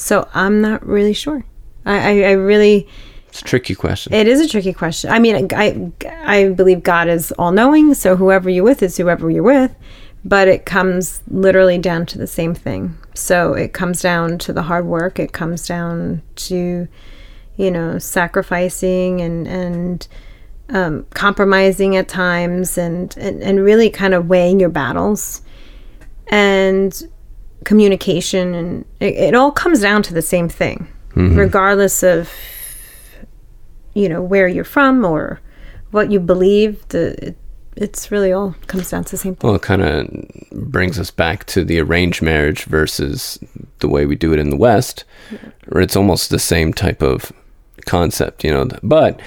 so 0.00 0.28
I'm 0.32 0.60
not 0.60 0.84
really 0.86 1.12
sure. 1.12 1.44
I, 1.84 1.98
I, 1.98 2.22
I 2.22 2.30
really. 2.32 2.88
It's 3.28 3.42
a 3.42 3.44
tricky 3.44 3.74
question. 3.74 4.12
It 4.12 4.26
is 4.26 4.40
a 4.40 4.48
tricky 4.48 4.72
question. 4.72 5.10
I 5.10 5.18
mean, 5.18 5.48
I, 5.54 5.92
I 6.24 6.48
believe 6.48 6.82
God 6.82 7.06
is 7.06 7.32
all 7.32 7.52
knowing, 7.52 7.94
so 7.94 8.16
whoever 8.16 8.50
you're 8.50 8.64
with 8.64 8.82
is 8.82 8.96
whoever 8.96 9.30
you're 9.30 9.44
with, 9.44 9.72
but 10.24 10.48
it 10.48 10.66
comes 10.66 11.22
literally 11.28 11.78
down 11.78 12.06
to 12.06 12.18
the 12.18 12.26
same 12.26 12.54
thing. 12.54 12.96
So 13.14 13.54
it 13.54 13.72
comes 13.72 14.02
down 14.02 14.38
to 14.38 14.52
the 14.52 14.62
hard 14.62 14.86
work, 14.86 15.20
it 15.20 15.32
comes 15.32 15.68
down 15.68 16.22
to, 16.36 16.88
you 17.56 17.70
know, 17.70 17.98
sacrificing 17.98 19.20
and 19.20 19.46
and 19.46 20.08
um, 20.70 21.06
compromising 21.10 21.96
at 21.96 22.08
times, 22.08 22.76
and, 22.76 23.16
and 23.16 23.42
and 23.42 23.62
really 23.62 23.90
kind 23.90 24.14
of 24.14 24.28
weighing 24.28 24.58
your 24.58 24.70
battles, 24.70 25.42
and 26.30 27.02
communication, 27.64 28.54
and 28.54 28.84
it, 29.00 29.14
it 29.14 29.34
all 29.34 29.52
comes 29.52 29.80
down 29.80 30.02
to 30.04 30.14
the 30.14 30.22
same 30.22 30.48
thing, 30.48 30.88
mm-hmm. 31.10 31.36
regardless 31.36 32.02
of 32.02 32.32
you 33.94 34.08
know 34.08 34.22
where 34.22 34.48
you're 34.48 34.64
from 34.64 35.04
or 35.04 35.40
what 35.90 36.10
you 36.10 36.20
believe. 36.20 36.86
The 36.88 37.28
it, 37.28 37.36
it's 37.76 38.10
really 38.10 38.32
all 38.32 38.54
comes 38.66 38.90
down 38.90 39.04
to 39.04 39.10
the 39.10 39.16
same 39.16 39.34
thing. 39.34 39.48
Well, 39.48 39.56
it 39.56 39.62
kind 39.62 39.82
of 39.82 40.70
brings 40.70 40.98
us 40.98 41.10
back 41.10 41.44
to 41.46 41.64
the 41.64 41.78
arranged 41.80 42.22
marriage 42.22 42.64
versus 42.64 43.38
the 43.78 43.88
way 43.88 44.06
we 44.06 44.16
do 44.16 44.32
it 44.32 44.38
in 44.38 44.50
the 44.50 44.56
West, 44.56 45.04
where 45.68 45.82
it's 45.82 45.96
almost 45.96 46.30
the 46.30 46.38
same 46.38 46.72
type 46.72 47.02
of 47.02 47.32
concept, 47.86 48.44
you 48.44 48.50
know. 48.50 48.68
But 48.82 49.20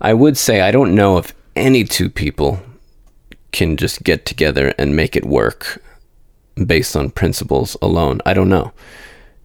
I 0.00 0.14
would 0.14 0.36
say 0.36 0.60
I 0.60 0.70
don't 0.70 0.94
know 0.94 1.18
if 1.18 1.34
any 1.56 1.84
two 1.84 2.10
people 2.10 2.60
can 3.52 3.76
just 3.76 4.04
get 4.04 4.24
together 4.24 4.74
and 4.78 4.94
make 4.94 5.16
it 5.16 5.24
work 5.24 5.82
based 6.66 6.96
on 6.96 7.10
principles 7.10 7.76
alone. 7.82 8.20
I 8.26 8.34
don't 8.34 8.48
know. 8.48 8.72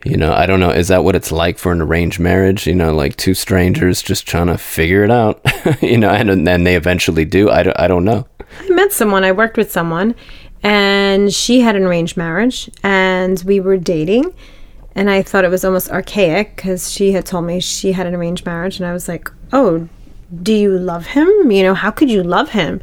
You 0.03 0.17
know, 0.17 0.33
I 0.33 0.45
don't 0.45 0.59
know. 0.59 0.69
Is 0.69 0.89
that 0.89 1.03
what 1.03 1.15
it's 1.15 1.31
like 1.31 1.57
for 1.57 1.71
an 1.71 1.81
arranged 1.81 2.19
marriage? 2.19 2.67
You 2.67 2.75
know, 2.75 2.93
like 2.93 3.15
two 3.15 3.33
strangers 3.33 4.03
just 4.03 4.27
trying 4.27 4.47
to 4.47 4.57
figure 4.57 5.03
it 5.03 5.09
out, 5.09 5.41
you 5.81 5.97
know, 5.97 6.09
and 6.09 6.45
then 6.45 6.63
they 6.63 6.75
eventually 6.75 7.25
do. 7.25 7.49
I 7.49 7.63
don't, 7.63 7.79
I 7.79 7.87
don't 7.87 8.05
know. 8.05 8.27
I 8.61 8.69
met 8.69 8.93
someone, 8.93 9.23
I 9.23 9.31
worked 9.31 9.57
with 9.57 9.71
someone, 9.71 10.13
and 10.61 11.33
she 11.33 11.61
had 11.61 11.75
an 11.75 11.83
arranged 11.83 12.17
marriage, 12.17 12.69
and 12.83 13.41
we 13.47 13.59
were 13.59 13.77
dating. 13.77 14.33
And 14.93 15.09
I 15.09 15.23
thought 15.23 15.43
it 15.43 15.49
was 15.49 15.65
almost 15.65 15.89
archaic 15.89 16.55
because 16.55 16.91
she 16.91 17.11
had 17.11 17.25
told 17.25 17.45
me 17.45 17.59
she 17.59 17.91
had 17.91 18.07
an 18.07 18.15
arranged 18.15 18.45
marriage. 18.45 18.79
And 18.79 18.87
I 18.87 18.93
was 18.93 19.09
like, 19.09 19.29
Oh, 19.51 19.89
do 20.41 20.53
you 20.53 20.77
love 20.77 21.07
him? 21.07 21.51
You 21.51 21.63
know, 21.63 21.73
how 21.73 21.91
could 21.91 22.09
you 22.09 22.23
love 22.23 22.51
him? 22.51 22.81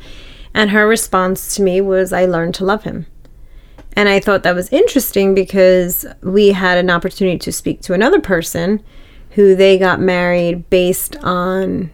And 0.53 0.71
her 0.71 0.87
response 0.87 1.55
to 1.57 1.63
me 1.63 1.81
was, 1.81 2.13
I 2.13 2.27
learned 2.27 2.55
to 2.57 2.65
love 2.65 2.85
him. 2.85 3.07
And 3.95 4.09
I 4.09 4.21
thought 4.21 4.43
that 4.43 4.55
was 4.55 4.73
interesting 4.73 5.35
because 5.35 6.07
we 6.23 6.49
had 6.49 6.79
an 6.79 6.91
opportunity 6.91 7.39
to 7.39 7.53
speak 7.53 7.81
to 7.83 7.93
another 7.93 8.21
person 8.21 8.83
who 9.31 9.55
they 9.55 9.79
got 9.79 10.01
married 10.01 10.69
based 10.71 11.17
on 11.23 11.91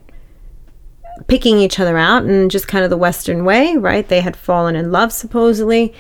picking 1.27 1.59
each 1.59 1.81
other 1.81 1.99
out 1.99 2.25
and 2.25 2.51
just 2.51 2.69
kind 2.69 2.85
of 2.85 2.91
the 2.91 2.97
Western 2.97 3.45
way, 3.45 3.77
right? 3.77 4.09
They 4.09 4.21
had 4.21 4.37
fallen 4.37 4.77
in 4.77 4.93
love 4.93 5.13
supposedly. 5.13 5.93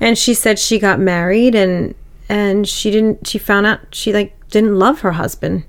And 0.00 0.16
she 0.16 0.34
said 0.34 0.58
she 0.58 0.78
got 0.78 0.98
married 0.98 1.54
and 1.54 1.94
and 2.28 2.66
she 2.66 2.90
didn't 2.90 3.26
she 3.26 3.38
found 3.38 3.66
out 3.66 3.80
she 3.94 4.12
like 4.12 4.48
didn't 4.48 4.78
love 4.78 5.00
her 5.00 5.12
husband. 5.12 5.64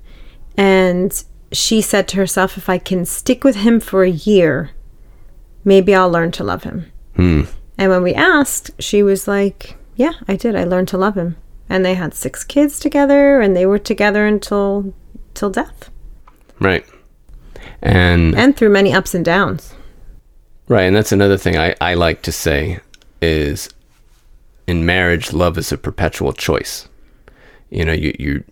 And 0.56 1.22
she 1.52 1.80
said 1.80 2.08
to 2.08 2.16
herself, 2.16 2.56
if 2.56 2.68
I 2.68 2.78
can 2.78 3.04
stick 3.04 3.44
with 3.44 3.56
him 3.56 3.78
for 3.78 4.02
a 4.02 4.10
year, 4.10 4.70
maybe 5.64 5.94
I'll 5.94 6.10
learn 6.10 6.32
to 6.32 6.44
love 6.44 6.64
him. 6.64 6.90
Hmm. 7.14 7.42
And 7.78 7.90
when 7.90 8.02
we 8.02 8.14
asked, 8.14 8.70
she 8.78 9.02
was 9.02 9.28
like, 9.28 9.76
Yeah, 9.96 10.12
I 10.28 10.36
did. 10.36 10.56
I 10.56 10.64
learned 10.64 10.88
to 10.88 10.98
love 10.98 11.16
him. 11.16 11.36
And 11.68 11.84
they 11.84 11.94
had 11.94 12.14
six 12.14 12.44
kids 12.44 12.78
together 12.78 13.40
and 13.40 13.56
they 13.56 13.66
were 13.66 13.78
together 13.78 14.26
until 14.26 14.94
till 15.34 15.50
death. 15.50 15.90
Right. 16.60 16.86
And 17.82 18.34
And 18.34 18.56
through 18.56 18.70
many 18.70 18.92
ups 18.92 19.14
and 19.14 19.24
downs. 19.24 19.74
Right, 20.68 20.82
and 20.82 20.96
that's 20.96 21.12
another 21.12 21.36
thing 21.36 21.56
I, 21.56 21.76
I 21.80 21.94
like 21.94 22.22
to 22.22 22.32
say 22.32 22.80
is 23.22 23.68
in 24.66 24.84
marriage, 24.84 25.32
love 25.32 25.58
is 25.58 25.70
a 25.70 25.78
perpetual 25.78 26.32
choice. 26.32 26.88
You 27.70 27.84
know, 27.84 27.92
you, 27.92 28.16
you 28.18 28.44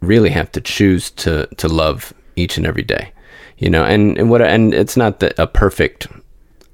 really 0.00 0.30
have 0.30 0.50
to 0.52 0.60
choose 0.60 1.10
to, 1.12 1.46
to 1.58 1.68
love 1.68 2.14
each 2.36 2.56
and 2.56 2.66
every 2.66 2.82
day. 2.82 3.12
You 3.58 3.68
know, 3.68 3.84
and, 3.84 4.16
and 4.16 4.30
what 4.30 4.40
and 4.40 4.72
it's 4.72 4.96
not 4.96 5.20
the, 5.20 5.40
a 5.40 5.46
perfect 5.46 6.08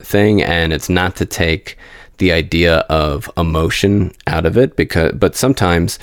thing 0.06 0.42
and 0.42 0.72
it's 0.72 0.88
not 0.88 1.16
to 1.16 1.26
take 1.26 1.76
the 2.18 2.32
idea 2.32 2.78
of 2.88 3.30
emotion 3.36 4.12
out 4.26 4.46
of 4.46 4.56
it 4.56 4.76
because 4.76 5.12
but 5.12 5.36
sometimes 5.36 5.98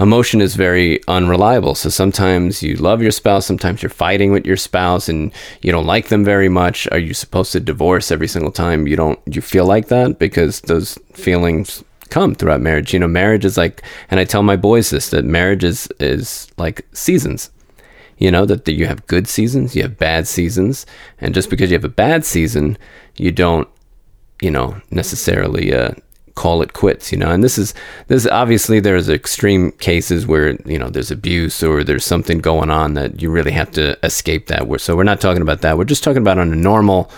emotion 0.00 0.40
is 0.40 0.56
very 0.56 1.00
unreliable. 1.06 1.74
So 1.74 1.88
sometimes 1.88 2.62
you 2.62 2.76
love 2.76 3.00
your 3.00 3.12
spouse, 3.12 3.46
sometimes 3.46 3.82
you're 3.82 3.90
fighting 3.90 4.32
with 4.32 4.44
your 4.44 4.56
spouse 4.56 5.08
and 5.08 5.32
you 5.62 5.70
don't 5.70 5.86
like 5.86 6.08
them 6.08 6.24
very 6.24 6.48
much. 6.48 6.88
Are 6.90 6.98
you 6.98 7.14
supposed 7.14 7.52
to 7.52 7.60
divorce 7.60 8.10
every 8.10 8.28
single 8.28 8.52
time 8.52 8.86
you 8.86 8.96
don't 8.96 9.18
you 9.26 9.40
feel 9.40 9.66
like 9.66 9.88
that 9.88 10.18
because 10.18 10.60
those 10.62 10.98
feelings 11.12 11.84
come 12.10 12.34
throughout 12.34 12.60
marriage. 12.60 12.92
You 12.92 13.00
know, 13.00 13.08
marriage 13.08 13.44
is 13.44 13.56
like 13.56 13.82
and 14.10 14.20
I 14.20 14.24
tell 14.24 14.42
my 14.42 14.56
boys 14.56 14.90
this 14.90 15.10
that 15.10 15.24
marriage 15.24 15.64
is 15.64 15.88
is 16.00 16.48
like 16.56 16.86
seasons. 16.92 17.50
You 18.24 18.30
know, 18.30 18.46
that, 18.46 18.66
you 18.68 18.86
have 18.86 19.06
good 19.06 19.26
seasons, 19.28 19.76
you 19.76 19.82
have 19.82 19.98
bad 19.98 20.26
seasons, 20.26 20.86
and 21.22 21.34
just 21.34 21.50
because 21.50 21.70
you 21.70 21.76
have 21.76 21.84
a 21.92 22.00
bad 22.06 22.24
season, 22.24 22.78
you 23.16 23.30
don't 23.32 23.68
you 24.42 24.50
know 24.50 24.68
necessarily 24.90 25.72
uh, 25.80 25.92
call 26.34 26.62
it 26.62 26.72
quits 26.72 27.12
you 27.12 27.18
know? 27.18 27.30
And 27.30 27.44
this 27.44 27.56
is 27.58 27.74
this 28.08 28.26
obviously 28.26 28.80
there's 28.80 29.08
extreme 29.08 29.72
cases 29.72 30.26
where 30.26 30.46
you 30.72 30.78
know 30.80 30.90
there's 30.90 31.10
abuse 31.10 31.62
or 31.62 31.84
there's 31.84 32.04
something 32.04 32.38
going 32.40 32.70
on 32.70 32.94
that 32.94 33.22
you 33.22 33.30
really 33.30 33.52
have 33.52 33.70
to 33.72 33.84
escape 34.04 34.46
that. 34.48 34.66
We're- 34.68 34.78
so 34.84 34.96
we're 34.96 35.04
not 35.12 35.20
talking 35.20 35.42
about 35.42 35.60
that. 35.62 35.76
We're 35.78 35.92
just 35.94 36.04
talking 36.04 36.22
about 36.22 36.38
on 36.38 36.52
a 36.52 36.56
normal 36.56 37.10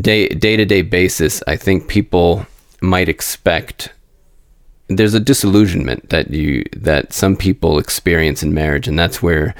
day 0.00 0.28
day-to-day 0.28 0.82
basis 0.82 1.42
i 1.46 1.56
think 1.56 1.88
people 1.88 2.46
might 2.82 3.08
expect 3.08 3.88
there's 4.88 5.14
a 5.14 5.20
disillusionment 5.20 6.10
that 6.10 6.30
you 6.30 6.62
that 6.88 7.12
some 7.12 7.34
people 7.34 7.78
experience 7.78 8.42
in 8.42 8.52
marriage 8.52 8.86
and 8.86 8.98
that's 8.98 9.22
where 9.22 9.54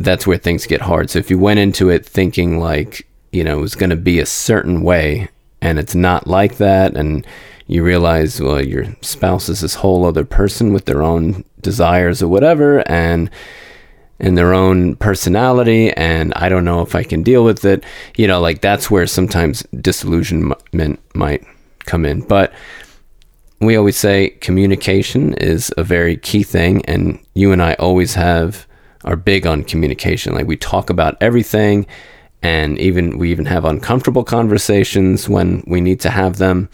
that's 0.00 0.26
where 0.26 0.38
things 0.38 0.66
get 0.66 0.80
hard 0.80 1.08
so 1.10 1.18
if 1.18 1.30
you 1.30 1.38
went 1.38 1.58
into 1.58 1.88
it 1.88 2.04
thinking 2.04 2.58
like 2.58 3.06
you 3.32 3.44
know 3.44 3.58
it 3.58 3.62
was 3.62 3.74
going 3.74 3.90
to 3.90 3.96
be 3.96 4.18
a 4.18 4.26
certain 4.26 4.82
way 4.82 5.28
and 5.60 5.78
it's 5.78 5.94
not 5.94 6.26
like 6.26 6.56
that 6.56 6.96
and 6.96 7.26
you 7.66 7.84
realize 7.84 8.40
well 8.40 8.64
your 8.64 8.84
spouse 9.00 9.48
is 9.48 9.60
this 9.60 9.76
whole 9.76 10.04
other 10.04 10.24
person 10.24 10.72
with 10.72 10.86
their 10.86 11.02
own 11.02 11.44
desires 11.60 12.22
or 12.22 12.28
whatever 12.28 12.82
and 12.90 13.30
and 14.20 14.36
their 14.36 14.52
own 14.52 14.94
personality 14.96 15.90
and 15.94 16.32
I 16.34 16.48
don't 16.48 16.64
know 16.64 16.82
if 16.82 16.94
I 16.94 17.02
can 17.02 17.22
deal 17.22 17.42
with 17.42 17.64
it. 17.64 17.82
You 18.16 18.26
know, 18.26 18.40
like 18.40 18.60
that's 18.60 18.90
where 18.90 19.06
sometimes 19.06 19.62
disillusionment 19.80 21.00
might 21.14 21.44
come 21.86 22.04
in. 22.04 22.20
But 22.20 22.52
we 23.60 23.76
always 23.76 23.96
say 23.96 24.30
communication 24.40 25.34
is 25.34 25.72
a 25.76 25.84
very 25.84 26.16
key 26.18 26.42
thing 26.42 26.84
and 26.84 27.18
you 27.34 27.52
and 27.52 27.62
I 27.62 27.74
always 27.74 28.14
have 28.14 28.66
are 29.04 29.16
big 29.16 29.46
on 29.46 29.64
communication. 29.64 30.34
Like 30.34 30.46
we 30.46 30.56
talk 30.56 30.90
about 30.90 31.16
everything 31.20 31.86
and 32.42 32.78
even 32.78 33.18
we 33.18 33.30
even 33.30 33.46
have 33.46 33.64
uncomfortable 33.64 34.24
conversations 34.24 35.28
when 35.28 35.62
we 35.66 35.80
need 35.80 36.00
to 36.00 36.10
have 36.10 36.38
them. 36.38 36.68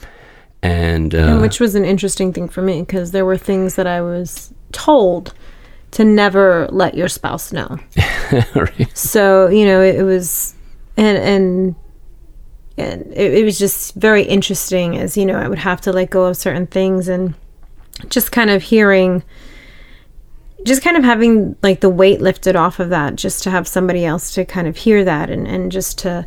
And 0.63 1.15
uh, 1.15 1.39
Which 1.39 1.61
was 1.61 1.75
an 1.75 1.85
interesting 1.85 2.33
thing 2.33 2.49
for 2.49 2.63
me 2.63 2.81
because 2.81 3.13
there 3.13 3.25
were 3.25 3.37
things 3.37 3.75
that 3.77 3.87
I 3.87 4.01
was 4.01 4.53
told 4.73 5.35
to 5.93 6.05
never 6.05 6.69
let 6.71 6.95
your 6.95 7.09
spouse 7.09 7.53
know. 7.53 7.79
So, 8.95 9.49
you 9.49 9.65
know, 9.65 9.81
it, 9.81 9.97
it 9.97 10.03
was, 10.03 10.55
and, 10.97 11.17
and, 11.19 11.75
and 12.77 13.13
it, 13.13 13.35
it 13.35 13.45
was 13.45 13.59
just 13.59 13.95
very 13.95 14.23
interesting 14.23 14.97
as, 14.97 15.17
you 15.17 15.25
know, 15.25 15.39
I 15.39 15.49
would 15.49 15.59
have 15.59 15.81
to 15.83 15.93
let 15.93 16.11
go 16.11 16.25
of 16.25 16.37
certain 16.37 16.67
things 16.67 17.09
and 17.09 17.35
just 18.09 18.33
kind 18.33 18.51
of 18.51 18.63
hearing, 18.63 19.23
just 20.67 20.83
kind 20.83 20.97
of 20.97 21.05
having 21.05 21.57
like 21.63 21.81
the 21.81 21.89
weight 21.89 22.21
lifted 22.21 22.57
off 22.57 22.81
of 22.81 22.91
that, 22.91 23.17
just 23.17 23.43
to 23.45 23.51
have 23.51 23.67
somebody 23.67 24.05
else 24.05 24.35
to 24.35 24.45
kind 24.45 24.67
of 24.67 24.77
hear 24.77 25.05
that 25.05 25.31
and, 25.31 25.47
and 25.47 25.73
just 25.73 25.99
to, 26.01 26.27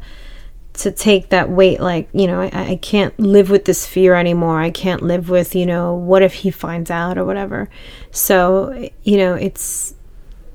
to 0.74 0.92
take 0.92 1.28
that 1.30 1.50
weight 1.50 1.82
like 1.82 2.08
you 2.14 2.26
know 2.26 2.42
I, 2.42 2.50
I 2.54 2.76
can't 2.78 3.18
live 3.20 3.50
with 3.50 3.66
this 3.66 3.86
fear 3.86 4.16
anymore. 4.16 4.62
I 4.62 4.72
can't 4.72 5.02
live 5.02 5.30
with 5.30 5.54
you 5.54 5.66
know 5.66 5.94
what 5.94 6.22
if 6.22 6.34
he 6.34 6.52
finds 6.52 6.90
out 6.90 7.18
or 7.18 7.26
whatever. 7.26 7.70
So 8.12 8.90
you 9.04 9.18
know 9.18 9.36
it's 9.36 9.94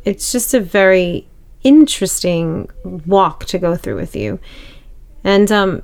it's 0.05 0.33
just 0.33 0.55
a 0.55 0.61
very 0.61 1.27
interesting 1.62 2.70
walk 2.85 3.44
to 3.47 3.59
go 3.59 3.77
through 3.77 3.97
with 3.97 4.16
you. 4.16 4.40
And 5.23 5.53
um 5.53 5.83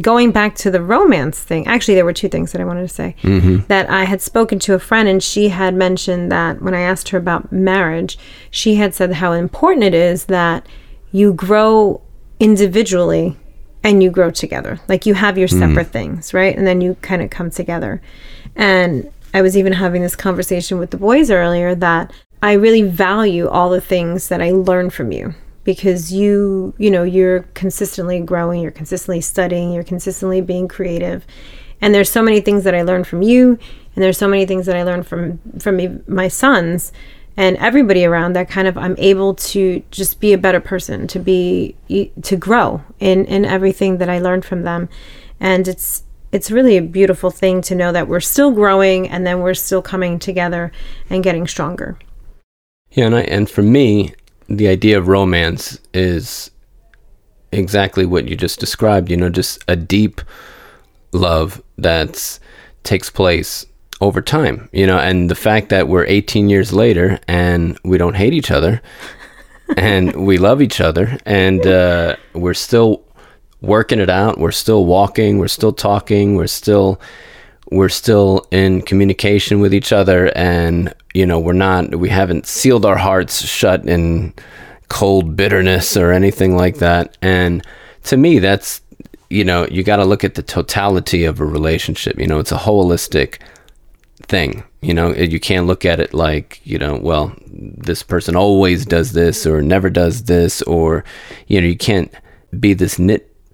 going 0.00 0.30
back 0.32 0.54
to 0.54 0.70
the 0.70 0.82
romance 0.82 1.38
thing 1.38 1.66
actually 1.66 1.94
there 1.94 2.04
were 2.04 2.12
two 2.12 2.28
things 2.28 2.52
that 2.52 2.60
i 2.60 2.64
wanted 2.64 2.80
to 2.80 2.88
say 2.88 3.14
mm-hmm. 3.22 3.58
that 3.66 3.88
i 3.90 4.04
had 4.04 4.22
spoken 4.22 4.58
to 4.58 4.74
a 4.74 4.78
friend 4.78 5.08
and 5.08 5.22
she 5.22 5.48
had 5.48 5.74
mentioned 5.74 6.32
that 6.32 6.62
when 6.62 6.74
i 6.74 6.80
asked 6.80 7.10
her 7.10 7.18
about 7.18 7.52
marriage 7.52 8.18
she 8.50 8.76
had 8.76 8.94
said 8.94 9.12
how 9.12 9.32
important 9.32 9.84
it 9.84 9.94
is 9.94 10.26
that 10.26 10.66
you 11.12 11.34
grow 11.34 12.00
individually 12.40 13.36
and 13.84 14.02
you 14.02 14.10
grow 14.10 14.30
together. 14.30 14.80
Like 14.88 15.06
you 15.06 15.14
have 15.14 15.38
your 15.38 15.48
mm-hmm. 15.48 15.70
separate 15.70 15.88
things, 15.88 16.32
right? 16.32 16.56
And 16.56 16.66
then 16.66 16.80
you 16.80 16.96
kind 17.02 17.22
of 17.22 17.30
come 17.30 17.50
together. 17.50 18.00
And 18.56 19.10
I 19.34 19.42
was 19.42 19.56
even 19.56 19.72
having 19.72 20.02
this 20.02 20.16
conversation 20.16 20.78
with 20.78 20.90
the 20.90 20.96
boys 20.96 21.30
earlier 21.30 21.74
that 21.76 22.12
I 22.42 22.52
really 22.52 22.82
value 22.82 23.48
all 23.48 23.70
the 23.70 23.80
things 23.80 24.28
that 24.28 24.42
I 24.42 24.50
learn 24.50 24.90
from 24.90 25.12
you 25.12 25.34
because 25.64 26.12
you, 26.12 26.74
you 26.78 26.90
know, 26.90 27.02
you're 27.02 27.42
consistently 27.54 28.20
growing, 28.20 28.60
you're 28.60 28.70
consistently 28.70 29.20
studying, 29.20 29.72
you're 29.72 29.84
consistently 29.84 30.40
being 30.40 30.68
creative. 30.68 31.24
And 31.80 31.94
there's 31.94 32.10
so 32.10 32.22
many 32.22 32.40
things 32.40 32.64
that 32.64 32.74
I 32.74 32.82
learned 32.82 33.06
from 33.06 33.22
you 33.22 33.58
and 33.94 34.02
there's 34.02 34.18
so 34.18 34.28
many 34.28 34.46
things 34.46 34.66
that 34.66 34.76
I 34.76 34.82
learned 34.82 35.06
from 35.06 35.38
from 35.58 35.76
me, 35.76 35.98
my 36.06 36.28
sons 36.28 36.92
and 37.36 37.56
everybody 37.56 38.04
around 38.04 38.34
that 38.34 38.48
kind 38.48 38.68
of 38.68 38.76
I'm 38.76 38.94
able 38.98 39.34
to 39.34 39.82
just 39.90 40.20
be 40.20 40.32
a 40.32 40.38
better 40.38 40.60
person, 40.60 41.06
to 41.08 41.18
be 41.18 41.76
to 42.22 42.36
grow 42.36 42.82
in 43.00 43.24
in 43.26 43.44
everything 43.44 43.98
that 43.98 44.08
I 44.08 44.18
learned 44.18 44.44
from 44.44 44.62
them. 44.62 44.88
And 45.40 45.68
it's 45.68 46.04
it's 46.30 46.50
really 46.50 46.76
a 46.78 46.82
beautiful 46.82 47.30
thing 47.30 47.60
to 47.62 47.74
know 47.74 47.92
that 47.92 48.08
we're 48.08 48.20
still 48.20 48.50
growing 48.50 49.08
and 49.08 49.26
then 49.26 49.40
we're 49.40 49.54
still 49.54 49.82
coming 49.82 50.18
together 50.18 50.72
and 51.10 51.22
getting 51.22 51.46
stronger. 51.46 51.98
Yeah, 52.90 53.06
and 53.06 53.16
I, 53.16 53.20
and 53.22 53.48
for 53.48 53.62
me, 53.62 54.14
the 54.48 54.68
idea 54.68 54.98
of 54.98 55.08
romance 55.08 55.78
is 55.94 56.50
exactly 57.52 58.06
what 58.06 58.28
you 58.28 58.36
just 58.36 58.60
described, 58.60 59.10
you 59.10 59.16
know, 59.16 59.28
just 59.28 59.62
a 59.68 59.76
deep 59.76 60.20
love 61.12 61.62
that 61.78 62.38
takes 62.82 63.10
place 63.10 63.66
over 64.00 64.20
time, 64.20 64.68
you 64.72 64.86
know, 64.86 64.98
and 64.98 65.30
the 65.30 65.34
fact 65.34 65.68
that 65.68 65.86
we're 65.86 66.06
18 66.06 66.48
years 66.48 66.72
later 66.72 67.20
and 67.28 67.78
we 67.84 67.98
don't 67.98 68.16
hate 68.16 68.32
each 68.32 68.50
other 68.50 68.82
and 69.76 70.26
we 70.26 70.38
love 70.38 70.60
each 70.60 70.80
other 70.80 71.18
and 71.24 71.66
uh, 71.66 72.16
we're 72.32 72.54
still 72.54 73.04
working 73.60 74.00
it 74.00 74.10
out, 74.10 74.38
we're 74.38 74.50
still 74.50 74.84
walking, 74.84 75.38
we're 75.38 75.48
still 75.48 75.72
talking, 75.72 76.34
we're 76.34 76.48
still 76.48 77.00
we're 77.72 77.88
still 77.88 78.46
in 78.50 78.82
communication 78.82 79.60
with 79.60 79.74
each 79.74 79.92
other 79.92 80.36
and 80.36 80.94
you 81.14 81.26
know, 81.26 81.38
we're 81.38 81.52
not 81.52 81.94
we 81.96 82.08
haven't 82.08 82.46
sealed 82.46 82.86
our 82.86 82.96
hearts 82.96 83.44
shut 83.44 83.86
in 83.86 84.32
cold 84.88 85.36
bitterness 85.36 85.96
or 85.96 86.12
anything 86.12 86.56
like 86.56 86.76
that. 86.78 87.16
And 87.22 87.64
to 88.04 88.16
me 88.16 88.38
that's 88.38 88.80
you 89.32 89.44
know, 89.44 89.66
you 89.70 89.82
got 89.82 89.96
to 89.96 90.04
look 90.04 90.24
at 90.24 90.34
the 90.34 90.42
totality 90.42 91.24
of 91.24 91.40
a 91.40 91.46
relationship. 91.46 92.18
You 92.18 92.26
know, 92.26 92.38
it's 92.38 92.52
a 92.52 92.58
holistic 92.58 93.40
thing. 94.24 94.62
You 94.82 94.92
know, 94.92 95.14
you 95.14 95.40
can't 95.40 95.66
look 95.66 95.86
at 95.86 96.00
it 96.00 96.12
like, 96.12 96.60
you 96.64 96.78
know, 96.78 96.96
well, 96.96 97.34
this 97.46 98.02
person 98.02 98.36
always 98.36 98.84
does 98.84 99.12
this 99.12 99.46
or 99.46 99.62
never 99.62 99.88
does 99.88 100.24
this, 100.24 100.60
or, 100.62 101.04
you 101.46 101.60
know, 101.60 101.66
you 101.66 101.78
can't 101.78 102.12
be 102.60 102.74
this 102.74 102.98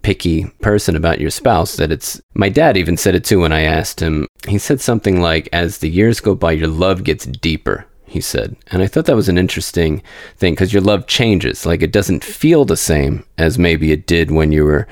nitpicky 0.02 0.58
person 0.60 0.96
about 0.96 1.20
your 1.20 1.30
spouse 1.30 1.76
that 1.76 1.92
it's. 1.92 2.20
My 2.34 2.48
dad 2.48 2.76
even 2.76 2.96
said 2.96 3.14
it 3.14 3.24
too 3.24 3.40
when 3.40 3.52
I 3.52 3.62
asked 3.62 4.00
him. 4.00 4.26
He 4.46 4.58
said 4.58 4.80
something 4.80 5.20
like, 5.20 5.48
as 5.52 5.78
the 5.78 5.90
years 5.90 6.20
go 6.20 6.34
by, 6.34 6.52
your 6.52 6.68
love 6.68 7.04
gets 7.04 7.26
deeper. 7.26 7.86
He 8.06 8.20
said, 8.20 8.56
and 8.68 8.82
I 8.82 8.86
thought 8.86 9.04
that 9.04 9.16
was 9.16 9.28
an 9.28 9.36
interesting 9.36 10.02
thing 10.36 10.54
because 10.54 10.72
your 10.72 10.82
love 10.82 11.06
changes. 11.06 11.66
Like 11.66 11.82
it 11.82 11.92
doesn't 11.92 12.24
feel 12.24 12.64
the 12.64 12.76
same 12.76 13.24
as 13.36 13.58
maybe 13.58 13.92
it 13.92 14.06
did 14.06 14.30
when 14.30 14.50
you 14.50 14.64
were 14.64 14.88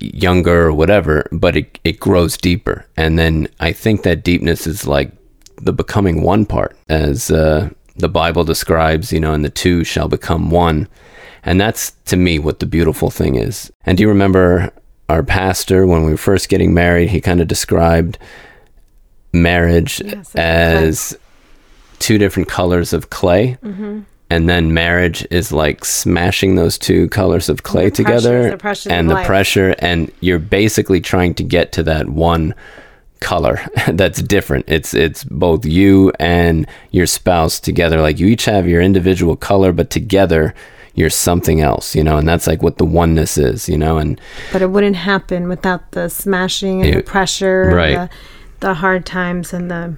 younger 0.00 0.66
or 0.66 0.72
whatever, 0.72 1.26
but 1.32 1.56
it, 1.56 1.78
it 1.84 2.00
grows 2.00 2.36
deeper. 2.36 2.86
And 2.96 3.18
then 3.18 3.48
I 3.60 3.72
think 3.72 4.02
that 4.02 4.24
deepness 4.24 4.66
is 4.66 4.86
like 4.86 5.12
the 5.56 5.72
becoming 5.72 6.22
one 6.22 6.44
part, 6.44 6.76
as 6.88 7.30
uh, 7.30 7.70
the 7.96 8.08
Bible 8.08 8.44
describes, 8.44 9.12
you 9.12 9.20
know, 9.20 9.32
and 9.32 9.44
the 9.44 9.50
two 9.50 9.84
shall 9.84 10.08
become 10.08 10.50
one. 10.50 10.88
And 11.44 11.60
that's 11.60 11.92
to 12.06 12.16
me 12.16 12.38
what 12.38 12.60
the 12.60 12.66
beautiful 12.66 13.10
thing 13.10 13.34
is. 13.34 13.70
And 13.84 13.98
do 13.98 14.02
you 14.02 14.08
remember 14.08 14.72
our 15.08 15.22
pastor 15.22 15.86
when 15.86 16.04
we 16.04 16.12
were 16.12 16.16
first 16.16 16.48
getting 16.48 16.72
married? 16.72 17.10
He 17.10 17.20
kind 17.20 17.40
of 17.40 17.48
described 17.48 18.18
marriage 19.32 20.00
yes, 20.04 20.34
as 20.34 21.18
two 21.98 22.18
different 22.18 22.48
colors 22.48 22.92
of 22.92 23.10
clay. 23.10 23.58
Mm-hmm 23.62 24.00
and 24.30 24.48
then 24.48 24.74
marriage 24.74 25.26
is 25.30 25.52
like 25.52 25.84
smashing 25.84 26.54
those 26.56 26.78
two 26.78 27.08
colors 27.10 27.48
of 27.48 27.62
clay 27.62 27.84
the 27.84 27.96
together 27.96 28.50
the 28.50 28.56
pressure 28.56 28.90
and 28.90 29.08
the 29.10 29.14
life. 29.14 29.26
pressure 29.26 29.74
and 29.78 30.10
you're 30.20 30.38
basically 30.38 31.00
trying 31.00 31.34
to 31.34 31.44
get 31.44 31.72
to 31.72 31.82
that 31.82 32.08
one 32.08 32.54
color 33.20 33.60
that's 33.92 34.20
different 34.22 34.64
it's 34.68 34.94
it's 34.94 35.24
both 35.24 35.64
you 35.64 36.12
and 36.18 36.66
your 36.90 37.06
spouse 37.06 37.60
together 37.60 38.00
like 38.00 38.18
you 38.18 38.26
each 38.26 38.44
have 38.44 38.66
your 38.66 38.80
individual 38.80 39.36
color 39.36 39.72
but 39.72 39.90
together 39.90 40.54
you're 40.94 41.10
something 41.10 41.60
else 41.60 41.94
you 41.94 42.02
know 42.02 42.16
and 42.16 42.28
that's 42.28 42.46
like 42.46 42.62
what 42.62 42.78
the 42.78 42.84
oneness 42.84 43.36
is 43.36 43.68
you 43.68 43.76
know 43.76 43.98
and 43.98 44.20
but 44.52 44.62
it 44.62 44.70
wouldn't 44.70 44.96
happen 44.96 45.48
without 45.48 45.92
the 45.92 46.08
smashing 46.08 46.82
and 46.82 46.90
it, 46.90 46.96
the 46.96 47.02
pressure 47.02 47.70
right 47.74 48.10
the, 48.60 48.66
the 48.66 48.74
hard 48.74 49.04
times 49.04 49.52
and 49.52 49.70
the 49.70 49.96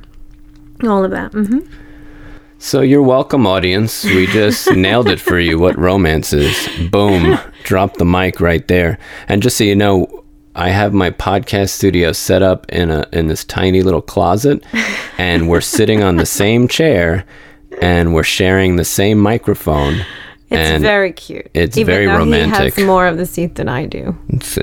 all 0.84 1.04
of 1.04 1.10
that 1.10 1.32
mm-hmm. 1.32 1.60
So 2.58 2.80
you're 2.80 3.02
welcome, 3.02 3.46
audience. 3.46 4.02
We 4.02 4.26
just 4.26 4.70
nailed 4.74 5.08
it 5.08 5.20
for 5.20 5.38
you. 5.38 5.58
What 5.58 5.78
romance 5.78 6.32
is? 6.32 6.68
Boom! 6.90 7.38
Drop 7.64 7.98
the 7.98 8.06
mic 8.06 8.40
right 8.40 8.66
there. 8.66 8.98
And 9.28 9.42
just 9.42 9.58
so 9.58 9.64
you 9.64 9.76
know, 9.76 10.24
I 10.54 10.70
have 10.70 10.94
my 10.94 11.10
podcast 11.10 11.68
studio 11.68 12.12
set 12.12 12.42
up 12.42 12.64
in 12.72 12.90
a 12.90 13.06
in 13.12 13.26
this 13.26 13.44
tiny 13.44 13.82
little 13.82 14.00
closet, 14.00 14.64
and 15.18 15.50
we're 15.50 15.60
sitting 15.60 16.02
on 16.02 16.16
the 16.16 16.24
same 16.24 16.66
chair, 16.66 17.26
and 17.82 18.14
we're 18.14 18.22
sharing 18.22 18.76
the 18.76 18.86
same 18.86 19.18
microphone. 19.18 20.00
It's 20.50 20.82
very 20.82 21.12
cute. 21.12 21.50
It's 21.54 21.76
Even 21.76 21.92
very 21.92 22.06
romantic. 22.06 22.74
He 22.74 22.82
has 22.82 22.86
more 22.86 23.06
of 23.06 23.16
the 23.16 23.26
seat 23.26 23.56
than 23.56 23.68
I 23.68 23.86
do. 23.86 24.16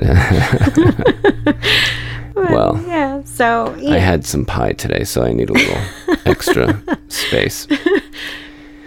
well, 2.34 2.82
yeah. 2.86 3.22
So 3.24 3.74
yeah. 3.78 3.94
I 3.94 3.98
had 3.98 4.24
some 4.24 4.46
pie 4.46 4.72
today, 4.72 5.04
so 5.04 5.22
I 5.22 5.32
need 5.32 5.50
a 5.50 5.52
little 5.52 5.80
extra 6.24 6.82
space. 7.08 7.66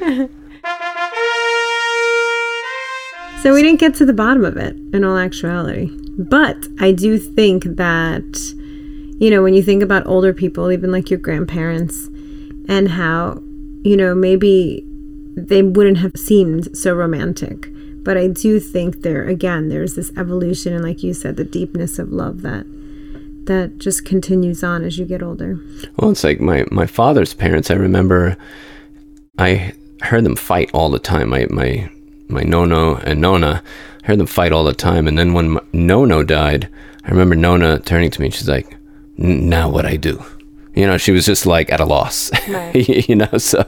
So 3.42 3.54
we 3.54 3.62
didn't 3.62 3.80
get 3.80 3.94
to 3.96 4.06
the 4.06 4.14
bottom 4.14 4.44
of 4.44 4.58
it 4.58 4.76
in 4.94 5.04
all 5.04 5.16
actuality. 5.16 5.92
But 6.18 6.58
I 6.80 6.92
do 6.92 7.20
think 7.20 7.64
that, 7.64 8.24
you 9.20 9.30
know, 9.30 9.44
when 9.44 9.54
you 9.54 9.62
think 9.62 9.84
about 9.84 10.08
older 10.08 10.34
people, 10.34 10.72
even 10.72 10.92
like 10.92 11.12
your 11.12 11.20
grandparents, 11.20 12.08
and 12.68 12.90
how, 12.90 13.40
you 13.84 13.96
know, 13.96 14.16
maybe 14.16 14.84
they 15.38 15.62
wouldn't 15.62 16.00
have 16.00 16.14
seemed 16.16 16.76
so 16.76 16.94
romantic. 16.96 17.70
But 18.04 18.18
I 18.18 18.28
do 18.28 18.60
think 18.60 19.02
there, 19.02 19.28
again, 19.28 19.70
there's 19.70 19.96
this 19.96 20.12
evolution 20.18 20.74
and, 20.74 20.84
like 20.84 21.04
you 21.04 21.14
said, 21.14 21.36
the 21.36 21.44
deepness 21.44 22.00
of 22.00 22.12
love 22.12 22.42
that 22.42 22.66
that 23.46 23.78
just 23.78 24.04
continues 24.04 24.62
on 24.62 24.84
as 24.84 24.98
you 24.98 25.06
get 25.06 25.24
older. 25.24 25.58
Well, 25.98 26.12
it's 26.12 26.24
like 26.24 26.42
my 26.42 26.66
my 26.72 26.86
father's 26.86 27.34
parents. 27.34 27.72
I 27.72 27.76
remember 27.76 28.36
I 29.38 29.74
heard 30.02 30.26
them 30.26 30.36
fight 30.36 30.70
all 30.74 30.90
the 30.90 31.00
time. 31.00 31.30
My 31.30 31.48
my 31.50 31.90
my 32.28 32.44
nono 32.44 32.96
and 32.98 33.22
nona 33.22 33.64
I 34.04 34.08
heard 34.08 34.20
them 34.20 34.28
fight 34.28 34.52
all 34.52 34.64
the 34.64 34.74
time. 34.74 35.08
And 35.08 35.18
then 35.18 35.34
when 35.34 35.60
nono 35.72 36.24
died, 36.24 36.70
I 37.04 37.10
remember 37.10 37.36
nona 37.36 37.80
turning 37.80 38.10
to 38.10 38.22
me 38.22 38.28
and 38.28 38.34
she's 38.34 38.50
like, 38.50 38.76
"Now 39.18 39.70
what 39.70 39.86
I 39.86 39.96
do?" 39.96 40.24
You 40.78 40.86
know, 40.86 40.98
she 40.98 41.12
was 41.12 41.26
just 41.26 41.48
like 41.48 41.72
at 41.72 41.80
a 41.80 41.86
loss. 41.86 42.30
Right. 42.48 42.88
you 43.10 43.16
know, 43.16 43.38
so 43.40 43.66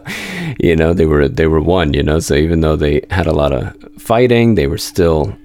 you 0.60 0.76
know 0.76 0.94
they 0.94 1.08
were 1.08 1.28
they 1.28 1.48
were 1.48 1.60
one. 1.60 1.94
You 1.96 2.04
know, 2.04 2.20
so 2.20 2.36
even 2.36 2.62
though 2.62 2.76
they 2.76 3.02
had 3.10 3.26
a 3.26 3.34
lot 3.34 3.52
of 3.52 3.76
fighting, 3.98 4.54
they 4.54 4.68
were 4.68 4.78
still 4.78 5.36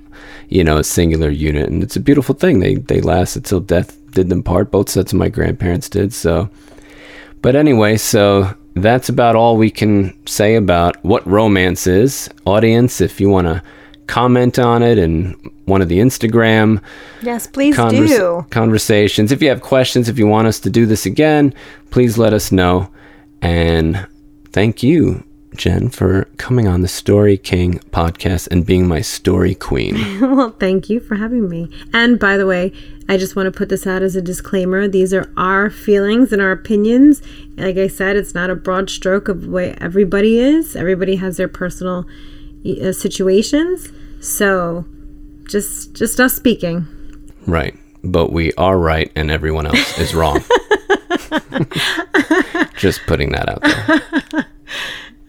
you 0.51 0.63
know 0.63 0.77
a 0.77 0.85
singular 0.85 1.31
unit, 1.31 1.71
and 1.71 1.83
it's 1.83 1.97
a 1.97 2.01
beautiful 2.01 2.35
thing. 2.35 2.61
They 2.61 2.75
they 2.75 3.01
lasted 3.01 3.47
till 3.47 3.61
death 3.61 3.97
did 4.11 4.29
them 4.29 4.43
part. 4.43 4.71
Both 4.71 4.91
sets 4.91 5.15
of 5.15 5.19
my 5.19 5.31
grandparents 5.31 5.89
did. 5.89 6.13
So, 6.13 6.51
but 7.41 7.57
anyway, 7.57 7.97
so 7.97 8.55
that's 8.75 9.09
about 9.09 9.35
all 9.35 9.57
we 9.57 9.71
can 9.71 10.15
say 10.27 10.57
about 10.57 11.03
what 11.03 11.27
romance 11.27 11.87
is. 11.87 12.29
Audience, 12.45 13.01
if 13.01 13.23
you 13.23 13.31
want 13.31 13.47
to 13.47 13.63
comment 14.07 14.59
on 14.59 14.83
it 14.83 14.99
and 14.99 15.35
one 15.65 15.81
of 15.81 15.89
the 15.89 15.99
Instagram 15.99 16.81
yes 17.23 17.47
please 17.47 17.75
converse- 17.75 18.11
do 18.11 18.47
conversations 18.51 19.33
if 19.33 19.43
you 19.43 19.49
have 19.49 19.63
questions 19.63 20.09
if 20.09 20.19
you 20.19 20.27
want 20.27 20.47
us 20.47 20.61
to 20.61 20.71
do 20.71 20.87
this 20.87 21.07
again 21.07 21.55
please 21.91 22.19
let 22.19 22.33
us 22.33 22.53
know 22.53 22.89
and 23.41 24.07
thank 24.53 24.83
you 24.83 25.25
Jen, 25.57 25.89
for 25.89 26.25
coming 26.37 26.67
on 26.67 26.81
the 26.81 26.89
Story 26.89 27.37
King 27.37 27.79
podcast 27.91 28.49
and 28.51 28.67
being 28.67 28.89
my 28.89 29.01
story 29.01 29.55
queen. 29.55 29.95
well, 30.37 30.51
thank 30.59 30.91
you 30.91 30.99
for 30.99 31.15
having 31.15 31.49
me. 31.49 31.71
And 31.93 32.19
by 32.19 32.37
the 32.37 32.47
way, 32.47 32.73
I 33.09 33.17
just 33.17 33.37
want 33.37 33.47
to 33.47 33.57
put 33.57 33.69
this 33.69 33.87
out 33.87 34.03
as 34.03 34.17
a 34.17 34.23
disclaimer. 34.23 34.89
These 34.89 35.15
are 35.15 35.33
our 35.37 35.71
feelings 35.71 36.33
and 36.33 36.43
our 36.43 36.51
opinions. 36.51 37.23
Like 37.57 37.77
I 37.77 37.87
said, 37.87 38.17
it's 38.17 38.35
not 38.35 38.51
a 38.51 38.57
broad 38.57 38.91
stroke 38.91 39.29
of 39.29 39.43
the 39.43 39.51
way 39.51 39.77
everybody 39.81 40.39
is. 40.39 40.75
Everybody 40.75 41.17
has 41.17 41.37
their 41.37 41.49
personal 41.49 42.05
uh, 42.65 42.93
situations. 42.93 43.91
So, 44.21 44.85
just 45.49 45.95
just 45.95 46.19
us 46.21 46.35
speaking. 46.35 46.87
Right. 47.47 47.77
But 48.03 48.33
we 48.33 48.53
are 48.55 48.79
right 48.79 49.11
and 49.17 49.31
everyone 49.31 49.67
else 49.67 49.99
is 49.99 50.15
wrong. 50.15 50.39
just 52.77 53.01
putting 53.07 53.33
that 53.33 53.49
out 53.49 53.63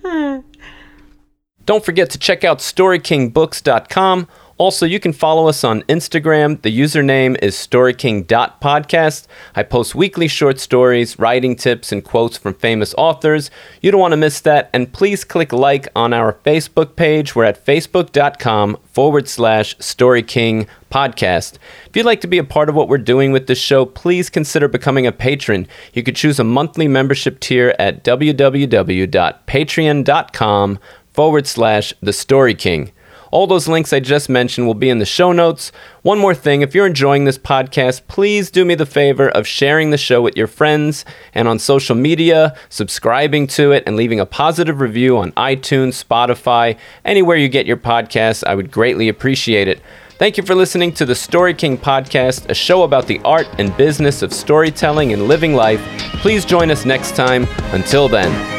there. 0.04 0.44
Don't 1.66 1.84
forget 1.84 2.10
to 2.12 2.20
check 2.20 2.44
out 2.44 2.60
StoryKingBooks.com. 2.60 4.28
Also, 4.58 4.86
you 4.86 5.02
can 5.02 5.12
follow 5.12 5.50
us 5.50 5.66
on 5.66 5.82
Instagram. 5.84 6.62
The 6.62 6.78
username 6.78 7.38
is 7.42 7.56
storyking.podcast. 7.56 9.28
I 9.54 9.64
post 9.64 9.96
weekly 9.96 10.30
short 10.30 10.62
stories, 10.62 11.20
writing 11.20 11.58
tips, 11.58 11.92
and 11.92 12.02
quotes 12.02 12.38
from 12.38 12.54
famous 12.54 12.96
authors. 12.98 13.52
You 13.82 13.92
don't 13.92 14.00
want 14.00 14.14
to 14.14 14.18
miss 14.18 14.40
that. 14.42 14.70
And 14.72 14.94
please 14.94 15.26
click 15.26 15.52
like 15.52 15.90
on 15.94 16.14
our 16.14 16.38
Facebook 16.46 16.96
page. 16.96 17.36
We're 17.36 17.44
at 17.44 17.66
facebook.com 17.66 18.78
forward 18.86 19.28
slash 19.28 19.76
storyking 19.80 20.68
podcast. 20.90 21.56
If 21.88 21.98
you'd 21.98 22.06
like 22.06 22.22
to 22.22 22.28
be 22.28 22.38
a 22.38 22.44
part 22.46 22.70
of 22.70 22.76
what 22.76 22.88
we're 22.88 22.98
doing 22.98 23.34
with 23.34 23.48
this 23.48 23.60
show, 23.60 23.86
please 23.86 24.30
consider 24.30 24.70
becoming 24.70 25.06
a 25.06 25.12
patron. 25.12 25.68
You 25.92 26.02
could 26.02 26.16
choose 26.16 26.40
a 26.40 26.46
monthly 26.46 26.88
membership 26.88 27.42
tier 27.42 27.76
at 27.78 28.06
www.patreon.com 28.06 30.80
forward 31.12 31.48
slash 31.48 31.94
the 32.02 32.14
story 32.14 32.56
king. 32.56 32.94
All 33.36 33.48
those 33.48 33.68
links 33.68 33.92
I 33.92 34.00
just 34.00 34.30
mentioned 34.30 34.66
will 34.66 34.76
be 34.76 34.88
in 34.88 35.00
the 35.00 35.06
show 35.06 35.34
notes. 35.34 35.74
One 36.04 36.20
more 36.20 36.34
thing 36.34 36.62
if 36.62 36.74
you're 36.74 36.88
enjoying 36.88 37.26
this 37.26 37.38
podcast, 37.38 38.08
please 38.08 38.50
do 38.50 38.64
me 38.64 38.76
the 38.76 38.86
favor 38.86 39.28
of 39.28 39.46
sharing 39.46 39.90
the 39.90 39.98
show 39.98 40.22
with 40.22 40.38
your 40.38 40.48
friends 40.48 41.04
and 41.34 41.46
on 41.46 41.60
social 41.60 41.98
media, 41.98 42.56
subscribing 42.70 43.48
to 43.48 43.74
it, 43.74 43.84
and 43.86 43.98
leaving 43.98 44.22
a 44.22 44.26
positive 44.26 44.80
review 44.80 45.18
on 45.18 45.34
iTunes, 45.34 46.02
Spotify, 46.02 46.78
anywhere 47.04 47.36
you 47.36 47.50
get 47.50 47.66
your 47.66 47.76
podcasts. 47.76 48.42
I 48.48 48.56
would 48.56 48.72
greatly 48.72 49.10
appreciate 49.10 49.68
it. 49.68 49.82
Thank 50.12 50.38
you 50.38 50.44
for 50.44 50.56
listening 50.56 50.94
to 50.94 51.06
the 51.06 51.14
Story 51.14 51.54
King 51.54 51.78
podcast, 51.78 52.50
a 52.50 52.54
show 52.54 52.84
about 52.84 53.06
the 53.06 53.20
art 53.26 53.50
and 53.58 53.76
business 53.76 54.22
of 54.22 54.32
storytelling 54.32 55.12
and 55.12 55.28
living 55.28 55.56
life. 55.56 55.82
Please 56.22 56.46
join 56.46 56.72
us 56.72 56.86
next 56.86 57.18
time. 57.18 57.46
Until 57.74 58.08
then, 58.08 58.55